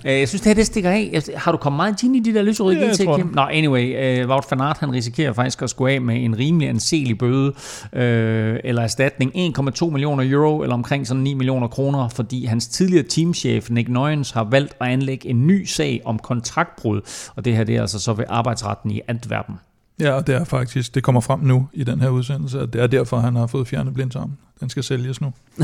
[0.04, 1.22] Øh, Jeg synes, det her det stikker af.
[1.36, 3.26] Har du kommet meget ind i de der lyserøde Ja, tror Kim?
[3.26, 3.34] det.
[3.36, 4.22] Nå, anyway.
[4.24, 7.52] Uh, Wout van Aert, han risikerer faktisk at skulle af med en rimelig anselig bøde
[7.92, 9.32] øh, eller erstatning.
[9.58, 14.30] 1,2 millioner euro, eller omkring sådan 9 millioner kroner, fordi hans tidligere teamchef, Nick Nøjens,
[14.30, 17.00] har valgt at anlægge en ny sag om kontraktbrud.
[17.36, 19.54] Og det her, det er altså så ved arbejdsretten i Antwerpen.
[20.00, 22.82] Ja, og det er faktisk, det kommer frem nu i den her udsendelse, at det
[22.82, 24.38] er derfor, han har fået fjernet blindtarmen.
[24.60, 25.32] Den skal sælges nu.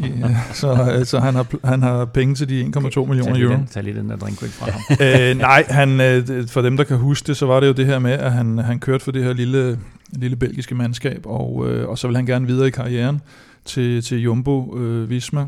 [0.00, 3.52] ja, så øh, så han, har, han har penge til de 1,2 millioner Tag euro.
[3.52, 4.80] den, tag lige den der drink væk fra ham.
[5.06, 7.86] øh, nej, han, øh, for dem, der kan huske det, så var det jo det
[7.86, 9.78] her med, at han, han kørte for det her lille,
[10.12, 13.20] lille belgiske mandskab, og, øh, og så vil han gerne videre i karrieren
[13.64, 15.46] til, til Jumbo øh, Visma,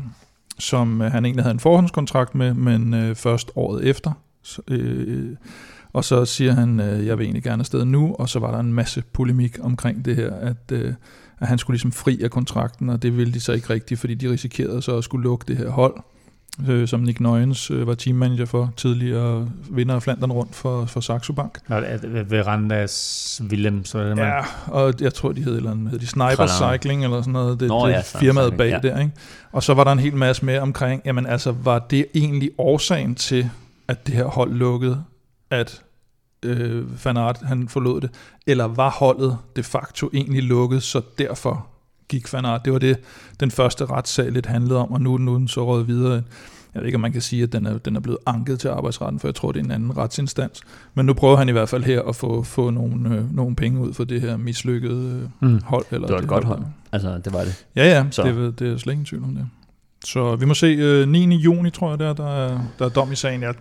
[0.59, 4.11] som øh, han egentlig havde en forhåndskontrakt med, men øh, først året efter.
[4.43, 5.35] Så, øh,
[5.93, 8.59] og så siger han, øh, jeg vil egentlig gerne afsted nu, og så var der
[8.59, 10.93] en masse polemik omkring det her, at, øh,
[11.39, 14.13] at han skulle ligesom fri af kontrakten, og det ville de så ikke rigtigt, fordi
[14.13, 15.93] de risikerede så at skulle lukke det her hold,
[16.69, 20.99] øh, som Nick Nøjens øh, var teammanager for, tidligere vinder af Flandern rundt for, for
[20.99, 21.59] Saxo Bank.
[21.67, 24.25] Nå, er- ved Randas Willem, så er det man.
[24.25, 26.47] Ja, og jeg tror, de hed, eller andet, hed de Sniper.
[26.47, 27.59] Cycling eller sådan noget.
[27.59, 28.89] Det, Nå, det ja, firmaet bag ja.
[28.89, 29.11] der, ikke?
[29.51, 33.15] Og så var der en hel masse med omkring, jamen altså, var det egentlig årsagen
[33.15, 33.49] til,
[33.87, 35.03] at det her hold lukkede,
[35.51, 35.81] at
[36.45, 38.09] øh, Van Aert, han forlod det,
[38.47, 41.67] eller var holdet de facto egentlig lukket, så derfor
[42.09, 42.65] gik Van Aert.
[42.65, 42.97] Det var det,
[43.39, 46.23] den første retssag lidt handlede om, og nu er den uden så røget videre.
[46.73, 48.67] Jeg ved ikke, om man kan sige, at den er, den er blevet anket til
[48.67, 50.61] arbejdsretten, for jeg tror, det er en anden retsinstans.
[50.93, 53.79] Men nu prøver han i hvert fald her at få, få nogle, øh, nogle penge
[53.79, 55.61] ud for det her mislykkede øh, Mm.
[55.63, 55.85] hold.
[55.91, 56.59] Eller Det var et godt hold.
[56.59, 57.65] der- Altså, det var det.
[57.75, 58.23] Ja, ja, Så.
[58.23, 59.47] det, er, det er slet ingen tvivl om det.
[60.05, 61.35] Så vi må se, øh, 9.
[61.35, 63.41] juni tror jeg, der, der, er, der er dom i sagen.
[63.41, 63.53] Jeg,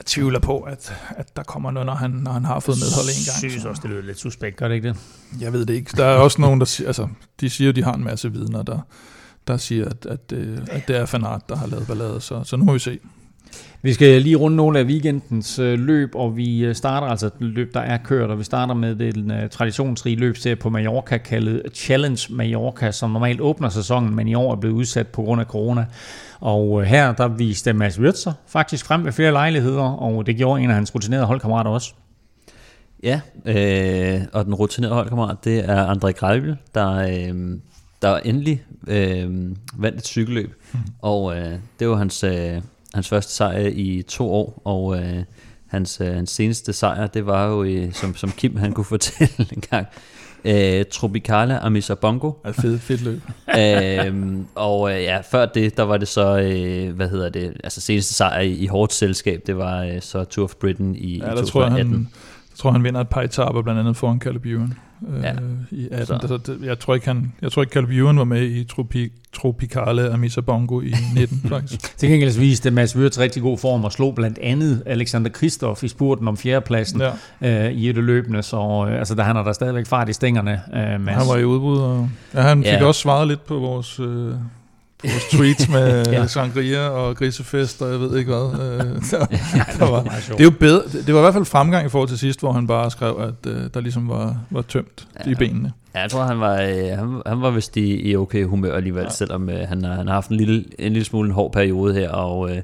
[0.00, 3.08] jeg tvivler på, at, at der kommer noget, når han, når han har fået medhold
[3.08, 3.42] en gang.
[3.42, 4.96] Jeg synes også, det lyder lidt suspekt, gør det ikke det?
[5.40, 5.90] Jeg ved det ikke.
[5.96, 7.08] Der er også nogen, der siger, altså,
[7.40, 8.78] de siger, at de har en masse vidner, der,
[9.48, 12.56] der siger, at, at, øh, at det er Fanart, der har lavet ballade, så, så
[12.56, 12.98] nu må vi se.
[13.82, 17.32] Vi skal lige runde nogle af weekendens øh, løb, og vi øh, starter altså et
[17.40, 21.62] løb, der er kørt, og vi starter med den øh, traditionsrige løbserie på Mallorca, kaldet
[21.74, 25.46] Challenge Mallorca, som normalt åbner sæsonen, men i år er blevet udsat på grund af
[25.46, 25.86] corona.
[26.40, 30.70] Og her, der viste Mads Wirtzer faktisk frem ved flere lejligheder, og det gjorde en
[30.70, 31.94] af hans rutinerede holdkammerater også.
[33.02, 37.58] Ja, øh, og den rutinerede holdkammerat, det er André Greibel, der, øh,
[38.02, 40.54] der endelig øh, vandt et cykelløb.
[41.02, 42.60] Og øh, det var hans, øh,
[42.94, 45.24] hans første sejr i to år, og øh,
[45.66, 49.46] hans, øh, hans seneste sejr, det var jo, i, som, som Kim han kunne fortælle
[49.52, 49.86] en gang,
[50.44, 52.32] øh, Tropicala Amisa Bongo.
[52.44, 53.20] Ja, fedt, fedt løb.
[53.58, 57.80] øhm, og øh, ja, før det, der var det så, øh, hvad hedder det, altså
[57.80, 61.32] seneste sejr i, i hårdt selskab, det var øh, så Tour of Britain i, Ja,
[61.32, 61.92] i der tror jeg, 2018.
[61.92, 62.08] han,
[62.50, 64.74] jeg tror, han vinder et par etaper, blandt andet foran Caleb Ewan.
[65.08, 65.32] Øh, Ja.
[65.70, 66.28] i 18.
[66.28, 66.36] Så.
[66.36, 70.10] Det, jeg tror ikke, han, jeg tror ikke, Caleb Ewan var med i Tropi, Tropicale
[70.12, 71.98] Amisa Bongo i 19, faktisk.
[71.98, 75.88] Til gengæld viste Mads Wirtz rigtig god form og slog blandt andet Alexander Kristoff i
[75.88, 77.02] spurten om fjerdepladsen
[77.42, 77.66] Ja.
[77.66, 80.12] øh, i et af løbene, så øh, altså, der han har der stadigvæk fart i
[80.12, 81.16] stængerne, øh, Mads.
[81.16, 82.84] Han var i udbrud, og ja, han fik Ja.
[82.84, 84.34] også svaret lidt på vores, øh,
[85.04, 86.26] vores tweets med Ja.
[86.26, 88.60] sangria og grisefest, og jeg ved ikke hvad.
[88.60, 89.26] Øh, der,
[89.78, 90.38] der var, meget sjovt.
[90.38, 90.82] det er jo bedre.
[90.92, 93.16] Det det var i hvert fald fremgang i forhold til sidst, hvor han bare skrev,
[93.44, 95.30] at øh, der ligesom var, var tømt Ja.
[95.30, 95.72] i benene.
[95.94, 99.02] Ja, jeg tror, han var, øh, han, han var vist i, i okay humør alligevel,
[99.02, 99.08] ja.
[99.10, 101.94] selvom øh, han, har, han har haft en lille, en lille smule en hård periode
[101.94, 102.62] her, og øh,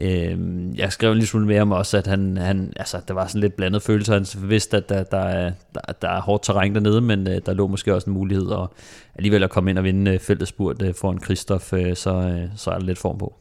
[0.00, 0.38] øh,
[0.78, 3.40] jeg skrev en lille smule mere om også, at han, han, altså, der var sådan
[3.40, 4.14] lidt blandet følelser.
[4.14, 7.52] Han vidste, at der, der, er, der, der er hårdt terræn dernede, men øh, der
[7.52, 8.74] lå måske også en mulighed, og
[9.14, 12.70] alligevel at komme ind og vinde øh, feltet øh, foran Kristoff, øh, så, øh, så
[12.70, 13.34] er der lidt form på.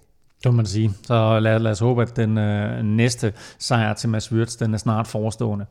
[0.44, 0.92] Det må man sige.
[1.04, 4.78] Så lad, lad os håbe, at den øh, næste sejr til Mads Wirtz, den er
[4.78, 5.66] snart forestående.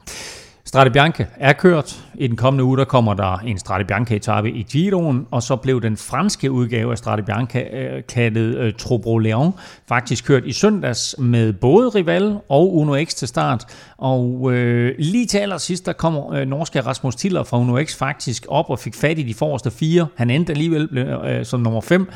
[0.67, 2.05] Strade Bianche er kørt.
[2.15, 5.83] I den kommende uge, der kommer der en Strade Bianche-etappe i Giroen, og så blev
[5.83, 9.53] den franske udgave af Strade Bianche øh, kaldet øh, Trobro Leon
[9.89, 13.65] faktisk kørt i søndags med både Rival og Uno X til start.
[13.99, 18.47] Og øh, lige til allersidst, der kommer øh, norske Rasmus Tiller fra Uno X faktisk
[18.49, 20.07] op og fik fat i de forreste fire.
[20.17, 22.09] Han endte alligevel øh, øh som nummer 5.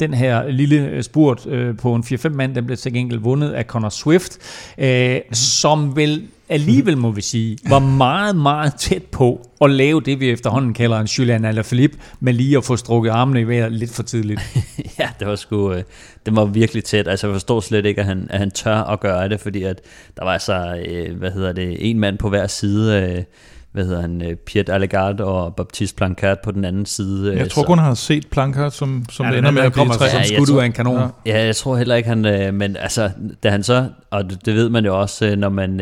[0.00, 3.64] Den her lille spurt øh, på en 4-5 mand, den blev til gengæld vundet af
[3.64, 4.38] Connor Swift,
[4.78, 10.20] øh, som vel alligevel må vi sige, var meget, meget tæt på at lave det,
[10.20, 13.90] vi efterhånden kalder en Julian Alaphilippe, med lige at få strukket armene i vejret lidt
[13.90, 14.40] for tidligt.
[14.98, 15.82] ja, det var sgu, øh,
[16.26, 17.08] det var virkelig tæt.
[17.08, 19.80] Altså, jeg forstår slet ikke, at han, at han tør at gøre det, fordi at
[20.16, 23.24] der var altså, øh, hvad hedder det, en mand på hver side, øh,
[23.74, 27.36] hvad hedder han, øh, Piet Allegard og Baptiste Plancard på den anden side.
[27.36, 27.66] Jeg tror så.
[27.66, 30.10] kun, han har set Plancard, som, som ja, ender med at blive træet.
[30.10, 31.00] Som skudt ud af en kanon.
[31.00, 31.08] Ja.
[31.26, 33.10] ja, jeg tror heller ikke, han, øh, men altså,
[33.42, 35.80] da han så, og det, det ved man jo også, når man,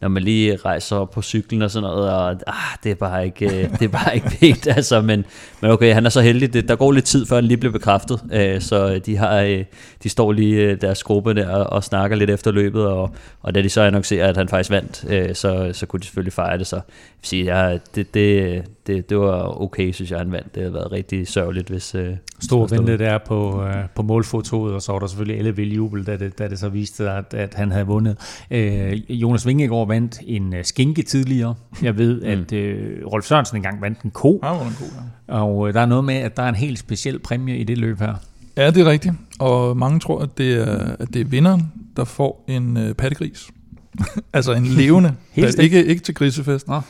[0.00, 3.26] når man lige rejser op på cyklen og sådan noget, og ah, det er bare
[3.26, 5.24] ikke, øh, det er bare ikke pænt, altså, men,
[5.60, 7.72] men okay, han er så heldig, det, der går lidt tid, før han lige bliver
[7.72, 9.64] bekræftet, øh, så de har, øh,
[10.02, 13.62] de står lige deres gruppe der og, og snakker lidt efter løbet, og, og da
[13.62, 16.76] de så annoncerer, at han faktisk vandt, så, så kunne de selvfølgelig fejre det, så
[16.76, 16.82] jeg
[17.22, 20.54] sige, ja, det, det, det, det var okay, synes jeg, han vandt.
[20.54, 21.94] Det har været rigtig sørgeligt, hvis...
[21.94, 25.74] Øh, Stor vente der på, øh, på målfotoet, og så var der selvfølgelig alle vil
[25.74, 28.44] jubel, da det, da det så viste, at, at han havde vundet.
[28.50, 31.54] Øh, Jonas Vingegaard vandt en uh, skinke tidligere.
[31.82, 32.26] Jeg ved, mm.
[32.26, 34.40] at øh, Rolf Sørensen engang vandt en ko.
[34.42, 34.84] Ja, en ko
[35.28, 35.40] ja.
[35.40, 37.78] Og øh, der er noget med, at der er en helt speciel præmie i det
[37.78, 38.14] løb her.
[38.56, 39.14] Ja, det er rigtigt.
[39.38, 43.50] Og mange tror, at det er, at det er vinderen, der får en øh, pattegris.
[44.32, 45.14] altså en levende.
[45.32, 46.68] Helt ikke, ikke til grisefest.
[46.68, 46.80] Nå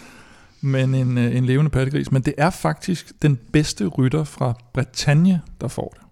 [0.61, 2.13] men en, øh, en levende pattegris.
[2.13, 6.08] Men det er faktisk den bedste rytter fra Bretagne, der får det.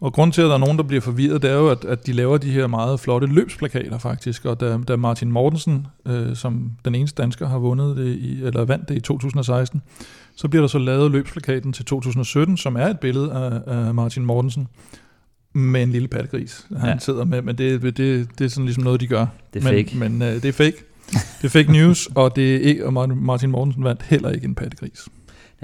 [0.00, 2.06] Og grund til, at der er nogen, der bliver forvirret, det er jo, at, at
[2.06, 4.44] de laver de her meget flotte løbsplakater faktisk.
[4.44, 8.64] Og da, da Martin Mortensen, øh, som den eneste dansker, har vundet det i, eller
[8.64, 9.82] vandt det i 2016,
[10.36, 14.24] så bliver der så lavet løbsplakaten til 2017, som er et billede af, af Martin
[14.24, 14.68] Mortensen
[15.54, 16.98] med en lille pattegris, han ja.
[16.98, 17.42] sidder med.
[17.42, 17.96] Men det, det,
[18.38, 19.26] det er sådan ligesom noget, de gør.
[19.54, 19.98] Det er men, fake.
[19.98, 20.76] Men øh, det er fake.
[21.12, 24.54] Det er fake news, og, det er ikke, og Martin Mortensen vandt heller ikke en
[24.54, 25.08] pattegris.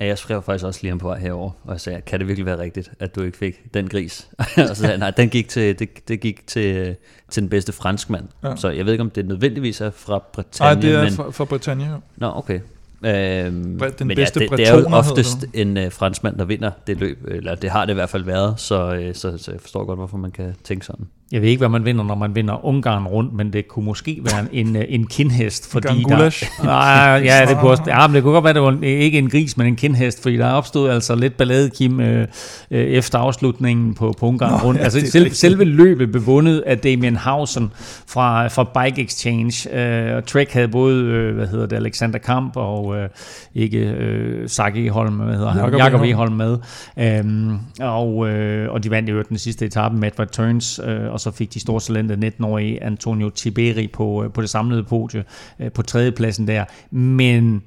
[0.01, 2.29] Ja, jeg skrev faktisk også lige ham på vej herover og jeg sagde, kan det
[2.29, 4.29] virkelig være rigtigt, at du ikke fik den gris?
[4.39, 6.97] og så sagde nej, den gik til, det, det gik til,
[7.31, 8.25] til den bedste franskmand.
[8.45, 8.57] Ja.
[8.57, 10.75] Så jeg ved ikke, om det nødvendigvis er fra Bretagne.
[10.75, 11.13] Nej, det er men...
[11.13, 11.97] fra, fra Bretagne, ja.
[12.17, 12.61] Nå, okay.
[13.05, 16.71] Øhm, den men bedste ja, det, det er jo oftest en uh, franskmand, der vinder
[16.87, 19.61] det løb, eller det har det i hvert fald været, så, uh, så, så jeg
[19.61, 21.07] forstår godt, hvorfor man kan tænke sådan.
[21.33, 24.21] Jeg ved ikke, hvad man vinder, når man vinder Ungarn rundt, men det kunne måske
[24.25, 25.73] være en, øh, en kindhest.
[25.73, 28.63] Fordi en der, ah, ja, det kunne, også, ja, men det kunne godt være, det
[28.63, 32.29] var ikke en gris, men en kindhest, fordi der opstod altså lidt ballade, Kim, øh,
[32.71, 34.81] øh, efter afslutningen på, på Ungarn Nå, rundt.
[34.81, 37.73] Ja, altså selv, selve løbet blev vundet af Damien Hausen
[38.07, 39.75] fra, fra Bike Exchange.
[39.79, 43.09] Øh, og Trek havde både, øh, hvad hedder det, Alexander Kamp og øh,
[43.55, 46.59] ikke øh, Saki Holm, hvad hedder han, Jakob Eholm med.
[46.99, 51.33] Øhm, og, øh, og de vandt jo den sidste etape med Edward Turns, øh, og
[51.33, 55.25] så fik de store talenter 19-årige Antonio Tiberi på, øh, på det samlede podie
[55.61, 56.65] øh, på tredjepladsen der.
[56.91, 57.63] Men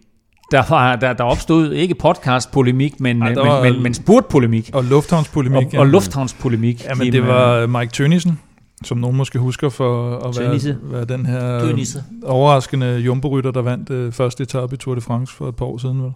[0.51, 4.69] der, var, der, der opstod ikke podcast-polemik, men, Ej, men, var, men, men spurt-polemik.
[4.73, 5.73] Og lufthavnspolemik.
[5.73, 6.83] Og, og lufthavnspolemik.
[6.85, 8.39] Ja, men det var Mike Tønnesen,
[8.83, 12.03] som nogen måske husker for at være, være den her Tønnisse.
[12.23, 15.77] overraskende jumbo der vandt øh, første etape i Tour de France for et par år
[15.77, 16.03] siden.
[16.03, 16.11] Vel.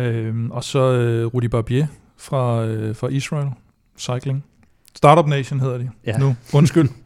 [0.00, 1.86] Øhm, og så øh, Rudi Barbier
[2.18, 3.48] fra, øh, fra Israel
[3.98, 4.44] Cycling.
[4.96, 6.18] Startup Nation hedder de ja.
[6.18, 6.36] nu.
[6.52, 6.88] Undskyld.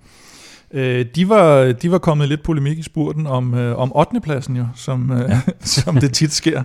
[0.73, 4.21] Øh, de, var, de var kommet lidt polemik i spurten om, øh, om 8.
[4.21, 5.41] pladsen jo, som, øh, ja.
[5.61, 6.63] som det tit sker.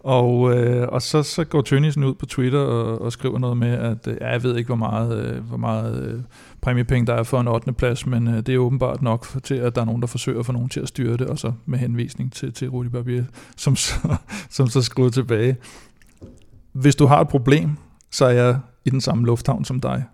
[0.00, 3.68] Og, øh, og så, så går Tønnesen ud på Twitter og, og skriver noget med,
[3.68, 6.20] at øh, jeg ved ikke, hvor meget, øh, hvor meget øh,
[6.60, 7.72] præmiepenge der er for en 8.
[7.72, 10.40] plads, men øh, det er åbenbart nok for, til, at der er nogen, der forsøger
[10.40, 13.24] at få nogen til at styre det, og så med henvisning til, til Rudi Barbier,
[13.56, 14.16] som så,
[14.50, 15.56] som så skriver tilbage.
[16.72, 17.76] Hvis du har et problem,
[18.10, 20.04] så er jeg i den samme lufthavn som dig.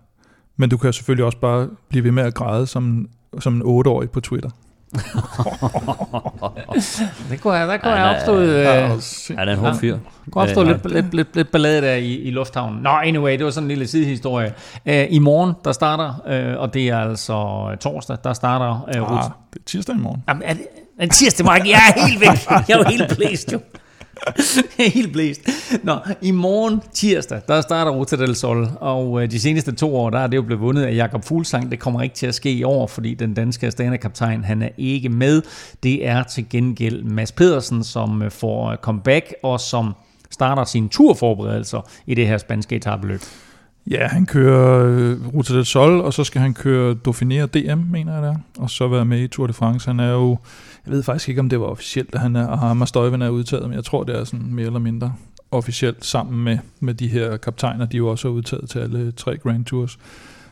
[0.57, 3.07] Men du kan selvfølgelig også bare blive ved med at græde som,
[3.39, 4.49] som en 8-årig på Twitter.
[7.29, 8.37] det kunne jeg, der kunne jeg opstå...
[8.39, 8.91] Øh, ja,
[9.37, 9.97] er det en hård fyr?
[10.31, 12.81] Kunne opstå lidt, lidt, lidt, lidt ballade der i, i lufthavnen.
[12.83, 14.53] Nå, anyway, det var sådan en lille sidehistorie.
[14.85, 19.01] Uh, I morgen, der starter, uh, og det er altså torsdag, der starter...
[19.01, 19.23] Uh, ah,
[19.53, 20.23] det er tirsdag i morgen.
[20.27, 20.67] Jamen, er det,
[20.99, 21.61] er det tirsdag, Mark?
[21.65, 22.29] Jeg er helt væk.
[22.49, 23.59] Jeg er jo helt blæst, jo.
[24.95, 25.41] Helt blæst.
[25.83, 30.09] Nå, i morgen tirsdag, der starter Ruta del Sol, og øh, de seneste to år,
[30.09, 31.71] der er det jo blevet vundet af Jakob Fuglsang.
[31.71, 35.09] Det kommer ikke til at ske i år, fordi den danske Astana-kaptajn, han er ikke
[35.09, 35.41] med.
[35.83, 39.93] Det er til gengæld Mads Pedersen, som øh, får øh, comeback, og som
[40.31, 43.21] starter sine turforberedelser i det her spanske etabeløb.
[43.89, 48.13] Ja, han kører øh, Ruta del Sol, og så skal han køre Dauphiné DM, mener
[48.13, 49.87] jeg der, og så være med i Tour de France.
[49.87, 50.37] Han er jo
[50.85, 53.63] jeg ved faktisk ikke, om det var officielt, at han er, Hammer Støjven er udtaget,
[53.63, 55.13] men jeg tror, det er sådan mere eller mindre
[55.51, 59.37] officielt sammen med, med de her kaptajner, de jo også er udtaget til alle tre
[59.37, 59.99] Grand Tours.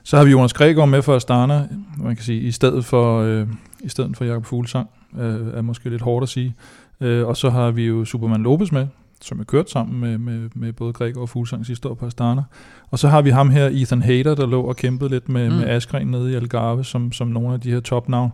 [0.03, 3.47] Så har vi Jonas Gregor med for Astana, man kan sige, i stedet for, øh,
[3.84, 4.89] i stedet for Jakob Fuglsang,
[5.19, 6.56] øh, er måske lidt hårdt at sige.
[7.01, 8.88] Øh, og så har vi jo Superman Lopez med,
[9.22, 12.43] som er kørt sammen med, med, med både Gregor og Fuglsang sidste år på Astana.
[12.91, 15.56] Og så har vi ham her, Ethan Hader, der lå og kæmpede lidt med, mm.
[15.56, 18.31] med Askren nede i Algarve, som, som nogle af de her topnavn.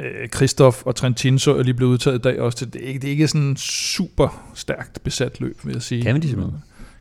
[0.00, 3.00] Øh, Christoph og Trentinso er lige blevet udtaget i dag også til, det er ikke,
[3.00, 6.02] det er ikke sådan super stærkt besat løb, vil jeg sige.
[6.02, 6.48] Kan de med?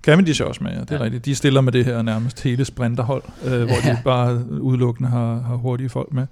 [0.03, 1.01] Cavendish er også med, ja, det er ja.
[1.01, 1.25] rigtigt.
[1.25, 3.91] De stiller med det her nærmest hele sprinterhold, øh, hvor ja.
[3.91, 6.27] de bare udelukkende har, har hurtige folk med.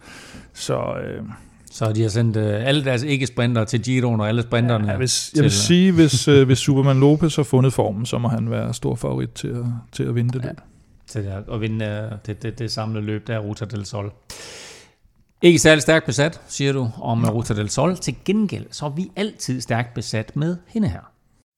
[0.53, 1.23] Så, øh,
[1.71, 5.31] så de har sendt øh, alle deres ikke-sprinter til Giroen og alle sprinterne ja, hvis,
[5.35, 8.51] Jeg vil til, sige, hvis, øh, hvis Superman Lopez har fundet formen, så må han
[8.51, 10.47] være stor favorit til at, til at vinde det ja.
[10.47, 10.57] løb.
[11.07, 14.11] Til at vinde øh, det, det, det samlede løb, der er Ruta del Sol.
[15.41, 17.25] Ikke særlig stærkt besat, siger du, om.
[17.29, 17.95] Ruta del Sol.
[17.95, 21.11] Til gengæld, så er vi altid stærkt besat med hende her.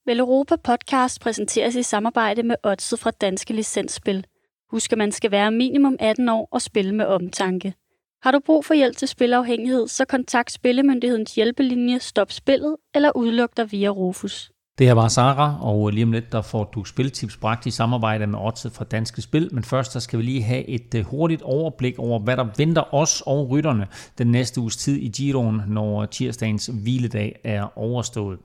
[0.05, 4.25] Vel Europa Podcast præsenteres i samarbejde med Odset fra Danske Licensspil.
[4.71, 7.73] Husk, at man skal være minimum 18 år og spille med omtanke.
[8.21, 13.57] Har du brug for hjælp til spilafhængighed, så kontakt Spillemyndighedens hjælpelinje Stop Spillet eller udluk
[13.57, 14.51] dig via Rufus.
[14.79, 18.27] Det her var Sara, og lige om lidt der får du spiltips bragt i samarbejde
[18.27, 19.49] med Odset fra Danske Spil.
[19.51, 22.93] Men først der skal vi lige have et øh, hurtigt overblik over, hvad der venter
[22.93, 23.87] os og rytterne
[24.17, 28.39] den næste uges tid i Giroen, når tirsdagens hviledag er overstået.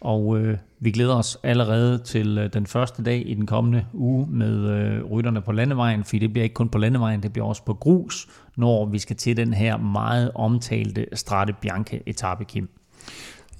[0.00, 4.26] Og øh, vi glæder os allerede til øh, den første dag i den kommende uge
[4.30, 7.64] med øh, rytterne på landevejen, for det bliver ikke kun på landevejen, det bliver også
[7.64, 12.79] på grus, når vi skal til den her meget omtalte Strade Bianca etape, Kim.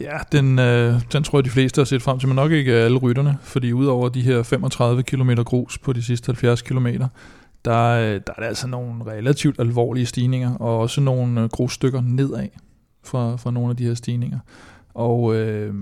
[0.00, 2.72] Ja, den, øh, den tror jeg, de fleste har set frem til, men nok ikke
[2.72, 6.86] alle rytterne, fordi udover de her 35 km grus på de sidste 70 km,
[7.64, 12.00] der, øh, der er der altså nogle relativt alvorlige stigninger, og også nogle øh, grusstykker
[12.00, 12.48] nedad
[13.04, 14.38] fra, fra nogle af de her stigninger.
[14.94, 15.74] Og øh,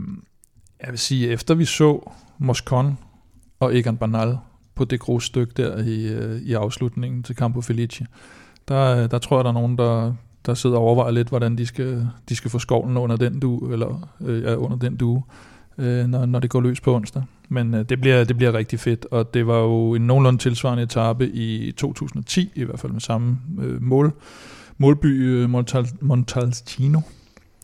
[0.83, 2.99] jeg vil sige, efter vi så Moscon
[3.61, 4.39] og Egan Bernal
[4.75, 8.07] på det grusstykke der i, øh, i afslutningen til Campo Felice,
[8.69, 10.15] der, der tror jeg, der er nogen, der,
[10.49, 13.73] der sidder og overvejer lidt, hvordan de skal, de skal få skovlen under den du
[13.73, 15.23] eller øh, ja, under den due,
[15.79, 17.23] øh, når, når det går løs på onsdag.
[17.49, 20.83] Men øh, det, bliver, det bliver rigtig fedt, og det var jo en nogenlunde tilsvarende
[20.83, 24.13] etape i 2010, i hvert fald med samme øh, mål,
[24.79, 27.01] målby øh, Montal, Montalcino,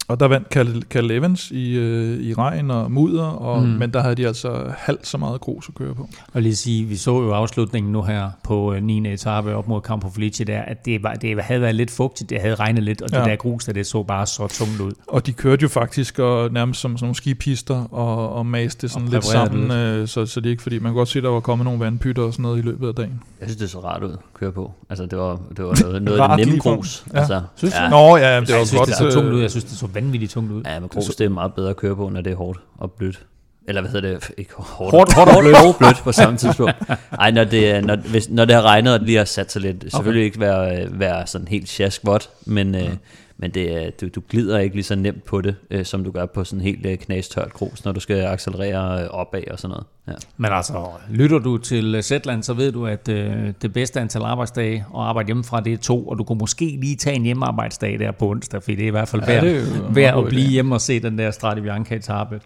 [0.09, 0.49] og der vandt
[0.91, 3.69] Cal, Evans i, øh, i regn og mudder, og, mm.
[3.69, 6.09] men der havde de altså halvt så meget grus at køre på.
[6.33, 8.99] Og lige sige, vi så jo afslutningen nu her på 9.
[8.99, 12.31] Øh, etape op mod Campo Felice der, at det, var, det havde været lidt fugtigt,
[12.31, 13.19] det havde regnet lidt, og ja.
[13.19, 14.93] det der grus der, det så bare så tungt ud.
[15.09, 19.07] Og de kørte jo faktisk og nærmest som sådan nogle skipister og, og maste sådan
[19.07, 19.73] og lidt sammen, lidt.
[19.73, 21.81] Øh, så, så det ikke fordi, man kan godt se, at der var kommet nogle
[21.81, 23.23] vandpytter og sådan noget i løbet af dagen.
[23.41, 24.73] Jeg synes, det så rart ud at køre på.
[24.91, 27.05] Altså, det var, det var noget, noget af det nemme grus.
[27.13, 27.19] Ja.
[27.19, 27.89] Altså, synes ja.
[27.89, 28.89] Nå, ja, det var jeg synes, godt.
[28.89, 29.41] Det så tungt ud.
[29.41, 30.63] Jeg synes, det så vanvittigt tungt ud.
[30.67, 32.93] Ja, men grus det er meget bedre at køre på, når det er hårdt og
[32.93, 33.27] blødt.
[33.69, 34.31] Eller hvad hedder det?
[34.37, 35.57] Ikke hårdt, hårdt, hårdt og blødt.
[35.57, 36.75] og blødt på samme tidspunkt.
[37.21, 39.63] Ej, når det, når, hvis, når det har regnet, og det lige har sat sig
[39.63, 39.77] lidt.
[39.77, 39.89] Okay.
[39.89, 42.91] Selvfølgelig ikke være, være sådan helt sjaskvådt, men, øh,
[43.37, 46.27] men det, du, du glider ikke lige så nemt på det, øh, som du gør
[46.27, 49.87] på sådan helt øh, knastørt grus, når du skal accelerere øh, opad og sådan noget.
[50.09, 50.13] Ja.
[50.37, 54.77] Men altså, lytter du til Zetland, så ved du, at øh, det bedste antal arbejdsdage
[54.77, 58.13] at arbejde hjemmefra, det er to, og du kunne måske lige tage en hjemmearbejdsdag der
[58.13, 60.81] på onsdag, for det er i hvert fald værd, ja, værd at blive hjemme og
[60.81, 62.41] se den der Strade Bianca-etape.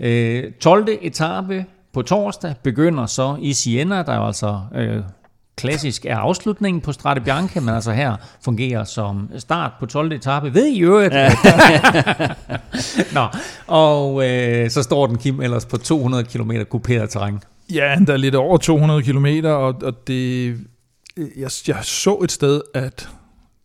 [0.00, 0.88] Øh, 12.
[1.02, 4.60] etape på torsdag begynder så i Siena, der er jo altså...
[4.74, 5.02] Øh,
[5.56, 10.12] klassisk er afslutningen på Strade Bianche, men altså her fungerer som start på 12.
[10.12, 10.54] etape.
[10.54, 11.14] Ved I øvrigt?
[11.14, 11.30] Ja.
[13.18, 13.26] Nå,
[13.66, 17.40] og øh, så står den Kim ellers på 200 km kuperet terræn.
[17.72, 20.46] Ja, der er lidt over 200 km, og, og det,
[21.16, 23.08] jeg, jeg så et sted, at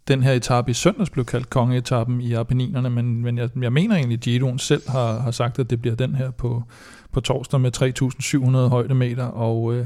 [0.07, 3.95] den her etape i søndags blev kaldt kongeetappen i Apenninerne, men, men jeg, jeg mener
[3.95, 6.63] egentlig, at Giroen selv har, har sagt, at det bliver den her på,
[7.11, 7.71] på torsdag med
[8.63, 9.85] 3.700 højdemeter, og øh,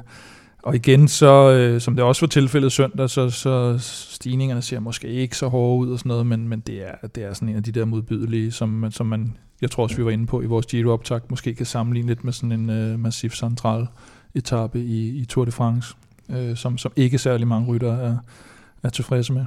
[0.63, 5.07] og igen, så, øh, som det også var tilfældet søndag, så, så stigningerne ser måske
[5.07, 7.55] ikke så hårde ud og sådan noget, men, men det, er, det er sådan en
[7.55, 10.45] af de der modbydelige, som, som man, jeg tror også, vi var inde på i
[10.45, 13.87] vores Giro-optakt, måske kan sammenligne lidt med sådan en øh, massiv central
[14.35, 15.95] etape i, i Tour de France,
[16.29, 18.17] øh, som, som ikke særlig mange rytter er,
[18.83, 19.45] er tilfredse med.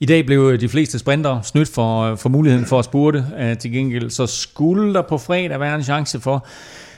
[0.00, 3.26] I dag blev de fleste sprinter snydt for, øh, for muligheden for at spurte.
[3.60, 6.46] Til gengæld så skulle der på fredag være en chance for,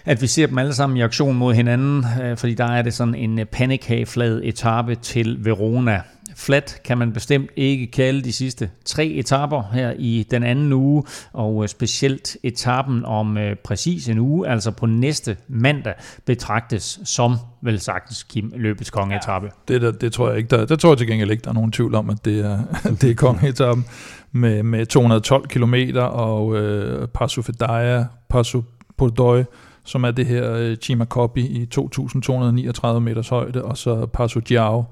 [0.04, 2.94] at vi ser dem alle sammen i aktion mod hinanden, øh, fordi der er det
[2.94, 6.02] sådan en øh, panikhageflad etape til Verona.
[6.36, 11.04] Flat kan man bestemt ikke kalde de sidste tre etaper her i den anden uge,
[11.32, 15.94] og øh, specielt etappen om øh, præcis en uge, altså på næste mandag,
[16.26, 19.50] betragtes som vel sagtens Kim løbets kongeetappe.
[19.70, 20.56] Ja, det, det, tror jeg ikke.
[20.56, 22.58] Der, der tror jeg til gengæld ikke, der er nogen tvivl om, at det er,
[23.00, 23.86] det er kongeetappen
[24.32, 28.62] med, med 212 km og øh, Passo Fedaya, Passo
[28.96, 29.42] Podoy,
[29.84, 34.84] som er det her øh, Chimacopi i 2.239 meters højde, og så Passo Giao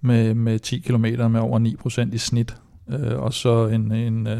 [0.00, 2.56] med, med 10 km med over 9% i snit,
[2.90, 4.38] øh, og så en, en, øh,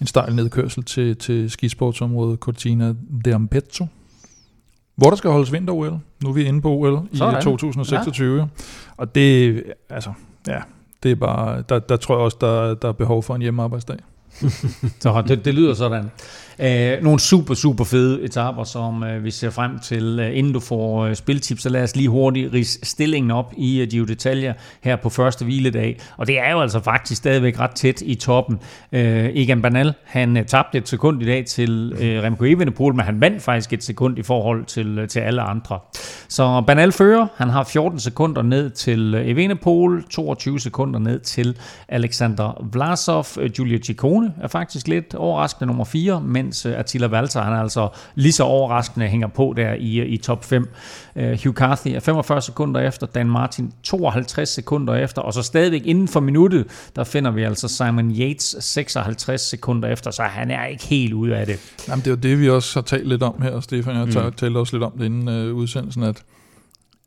[0.00, 2.94] en stejl nedkørsel til, til skisportsområdet Cortina
[3.28, 3.86] d'Ampezzo.
[4.96, 5.98] hvor der skal holdes vinter-OL.
[6.22, 7.42] Nu er vi inde på OL i Sådan.
[7.42, 8.38] 2026.
[8.40, 8.46] Ja.
[8.96, 10.12] Og det, altså,
[10.46, 10.58] ja,
[11.02, 13.96] det er bare, der, der tror jeg også, der, der er behov for en hjemmearbejdsdag.
[15.00, 16.10] så det, det lyder sådan.
[16.58, 20.18] Øh, nogle super, super fede etaper, som øh, vi ser frem til.
[20.20, 23.80] Øh, inden du får øh, spiltips, så lad os lige hurtigt rise stillingen op i
[23.80, 24.52] øh, uh, Gio Detaljer
[24.82, 26.00] her på første hviledag.
[26.16, 28.58] Og det er jo altså faktisk stadigvæk ret tæt i toppen.
[28.92, 33.04] Øh, Egan Bernal, han uh, tabte et sekund i dag til uh, Remco Evenepoel, men
[33.04, 35.78] han vandt faktisk et sekund i forhold til, uh, til alle andre.
[36.28, 41.56] Så Bernal fører, han har 14 sekunder ned til uh, Evenepoel, 22 sekunder ned til
[41.88, 43.26] Alexander Vlasov.
[43.36, 47.52] Uh, Giulio Ciccone er faktisk lidt overraskende nummer 4, men mens øh, Attila Valter, han
[47.52, 50.68] er altså lige så overraskende hænger på der i, øh, i top 5.
[51.14, 55.42] Uh, øh, Hugh Carthy er 45 sekunder efter, Dan Martin 52 sekunder efter, og så
[55.42, 60.50] stadigvæk inden for minuttet, der finder vi altså Simon Yates 56 sekunder efter, så han
[60.50, 61.58] er ikke helt ude af det.
[61.88, 63.96] Jamen, det er jo det, vi også har talt lidt om her, Stefan.
[63.96, 64.32] Jeg mm.
[64.32, 66.22] talt også lidt om det inden uh, udsendelsen, at,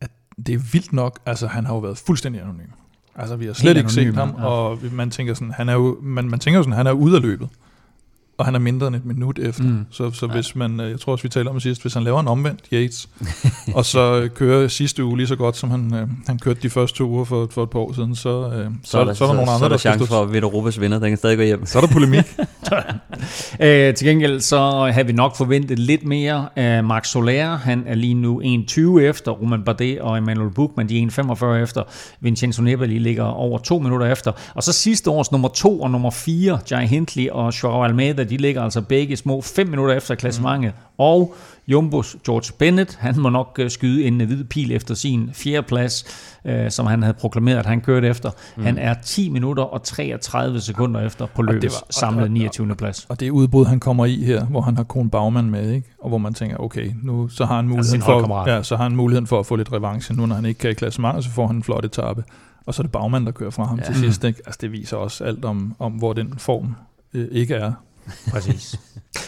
[0.00, 0.10] at
[0.46, 1.18] det er vildt nok.
[1.26, 2.77] Altså, han har jo været fuldstændig anonym.
[3.18, 4.46] Altså, vi har slet Helt ikke anonym, set ham, ja.
[4.46, 7.22] og man tænker sådan, han er jo, man, man tænker sådan, han er ude af
[7.22, 7.48] løbet
[8.38, 9.62] og han er mindre end et minut efter.
[9.62, 9.86] Mm.
[9.90, 12.20] Så, så hvis man, øh, jeg tror også vi taler om sidst, hvis han laver
[12.20, 13.08] en omvendt Yates,
[13.74, 16.98] og så kører sidste uge lige så godt, som han, øh, han kørte de første
[16.98, 19.24] to uger for, for et par år siden, så, øh, så, så, er der, så,
[19.24, 21.18] er der nogle så, andre, så er der, chance for, at Europas vinder, den kan
[21.18, 21.66] stadig gå hjem.
[21.66, 22.24] Så er der polemik.
[23.60, 24.58] øh, til gengæld så
[24.92, 27.56] har vi nok forventet lidt mere af Max Soler.
[27.56, 30.88] Han er lige nu 1.20 efter Roman Bardet og Emmanuel Buchmann.
[30.88, 31.82] De er 1.45 efter.
[32.20, 34.32] Vincenzo Nibali ligger over to minutter efter.
[34.54, 38.36] Og så sidste års nummer to og nummer 4, Jai Hindley og Joao Almeida, de
[38.36, 40.72] ligger altså begge små 5 minutter efter klassementet.
[40.74, 40.94] Mm.
[40.98, 41.34] Og
[41.68, 46.04] Jumbos George Bennett, han må nok øh, skyde en hvid pil efter sin fjerde plads,
[46.44, 48.30] øh, som han havde proklameret, at han kørte efter.
[48.56, 48.62] Mm.
[48.62, 52.74] Han er 10 minutter og 33 sekunder efter på løbets var, samlede 29.
[52.74, 53.06] plads.
[53.08, 55.88] Og det udbrud, han kommer i her, hvor han har Kron Bagman med, ikke?
[55.98, 58.82] og hvor man tænker, okay, nu så har han muligheden, altså for, ja, så har
[58.82, 60.14] han muligheden for at få lidt revanche.
[60.14, 62.24] Nu når han ikke kan i klassementet, så får han en flot etape.
[62.66, 63.84] Og så er det Bagman, der kører fra ham ja.
[63.84, 64.24] til sidst.
[64.24, 64.40] Ikke?
[64.46, 66.74] Altså, det viser også alt om, om hvor den form
[67.14, 67.72] øh, ikke er.
[68.32, 68.74] Præcis.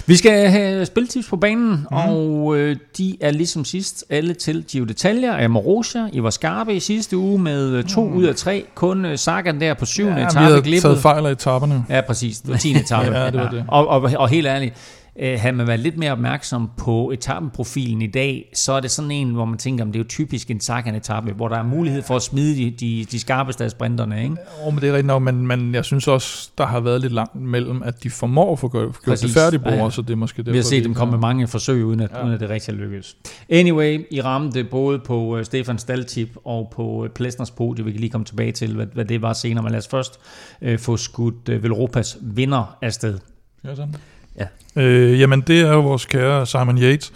[0.07, 1.87] Vi skal have spiltips på banen, mm.
[1.91, 5.45] og øh, de er ligesom sidst alle til Gio Detaljer.
[5.45, 8.17] Amorosia, I var skarpe i sidste uge med øh, to mm.
[8.17, 8.65] ud af tre.
[8.75, 10.67] Kun øh, Sagan der på syvende ja, etape glippet.
[10.67, 11.85] vi har taget fejl af etaperne.
[11.89, 12.41] Ja, præcis.
[12.41, 12.77] Det var 10.
[12.77, 13.17] etape.
[13.19, 13.65] ja, det var det.
[13.69, 14.75] Og, og, og helt ærligt,
[15.21, 19.31] havde man været lidt mere opmærksom på etappeprofilen i dag, så er det sådan en,
[19.31, 22.17] hvor man tænker, om det er jo typisk en Sagan-etappe, hvor der er mulighed for
[22.17, 24.37] at smide de, de, de skarpeste af sprinterne, ikke?
[24.67, 27.13] Oh, men det er rigtigt nok, men, men jeg synes også, der har været lidt
[27.13, 29.91] langt mellem, at de formår at få gjort, det færdigt, ja, ja.
[29.91, 30.53] så det er måske det.
[30.53, 32.23] Vi har set dem komme med mange forsøg, uden at, ja.
[32.23, 33.17] uden at det rigtig lykkes.
[33.49, 37.85] Anyway, I ramte både på uh, Stefan Staltip og på uh, Plesners podie.
[37.85, 40.21] Vi kan lige komme tilbage til, hvad, hvad det var senere, men lad os først
[40.63, 43.19] uh, få skudt uh, Velropas vinder afsted.
[43.65, 43.95] Ja, sådan.
[44.41, 44.47] Ja.
[44.83, 47.13] Øh, jamen, det er jo vores kære Simon Yates.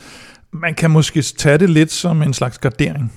[0.51, 3.13] Man kan måske tage det lidt som en slags gardering.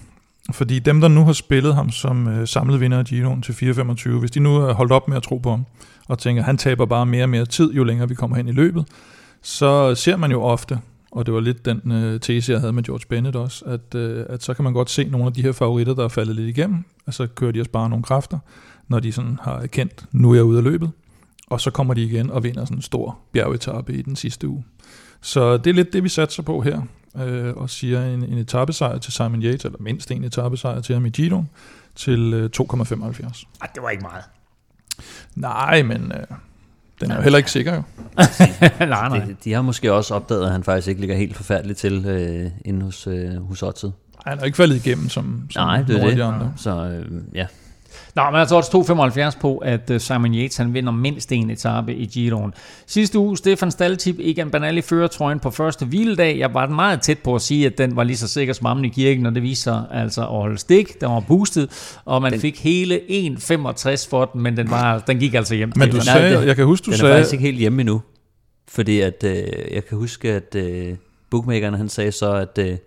[0.51, 4.09] Fordi dem, der nu har spillet ham som øh, samlet vinder af Giroen til 4.25,
[4.09, 5.65] hvis de nu har holdt op med at tro på ham,
[6.07, 8.47] og tænker, at han taber bare mere og mere tid, jo længere vi kommer hen
[8.47, 8.85] i løbet,
[9.41, 10.79] så ser man jo ofte,
[11.11, 14.25] og det var lidt den øh, tese, jeg havde med George Bennett også, at, øh,
[14.29, 16.57] at så kan man godt se nogle af de her favoritter, der er faldet lidt
[16.57, 18.39] igennem, og så kører de også bare nogle kræfter,
[18.88, 20.91] når de sådan har erkendt, nu er jeg ude af løbet,
[21.48, 24.65] og så kommer de igen og vinder sådan en stor bjergetappe i den sidste uge.
[25.22, 26.82] Så det er lidt det, vi satser på her,
[27.18, 31.06] øh, og siger en, en etappesejr til Simon Yates, eller mindst en etappesejr til ham
[31.06, 31.44] i Giro,
[31.95, 33.45] til øh, 2,75.
[33.61, 34.24] Ej, det var ikke meget.
[35.36, 36.38] Nej, men øh,
[37.02, 37.82] den er jo heller ikke sikker jo.
[38.86, 39.19] nej, nej.
[39.19, 42.52] De, de har måske også opdaget, at han faktisk ikke ligger helt forfærdeligt til øh,
[42.65, 43.91] inde hos, øh, hos Otted.
[44.26, 46.18] Han er ikke faldet igennem som, som Nej, det er det.
[46.18, 46.53] De andre.
[46.57, 47.48] Så øh, ja,
[48.18, 51.95] Nå, men altså også 2,75 på, at øh, Simon Yates han vinder mindst en etape
[51.95, 52.53] i Giroen.
[52.85, 56.38] Sidste uge, Stefan Staltip, Egan Banali fører trøjen på første hviledag.
[56.38, 58.88] Jeg var meget tæt på at sige, at den var lige så sikker som i
[58.88, 61.02] kirken, og det viser altså at holde stik.
[61.02, 62.41] Den var boostet, og man den...
[62.41, 65.72] fik hele 1,65 for den, men den, var, den gik altså hjem.
[65.76, 67.11] Men du sagde, Nej, det, jeg kan huske, du den sagde...
[67.11, 68.02] Den er faktisk ikke helt hjemme endnu.
[68.68, 69.35] Fordi at, øh,
[69.73, 70.95] jeg kan huske, at øh,
[71.31, 72.57] bookmakeren han sagde så, at...
[72.57, 72.77] Øh,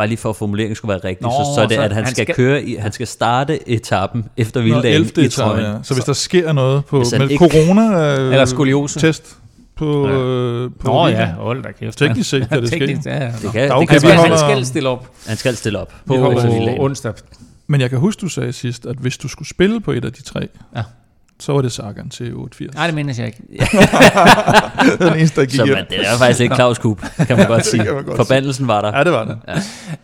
[0.00, 2.04] bare lige for at formuleringen skulle være rigtig, Nå, så, så er det, at han,
[2.04, 5.64] han skal, skal køre i, han skal starte etappen efter hviledagen i trøjen.
[5.64, 5.74] Ja.
[5.82, 9.36] Så hvis der sker noget på med ikke, corona øh, eller skoliose test
[9.76, 10.12] på, ja.
[10.12, 11.98] øh, på Nå ja, hold da kæft.
[11.98, 13.00] Teknisk set kan det ske.
[13.06, 13.26] Ja, ja.
[13.26, 15.10] Det kan, det kan, okay, det kan, han skal stille op.
[15.26, 16.40] Han skal stille op på, på
[16.78, 17.12] onsdag.
[17.66, 20.12] Men jeg kan huske, du sagde sidst, at hvis du skulle spille på et af
[20.12, 20.82] de tre, ja
[21.40, 22.74] så var det Sagan til 88.
[22.74, 23.42] Nej, det mener jeg ikke.
[25.04, 27.66] den eneste, der gik så, man, det er faktisk ikke Claus Kup, kan man godt
[27.66, 27.84] sige.
[27.84, 28.98] man godt Forbandelsen var der.
[28.98, 29.38] Ja, det var det.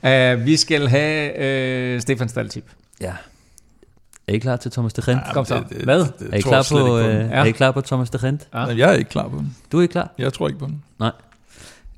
[0.02, 0.34] Ja.
[0.34, 2.64] Uh, vi skal have uh, Stefan Staltip.
[3.00, 3.12] Ja.
[4.28, 5.20] Er I klar til Thomas de Rent?
[5.26, 5.54] Ja, Kom så.
[5.54, 5.98] Det, det, Hvad?
[5.98, 7.08] Det, er, I klar på, på, uh, ja.
[7.08, 8.48] er I klar på Thomas de Rent?
[8.54, 8.60] Ja.
[8.60, 9.56] Jeg er ikke klar på den.
[9.72, 10.10] Du er ikke klar?
[10.18, 10.82] Jeg tror ikke på den.
[10.98, 11.12] Nej.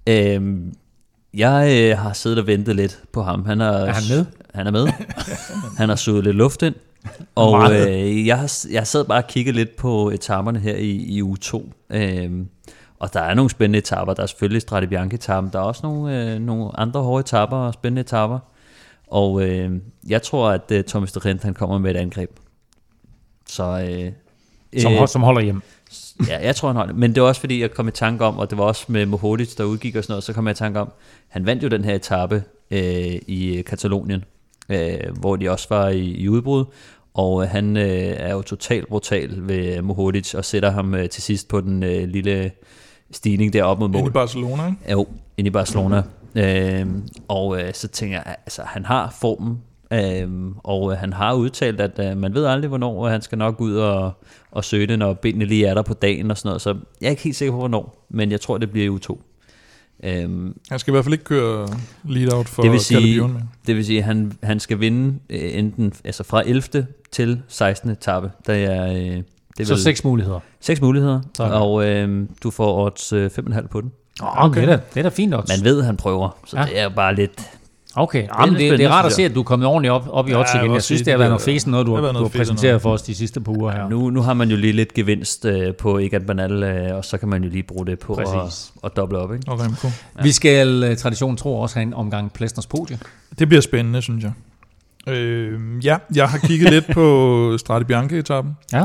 [0.07, 0.73] Øhm,
[1.35, 3.45] Jeg øh, har siddet og ventet lidt på ham.
[3.45, 4.25] Han er, er han med?
[4.59, 4.89] Han er med.
[5.81, 6.75] han har suget lidt luft ind.
[7.35, 11.37] Og øh, jeg, jeg sad bare og kigget lidt på etaperne her i, i uge
[11.37, 11.73] 2.
[11.91, 12.49] Øhm,
[12.99, 14.15] og der er nogle spændende etapper.
[14.15, 15.53] Der er selvfølgelig Strade Bianche-etappen.
[15.53, 18.39] Der er også nogle, øh, nogle andre hårde etapper og spændende etapper.
[19.07, 19.73] Og øh,
[20.09, 22.31] jeg tror, at øh, Thomas de Rent, han kommer med et angreb.
[23.47, 24.13] Så, øh,
[24.83, 25.63] som, øh, som holder hjem.
[26.29, 26.95] Ja, jeg tror, han holder.
[26.95, 29.07] Men det var også, fordi jeg kom i tanke om, og det var også med
[29.07, 30.93] Mohodic, der udgik og sådan noget, så kom jeg i tanke om,
[31.29, 32.81] han vandt jo den her etape øh,
[33.27, 34.25] i Katalonien,
[34.69, 36.65] øh, hvor de også var i, i udbrud,
[37.15, 41.49] og han øh, er jo totalt brutal ved Mohodic og sætter ham øh, til sidst
[41.49, 42.51] på den øh, lille
[43.11, 43.99] stigning deroppe mod mål.
[43.99, 44.79] Inde i Barcelona, ikke?
[44.91, 46.03] Jo, inde i Barcelona.
[46.35, 46.87] Øh,
[47.29, 49.59] og øh, så tænker jeg, altså han har formen,
[49.93, 53.61] øh, og øh, han har udtalt, at øh, man ved aldrig, hvornår han skal nok
[53.61, 54.13] ud og,
[54.51, 56.63] og søge det, når benene lige er der på dagen og sådan noget.
[56.63, 59.28] Så jeg er ikke helt sikker på, hvornår, men jeg tror, det bliver i U2.
[60.03, 61.69] Øhm, han skal i hvert fald ikke køre
[62.05, 63.41] lead-out for det vil sige, med.
[63.67, 66.87] Det vil sige, at han, han skal vinde øh, enten altså fra 11.
[67.13, 67.91] til 16.
[67.91, 68.31] etape.
[68.47, 69.25] Der er, øh, det
[69.61, 70.41] er så vel, seks muligheder.
[70.61, 71.53] Seks muligheder, Sådan.
[71.53, 73.93] og øh, du får odds øh, 5,5 på den.
[74.23, 74.61] Oh, okay.
[74.61, 75.49] det, er da, det er da fint odds.
[75.49, 76.65] Man ved, at han prøver, så ja.
[76.65, 77.51] det er bare lidt...
[77.99, 80.09] Okay, det, Jamen, det, det er rart at se, at du er kommet ordentligt op,
[80.11, 80.75] op i odds ja, igen.
[80.75, 83.03] Jeg synes, det har været noget fæsen, noget du, har, du har præsenteret for os
[83.03, 83.89] de sidste par uger her.
[83.89, 87.19] Nu, nu har man jo lige lidt gevinst øh, på Egan Banal, øh, og så
[87.19, 89.33] kan man jo lige bruge det på at, at doble op.
[89.33, 89.53] Ikke?
[89.53, 89.93] Okay, cool.
[90.19, 90.23] Ja.
[90.23, 92.99] Vi skal, øh, tradition tro, også have en omgang Plæstners podie.
[93.39, 94.33] Det bliver spændende, synes jeg.
[95.15, 97.05] Øh, ja, jeg har kigget lidt på
[97.59, 98.57] Strade Bianche-etappen.
[98.73, 98.85] Ja.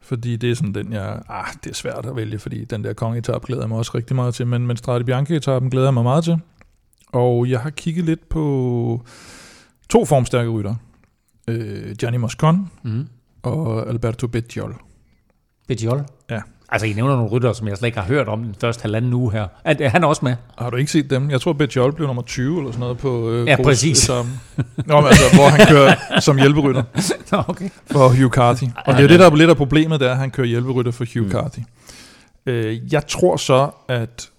[0.00, 1.18] Fordi det er sådan den, jeg...
[1.28, 4.16] Ah, det er svært at vælge, fordi den der kongeetappe glæder jeg mig også rigtig
[4.16, 4.46] meget til.
[4.46, 6.38] Men, men Strade Bianche-etappen glæder jeg mig meget til.
[7.12, 9.02] Og jeg har kigget lidt på
[9.88, 10.74] to formstærke rytter.
[11.48, 13.06] Øh, Gianni Moscon mm.
[13.42, 14.76] og Alberto Bettiol.
[15.68, 16.04] Bettiol?
[16.30, 16.40] Ja.
[16.72, 19.12] Altså, I nævner nogle rytter, som jeg slet ikke har hørt om den første halvanden
[19.12, 19.46] uge her.
[19.64, 20.34] Er, er han også med?
[20.58, 21.30] Har du ikke set dem?
[21.30, 23.98] Jeg tror, Bettiol blev nummer 20 eller sådan noget på øh, Ja, præcis.
[23.98, 24.26] Som,
[24.86, 26.82] Nå, men altså, hvor han kører som hjælperytter.
[27.32, 27.68] Nå, okay.
[27.90, 28.64] For Hugh Carthy.
[28.86, 30.46] Og det er jo det, der er lidt af problemet, det er, at han kører
[30.46, 31.32] hjælperytter for Hugh mm.
[31.32, 31.60] Carthy.
[32.46, 34.30] Øh, jeg tror så, at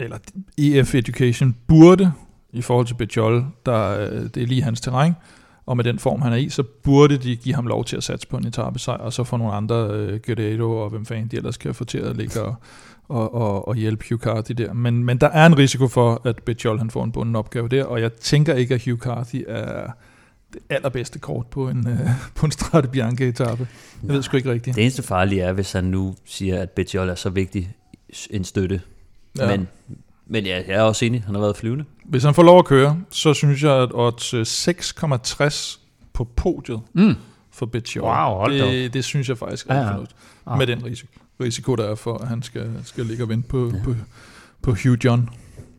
[0.00, 0.18] eller
[0.58, 2.12] EF Education burde,
[2.52, 5.14] i forhold til Bejol, der, øh, det er lige hans terræn,
[5.66, 8.04] og med den form, han er i, så burde de give ham lov til at
[8.04, 11.28] satse på en etappesejr, og så få nogle andre, øh, uh, Guerrero og hvem fanden
[11.28, 12.54] de ellers kan få til at ligge og,
[13.08, 14.72] og, og, og hjælpe Hugh Carthy der.
[14.72, 17.84] Men, men der er en risiko for, at Bejol han får en bunden opgave der,
[17.84, 19.90] og jeg tænker ikke, at Hugh Carthy er
[20.52, 23.68] det allerbedste kort på en, uh, på en Strade Bianca-etappe.
[24.02, 24.76] Jeg ved sgu ikke rigtigt.
[24.76, 27.76] Det eneste farlige er, hvis han nu siger, at Bejol er så vigtig
[28.30, 28.80] en støtte
[29.38, 29.46] Ja.
[29.46, 29.68] Men,
[30.26, 31.22] men ja, jeg er også enig.
[31.26, 31.84] Han har været flyvende.
[32.04, 35.78] Hvis han får lov at køre, så synes jeg, at odds 6,60
[36.12, 37.14] på podiet mm.
[37.50, 39.96] for Betjol, wow, hold det, det synes jeg faktisk er ja, ja.
[40.50, 40.56] ja.
[40.56, 41.08] Med den risiko,
[41.40, 43.82] risiko, der er for, at han skal, skal ligge og vente på, ja.
[43.84, 43.94] på,
[44.62, 45.28] på Hugh John.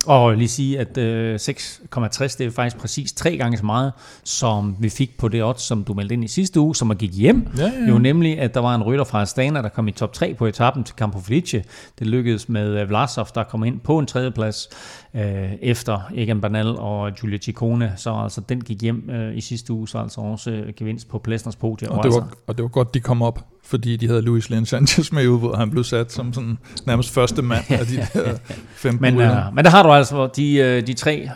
[0.07, 4.75] Og lige sige, at øh, 6,60 det er faktisk præcis tre gange så meget, som
[4.79, 7.13] vi fik på det odds, som du meldte ind i sidste uge, som er gik
[7.13, 7.47] hjem.
[7.57, 7.89] Ja, ja.
[7.89, 10.45] Jo nemlig, at der var en rytter fra Astana, der kom i top 3 på
[10.45, 11.63] etappen til Campo Felice.
[11.99, 14.69] Det lykkedes med øh, Vlasov, der kom ind på en tredjeplads
[15.13, 17.93] øh, efter Egan Bernal og Giulia Ciccone.
[17.95, 21.19] Så altså, den gik hjem øh, i sidste uge, så altså også øh, gevinst på
[21.19, 21.91] Plæstners podium.
[21.91, 24.21] Og, og, det var, altså, og det var godt, de kom op fordi de havde
[24.21, 27.85] Luis Lane Sanchez med ud, hvor han blev sat som sådan nærmest første mand af
[27.85, 28.37] de der
[28.75, 31.29] 15 men, uh, men der har du altså de, uh, de tre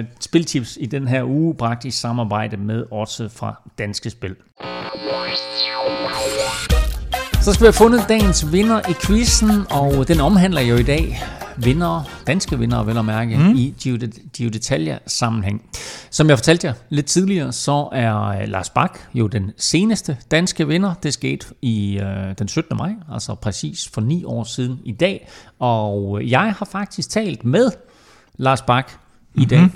[0.00, 4.34] uh, spiltips i den her uge, bragt i samarbejde med Odds fra Danske Spil.
[7.40, 11.22] Så skal vi have fundet dagens vinder i quizzen, og den omhandler jo i dag
[11.56, 13.54] vinder, danske vinder vel at mærke, mm.
[13.56, 13.74] i
[14.32, 15.62] Gio Detalja sammenhæng.
[16.10, 20.68] Som jeg fortalte jer lidt tidligere, så er øh, Lars Bak jo den seneste danske
[20.68, 20.94] vinder.
[21.02, 22.76] Det skete i øh, den 17.
[22.76, 25.28] maj, altså præcis for ni år siden i dag.
[25.58, 27.70] Og jeg har faktisk talt med
[28.36, 28.96] Lars Bak i
[29.34, 29.48] mm-hmm.
[29.48, 29.70] dag.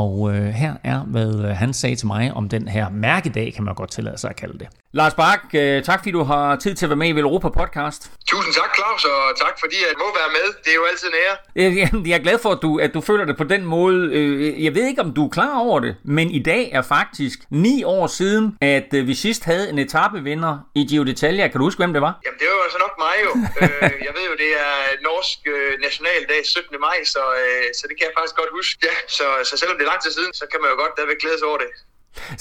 [0.00, 3.64] Og øh, her er, hvad øh, han sagde til mig om den her mærkedag, kan
[3.64, 4.68] man godt tillade sig at kalde det.
[4.94, 8.02] Lars Bak, øh, tak fordi du har tid til at være med i Europa Podcast.
[8.30, 10.46] Tusind tak, Claus, og tak fordi jeg må være med.
[10.64, 11.36] Det er jo altid en ære.
[11.60, 13.98] Øh, jeg er glad for, at du, at du føler det på den måde.
[14.18, 17.38] Øh, jeg ved ikke, om du er klar over det, men i dag er faktisk
[17.50, 21.44] ni år siden, at vi sidst havde en etapevinder i Giro d'Italia.
[21.50, 22.14] Kan du huske, hvem det var?
[22.26, 23.30] Jamen, det var altså nok mig jo.
[24.06, 24.74] jeg ved jo, det er
[25.08, 25.38] norsk
[25.86, 26.80] nationaldag 17.
[26.86, 27.22] maj, så,
[27.78, 28.74] så det kan jeg faktisk godt huske.
[28.88, 31.20] Ja, så, så selvom det er lang tid siden, så kan man jo godt stadigvæk
[31.22, 31.70] glæde sig over det.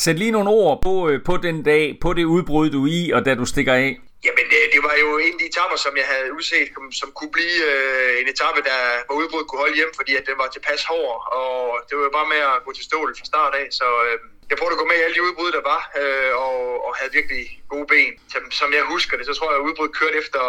[0.04, 3.02] Sæt lige nogle ord på, øh, på den dag, på det udbrud, du er i,
[3.16, 3.92] og da du stikker af.
[4.26, 7.10] Jamen, det, det var jo en af de etapper, som jeg havde udset, som, som
[7.18, 10.48] kunne blive øh, en etape, der hvor udbruddet kunne holde hjem, fordi at den var
[10.56, 11.54] tilpas hård, og
[11.88, 14.18] det var jo bare med at gå til stål fra start af, så øh,
[14.50, 17.12] jeg prøvede at gå med i alle de udbrud, der var, øh, og, og havde
[17.20, 17.44] virkelig
[17.74, 18.14] gode ben.
[18.34, 20.42] Som, som jeg husker det, så tror jeg, at udbruddet kørte efter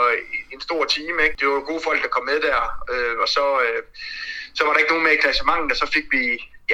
[0.55, 1.19] en stor time.
[1.25, 1.37] Ikke?
[1.41, 2.61] Det var gode folk, der kom med der,
[2.93, 3.45] øh, og så...
[3.67, 3.83] Øh,
[4.55, 6.23] så var der ikke nogen med i klassementet, og så fik vi,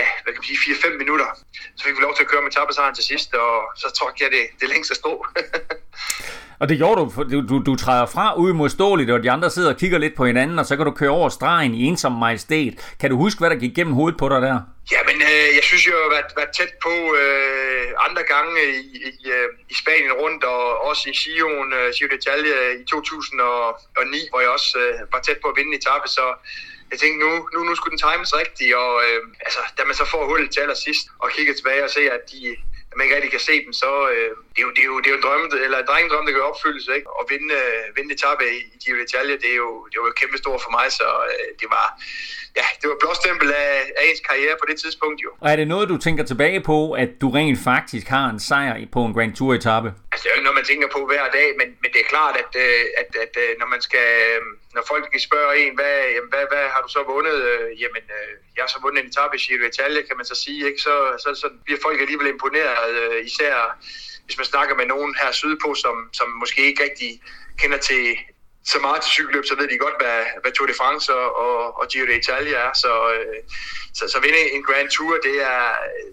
[0.00, 1.28] ja, hvad kan man sige, 4-5 minutter.
[1.76, 4.30] Så fik vi lov til at køre med tabesejren til sidst, og så tror jeg,
[4.36, 5.14] det, det længste strå.
[6.60, 9.78] Og det gjorde du, du, du, du træder fra uimodståeligt, og de andre sidder og
[9.78, 12.74] kigger lidt på hinanden, og så kan du køre over stregen i ensom majestæt.
[13.00, 14.58] Kan du huske, hvad der gik gennem hovedet på dig der?
[14.92, 18.80] Ja, men øh, jeg synes, jeg har været, været tæt på øh, andre gange i,
[19.10, 24.40] i, øh, i Spanien rundt, og også i Sion, øh, Giro d'Italia i 2009, hvor
[24.44, 26.24] jeg også øh, var tæt på at vinde etape, så
[26.90, 30.04] jeg tænkte, nu, nu, nu skulle den times rigtigt, og øh, altså, da man så
[30.04, 32.56] får hullet til allersidst, og kigger tilbage og ser, at de,
[32.90, 34.98] at man ikke rigtig kan se dem, så øh, det, er jo, det, er jo,
[35.02, 37.08] det er jo en drøm, eller en drengedrøm, der kan opfyldes, ikke?
[37.18, 40.60] Og vinde, øh, vinde etape i, Giro d'Italia, det er jo, det jo kæmpe stort
[40.66, 41.86] for mig, så øh, det var,
[42.58, 45.30] ja, det var blåstempel af, af ens karriere på det tidspunkt jo.
[45.42, 48.74] Og er det noget, du tænker tilbage på, at du rent faktisk har en sejr
[48.94, 49.88] på en Grand Tour etape?
[50.12, 52.08] Altså, det er jo ikke noget, man tænker på hver dag, men, men det er
[52.14, 54.08] klart, at, øh, at, at, at når man skal,
[54.76, 57.38] når folk spørger en, hvad, jamen, hvad, hvad har du så vundet?
[57.82, 58.04] Jamen,
[58.54, 60.80] jeg har så vundet en etape i Giro d'Italia, kan man så sige, ikke?
[60.86, 62.76] Så, så, så bliver folk alligevel imponeret,
[63.30, 63.54] især
[64.28, 67.10] hvis man snakker med nogen her sydpå, som, som måske ikke rigtig
[67.60, 68.04] kender til,
[68.72, 71.26] så meget til cykelløb, så ved de godt, hvad, hvad Tour de France og,
[71.80, 72.70] og, Giro d'Italia er.
[72.82, 73.36] Så, øh,
[73.98, 75.62] så, så vinde en Grand Tour, det er,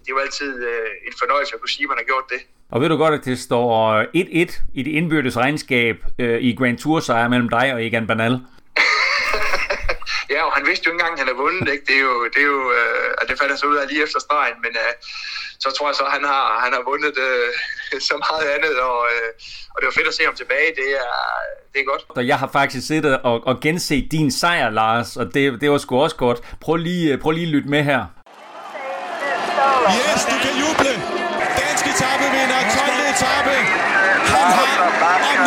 [0.02, 2.42] det er jo altid øh, en fornøjelse at kunne sige, at man har gjort det.
[2.74, 4.08] Og ved du godt, at det står 1-1
[4.80, 8.36] i det indbyrdes regnskab øh, i Grand Tour sejr mellem dig og Egan Bernal?
[10.34, 11.68] ja, og han vidste jo ikke engang, at han havde vundet.
[11.74, 11.86] Ikke?
[11.90, 14.20] Det er jo, det er jo øh, det fandt han så ud af lige efter
[14.20, 14.94] stregen, men øh,
[15.64, 17.50] så tror jeg så, at han har, han har vundet øh,
[18.02, 19.28] så meget andet, og, øh,
[19.74, 20.70] og det var fedt at se ham tilbage.
[20.76, 21.12] Det er,
[21.74, 22.02] det er godt.
[22.16, 25.78] Så jeg har faktisk siddet og, og genset din sejr, Lars, og det, det var
[25.78, 26.40] sgu også godt.
[26.62, 28.02] Prøv lige, prøv lige at lytte med her.
[29.98, 30.94] Yes, du kan juble.
[31.62, 33.14] Dansk etapevinder, 12.
[33.14, 33.56] etape.
[34.34, 34.94] Han har om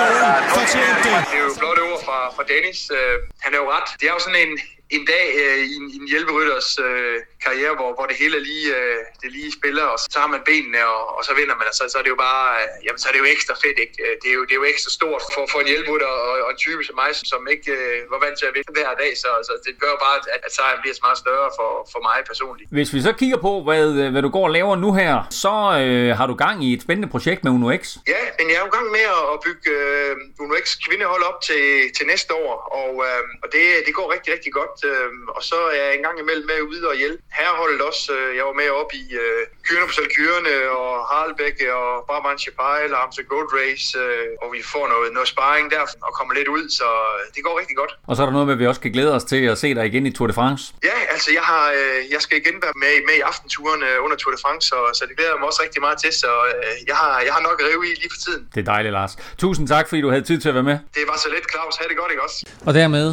[0.00, 1.14] nogen fortjent det.
[1.30, 2.80] Det er jo flotte ord fra, fra Dennis.
[2.96, 3.88] Uh, han er jo ret.
[3.98, 4.52] Det er jo sådan en,
[4.96, 7.16] en dag øh, i, en, en hjælperytters øh,
[7.46, 10.80] karriere, hvor, hvor det hele lige, øh, det lige spiller, og så har man benene,
[10.94, 13.06] og, og så vinder man, og så, så er det jo bare, øh, jamen så
[13.08, 13.96] er det jo ekstra fedt, ikke?
[14.04, 16.50] Øh, det er jo, det er jo ekstra stort for, for en hjælperytter og, og
[16.54, 19.30] en type som mig, som, ikke øh, var vant til at vinde hver dag, så,
[19.48, 22.68] så det gør bare, at, at sejren bliver så meget større for, for mig personligt.
[22.78, 23.82] Hvis vi så kigger på, hvad,
[24.14, 25.12] hvad du går og laver nu her,
[25.44, 27.82] så øh, har du gang i et spændende projekt med Uno X.
[28.14, 29.04] Ja, men jeg er jo gang med
[29.34, 31.64] at bygge øh, Uno X kvindehold op til,
[31.96, 34.76] til næste år, og, øh, og det, det går rigtig, rigtig godt.
[34.90, 38.04] Øh, og så er jeg en gang imellem med ude og hjælpe herreholdet også.
[38.16, 42.80] Øh, jeg var med op i øh, Kyrene på Salkyrene og Harlebække og Brabant Chapai
[42.92, 46.48] og Amstel Gold Race, øh, og vi får noget, noget sparring der og kommer lidt
[46.56, 47.92] ud, så øh, det går rigtig godt.
[48.08, 49.68] Og så er der noget med, at vi også kan glæde os til at se
[49.74, 50.62] dig igen i Tour de France.
[50.90, 54.16] Ja, altså jeg, har, øh, jeg skal igen være med, med i aftenturen øh, under
[54.16, 56.74] Tour de France, så, så det glæder jeg mig også rigtig meget til, så øh,
[56.90, 58.42] jeg, har, jeg har nok at rive i lige for tiden.
[58.54, 59.12] Det er dejligt, Lars.
[59.38, 60.78] Tusind tak, fordi du havde tid til at være med.
[60.94, 61.76] Det var så lidt, Claus.
[61.80, 62.38] Ha' det godt, ikke også?
[62.66, 63.06] Og dermed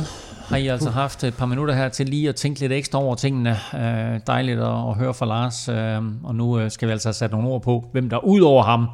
[0.50, 3.16] har I altså haft et par minutter her til lige at tænke lidt ekstra over
[3.16, 3.58] tingene.
[3.74, 7.14] Øh, dejligt at, at høre fra Lars, øh, og nu øh, skal vi altså have
[7.14, 8.88] sat nogle ord på, hvem der ud over ham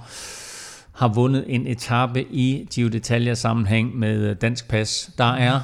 [0.92, 5.10] har vundet en etape i Giro d'Italia sammenhæng med øh, dansk pas.
[5.18, 5.60] Der er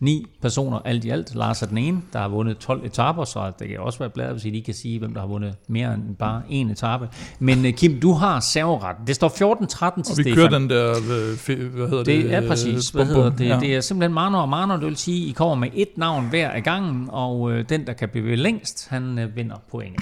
[0.00, 1.34] ni personer alt i alt.
[1.34, 4.32] Lars er den ene, der har vundet 12 etaper, så det kan også være bladet,
[4.32, 7.08] hvis I kan sige, hvem der har vundet mere end bare en etape.
[7.38, 8.96] Men øh, Kim, du har serveret.
[9.06, 9.88] Det står 14-13 til Stefan.
[10.12, 10.34] Og vi Stefan.
[10.34, 12.24] kører den der, hvad hedder det?
[12.24, 13.48] Det er præcis, hvad hedder det?
[13.48, 13.58] Ja.
[13.60, 16.50] Det er simpelthen Mano og Mano, det vil sige, I kommer med et navn hver
[16.50, 20.00] af gangen, og øh, den, der kan blive længst, han øh, vinder point.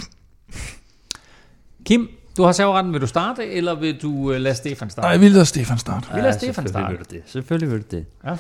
[1.85, 2.93] Kim, du har serveretten.
[2.93, 5.05] Vil du starte, eller vil du lade Stefan starte?
[5.05, 6.07] Nej, jeg vil lade Stefan starte.
[6.13, 6.97] Vi lader ja, Stefan starte.
[6.97, 7.23] Vil du det.
[7.27, 8.07] Selvfølgelig vil du det.
[8.25, 8.37] Ja.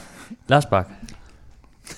[0.48, 0.88] Lars Bak.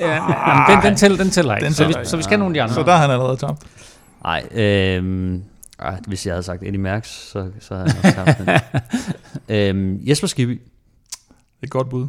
[0.01, 2.33] Ja, jamen, den, den, tæller, den tæller ikke, den tæller så, vi, så vi skal
[2.33, 2.37] ja.
[2.37, 2.75] nogle af de andre.
[2.75, 3.63] Så der har han allerede tabt.
[4.25, 5.43] Nej, øhm,
[5.79, 8.63] ej, hvis jeg havde sagt Eddie Merckx, så, så havde han tabt.
[9.49, 10.61] øhm, Jesper Skibby.
[11.63, 12.07] Et godt bud.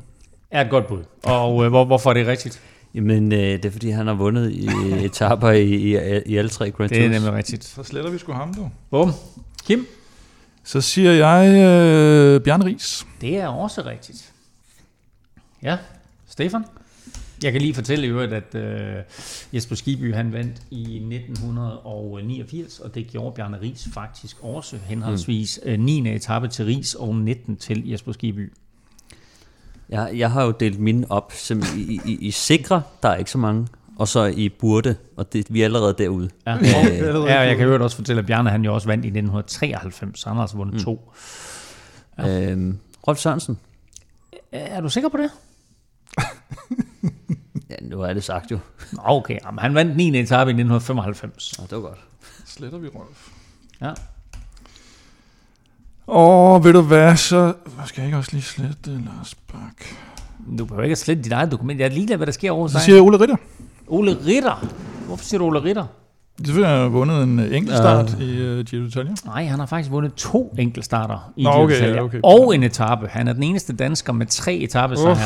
[0.51, 1.03] Er et godt bud.
[1.23, 2.61] Og øh, hvor, hvorfor er det rigtigt?
[2.93, 4.69] Jamen, øh, det er fordi, han har vundet i
[5.05, 6.97] etaper i, i, i alle tre Grand Tours.
[6.97, 7.63] Det er nemlig rigtigt.
[7.63, 8.69] Så sletter vi sgu ham, du.
[8.89, 9.13] Bum.
[9.65, 9.87] Kim?
[10.63, 13.07] Så siger jeg øh, Bjørn Ries.
[13.21, 14.31] Det er også rigtigt.
[15.63, 15.77] Ja,
[16.29, 16.65] Stefan?
[17.43, 18.61] Jeg kan lige fortælle i øvrigt, at uh,
[19.55, 25.79] Jesper Skiby han vandt i 1989, og det gjorde Bjarne Ries faktisk også henholdsvis mm.
[25.79, 26.15] 9.
[26.15, 28.53] etape til Ries og 19 til Jesper Skiby.
[29.89, 33.31] Jeg, jeg har jo delt mine op som i, i, i sikre, der er ikke
[33.31, 36.29] så mange, og så i burde, og det, vi er allerede derude.
[36.45, 36.63] Ja, øh,
[37.03, 40.19] ja og jeg kan jo også fortælle, at Bjarne han jo også vandt i 1993,
[40.19, 40.79] så han har altså vundet mm.
[40.79, 41.13] to.
[42.17, 42.51] Ja.
[42.51, 42.77] Øhm,
[43.07, 43.59] Rolf Sørensen.
[44.51, 45.31] Er du sikker på det?
[47.69, 48.59] Ja, nu er det sagt jo.
[48.97, 50.07] Okay, jamen, han vandt 9.
[50.19, 51.53] etape i 1995.
[51.59, 51.99] Ja, det var godt.
[52.45, 53.29] Sletter vi Rolf.
[53.81, 53.93] Ja.
[56.07, 57.53] Og ved du hvad, så
[57.85, 59.85] skal jeg ikke også lige slette Lars Bak.
[60.57, 61.79] Du behøver ikke at slette dit eget dokument.
[61.79, 62.79] Jeg er ligeglad, hvad der sker over sig.
[62.79, 63.35] Så siger jeg Ole Ritter.
[63.87, 64.67] Ole Ritter.
[65.05, 65.85] hvorfor siger du Ole Ritter?
[66.37, 69.15] Det vil have vundet en enkeltstart uh, i uh, Giro d'Italia.
[69.25, 71.99] Nej, han har faktisk vundet to enkeltstarter i Nå, Giro okay, d'Italia.
[71.99, 72.19] okay.
[72.23, 73.07] Og en etape.
[73.07, 75.17] Han er den eneste dansker med tre etappesejre.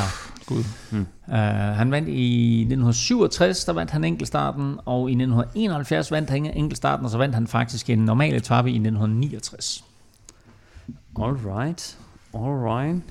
[0.51, 0.63] Gud.
[0.91, 1.05] Hmm.
[1.27, 1.35] Uh,
[1.77, 7.11] han vandt i 1967, der vandt han enkeltstarten, og i 1971 vandt han enkeltstarten, og
[7.11, 9.83] så vandt han faktisk en normal etape i 1969.
[11.21, 11.97] All right.
[12.33, 13.01] All right.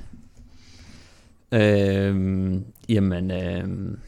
[1.53, 3.99] Øhm, jamen, øhm,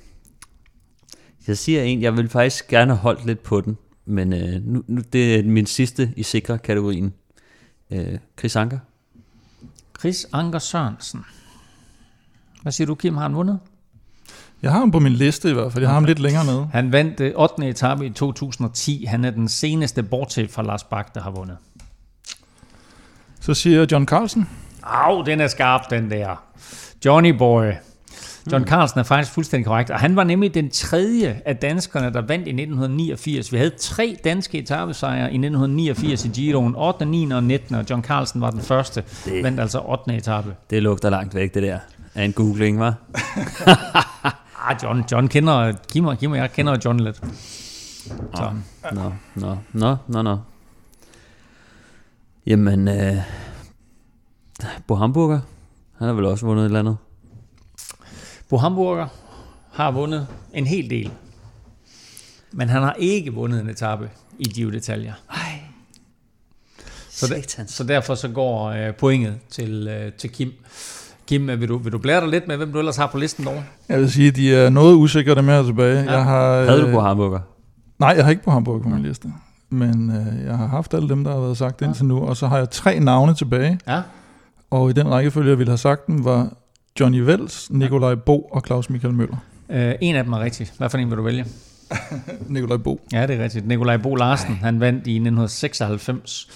[1.46, 4.84] jeg siger en, jeg vil faktisk gerne have holdt lidt på den, men øh, nu,
[4.86, 7.12] nu, det er min sidste i sikre kategorien.
[7.90, 8.78] Øh, Chris Anker.
[9.98, 11.24] Chris Anker Sørensen.
[12.62, 13.16] Hvad siger du, Kim?
[13.16, 13.58] Har han vundet?
[14.62, 15.82] Jeg har ham på min liste i hvert fald.
[15.82, 16.68] Jeg har ham lidt længere nede.
[16.72, 17.68] Han vandt øh, 8.
[17.68, 19.04] etape i 2010.
[19.08, 21.56] Han er den seneste, bortset fra Lars Bak, der har vundet.
[23.40, 24.48] Så siger jeg John Carlsen.
[24.82, 26.42] Au, den er skarp, den der.
[27.04, 27.72] Johnny Boy.
[28.52, 32.20] John Carlsen er faktisk fuldstændig korrekt, og han var nemlig den tredje af danskerne, der
[32.20, 33.52] vandt i 1989.
[33.52, 37.30] Vi havde tre danske etappesejre i 1989 i Giroen, 8., 9.
[37.32, 37.74] og 19.
[37.74, 40.16] og John Carlsen var den første, det, vandt altså 8.
[40.16, 40.54] etape.
[40.70, 41.78] Det lugter langt væk, det der.
[42.14, 42.94] Af en googling, var.
[44.68, 47.16] ah, John, John kender, Kim og, Kim og jeg kender John lidt.
[48.36, 48.52] Så.
[48.92, 50.38] Nå, nå, nå, nå, nå.
[52.46, 53.16] Jamen, øh,
[54.86, 55.40] Bo Hamburger,
[55.98, 56.96] han har vel også vundet et eller andet.
[58.48, 59.08] Bo Hamburger
[59.72, 61.12] har vundet en hel del.
[62.52, 65.12] Men han har ikke vundet en etape i Giro d'Italia.
[65.30, 65.60] Ej.
[67.10, 70.52] Så, der, så derfor så går øh, pointet til, øh, til Kim.
[71.32, 73.44] Kim, vil du, vil du blære dig lidt med, hvem du ellers har på listen
[73.44, 73.64] derovre?
[73.88, 76.02] Jeg vil sige, de er noget usikre dem her tilbage.
[76.02, 76.12] Ja.
[76.12, 77.38] Jeg har, Havde du på Hamburger?
[77.98, 79.32] Nej, jeg har ikke på Hamburger på min liste.
[79.70, 81.86] Men øh, jeg har haft alle dem, der har været sagt ja.
[81.86, 82.18] indtil nu.
[82.18, 83.78] Og så har jeg tre navne tilbage.
[83.88, 84.02] Ja.
[84.70, 86.52] Og i den rækkefølge, jeg ville have sagt dem, var
[87.00, 89.36] Johnny Vels, Nikolaj Bo og Claus Michael Møller.
[89.70, 90.70] Øh, en af dem er rigtig.
[90.78, 91.46] Hvad for en vil du vælge?
[92.48, 93.00] Nikolaj Bo.
[93.12, 93.66] Ja, det er rigtigt.
[93.66, 94.58] Nikolaj Bo Larsen, Ej.
[94.62, 96.48] han vandt i 1996.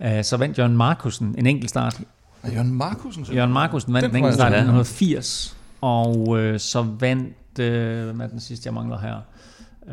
[0.00, 2.00] Uh, så vandt Jørgen Markusen en enkelt start.
[2.42, 3.24] Er Jørgen Markusen?
[3.24, 5.56] Jørgen Markusen vandt den en enkelt start i 1980.
[5.80, 9.16] Og uh, så vandt, uh, hvad er den sidste, jeg mangler her?
[9.82, 9.92] Uh,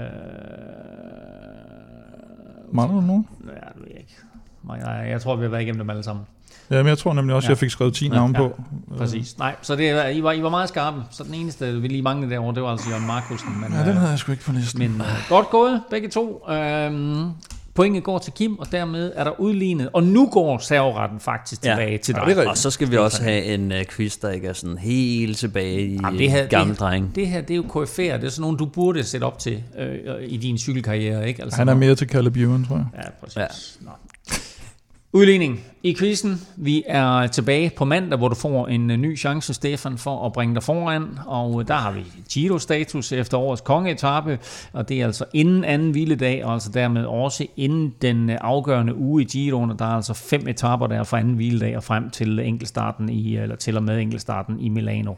[2.76, 3.28] Mangler du nogen?
[3.46, 4.16] Ja, det ved jeg ikke.
[4.70, 6.26] Jeg, jeg tror, vi har været igennem dem alle sammen.
[6.70, 7.50] Ja, men jeg tror nemlig også, ja.
[7.50, 8.62] jeg fik skrevet 10 navne ja, på.
[8.98, 9.38] Præcis.
[9.38, 11.02] Nej, så det, I, var, I var meget skarpe.
[11.12, 13.62] Så den eneste, vi lige manglede derovre, det var altså Jørgen Markusen.
[13.62, 14.80] Men, ja, den havde jeg sgu ikke på listen.
[14.80, 16.50] Men uh, godt gået, begge to.
[16.50, 17.32] Øhm,
[17.78, 19.90] pointet går til Kim, og dermed er der udlignet.
[19.94, 21.98] Og nu går serveretten faktisk tilbage ja.
[21.98, 22.24] til dig.
[22.28, 25.38] Ja, og så skal vi også have en uh, quiz, der ikke er sådan helt
[25.38, 27.16] tilbage i Jamen, det her, gammel det, dreng.
[27.16, 28.02] Det her, det er jo KF'er.
[28.02, 29.98] Det er sådan nogen, du burde sætte op til øh,
[30.28, 31.28] i din cykelkarriere.
[31.28, 31.44] Ikke?
[31.44, 32.86] Altså, Han er mere til Caleb Ewan, tror jeg.
[32.96, 33.38] Ja, præcis.
[33.38, 33.86] Ja.
[33.86, 33.92] Nå.
[35.14, 36.42] Udligning i quizzen.
[36.58, 40.34] Vi er tilbage på mandag, hvor du får en øh, ny chance, Stefan, for at
[40.34, 41.20] bringe dig foran.
[41.26, 44.40] Og øh, der har vi Giro-status efter årets kongeetappe,
[44.74, 48.96] og det er altså inden anden hviledag, og altså dermed også inden den øh, afgørende
[48.96, 49.72] uge i Giroen.
[49.72, 53.38] Og der er altså fem etapper der fra anden hviledag og frem til enkelstarten i,
[53.38, 55.14] eller til og med enkelstarten i Milano.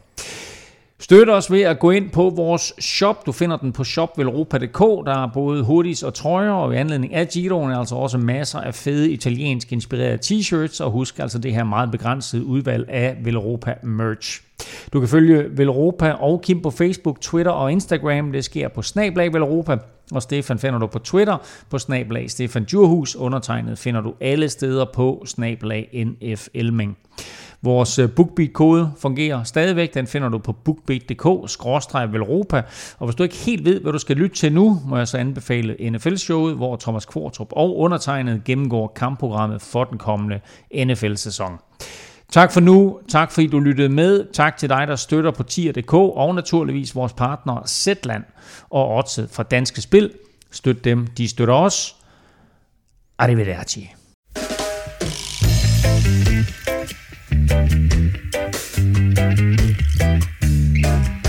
[1.02, 3.26] Støt os ved at gå ind på vores shop.
[3.26, 4.78] Du finder den på shopvelropa.dk.
[5.06, 8.60] Der er både hoodies og trøjer, og i anledning af Giroen er altså også masser
[8.60, 13.74] af fede italiensk inspirerede t-shirts, og husk altså det her meget begrænsede udvalg af Velropa
[13.82, 14.42] merch.
[14.92, 18.32] Du kan følge Velropa og Kim på Facebook, Twitter og Instagram.
[18.32, 19.76] Det sker på Snablag Velropa,
[20.12, 21.36] og Stefan finder du på Twitter
[21.70, 23.16] på Snablag Stefan Djurhus.
[23.16, 26.96] Undertegnet finder du alle steder på Snablag NF Elming.
[27.62, 29.94] Vores øh, BookBeat-kode fungerer stadigvæk.
[29.94, 32.62] Den finder du på bookbeat.dk-velropa.
[32.98, 35.18] Og hvis du ikke helt ved, hvad du skal lytte til nu, må jeg så
[35.18, 40.40] anbefale NFL-showet, hvor Thomas Kvartrup og undertegnet gennemgår kampprogrammet for den kommende
[40.74, 41.58] NFL-sæson.
[42.32, 43.00] Tak for nu.
[43.08, 44.32] Tak fordi du lyttede med.
[44.32, 48.24] Tak til dig, der støtter på tier.dk og naturligvis vores partner Zetland
[48.70, 50.12] og Odset fra Danske Spil.
[50.50, 51.96] Støt dem, de støtter os.
[53.18, 53.94] Arrivederci.
[57.50, 57.72] Thank
[61.08, 61.19] you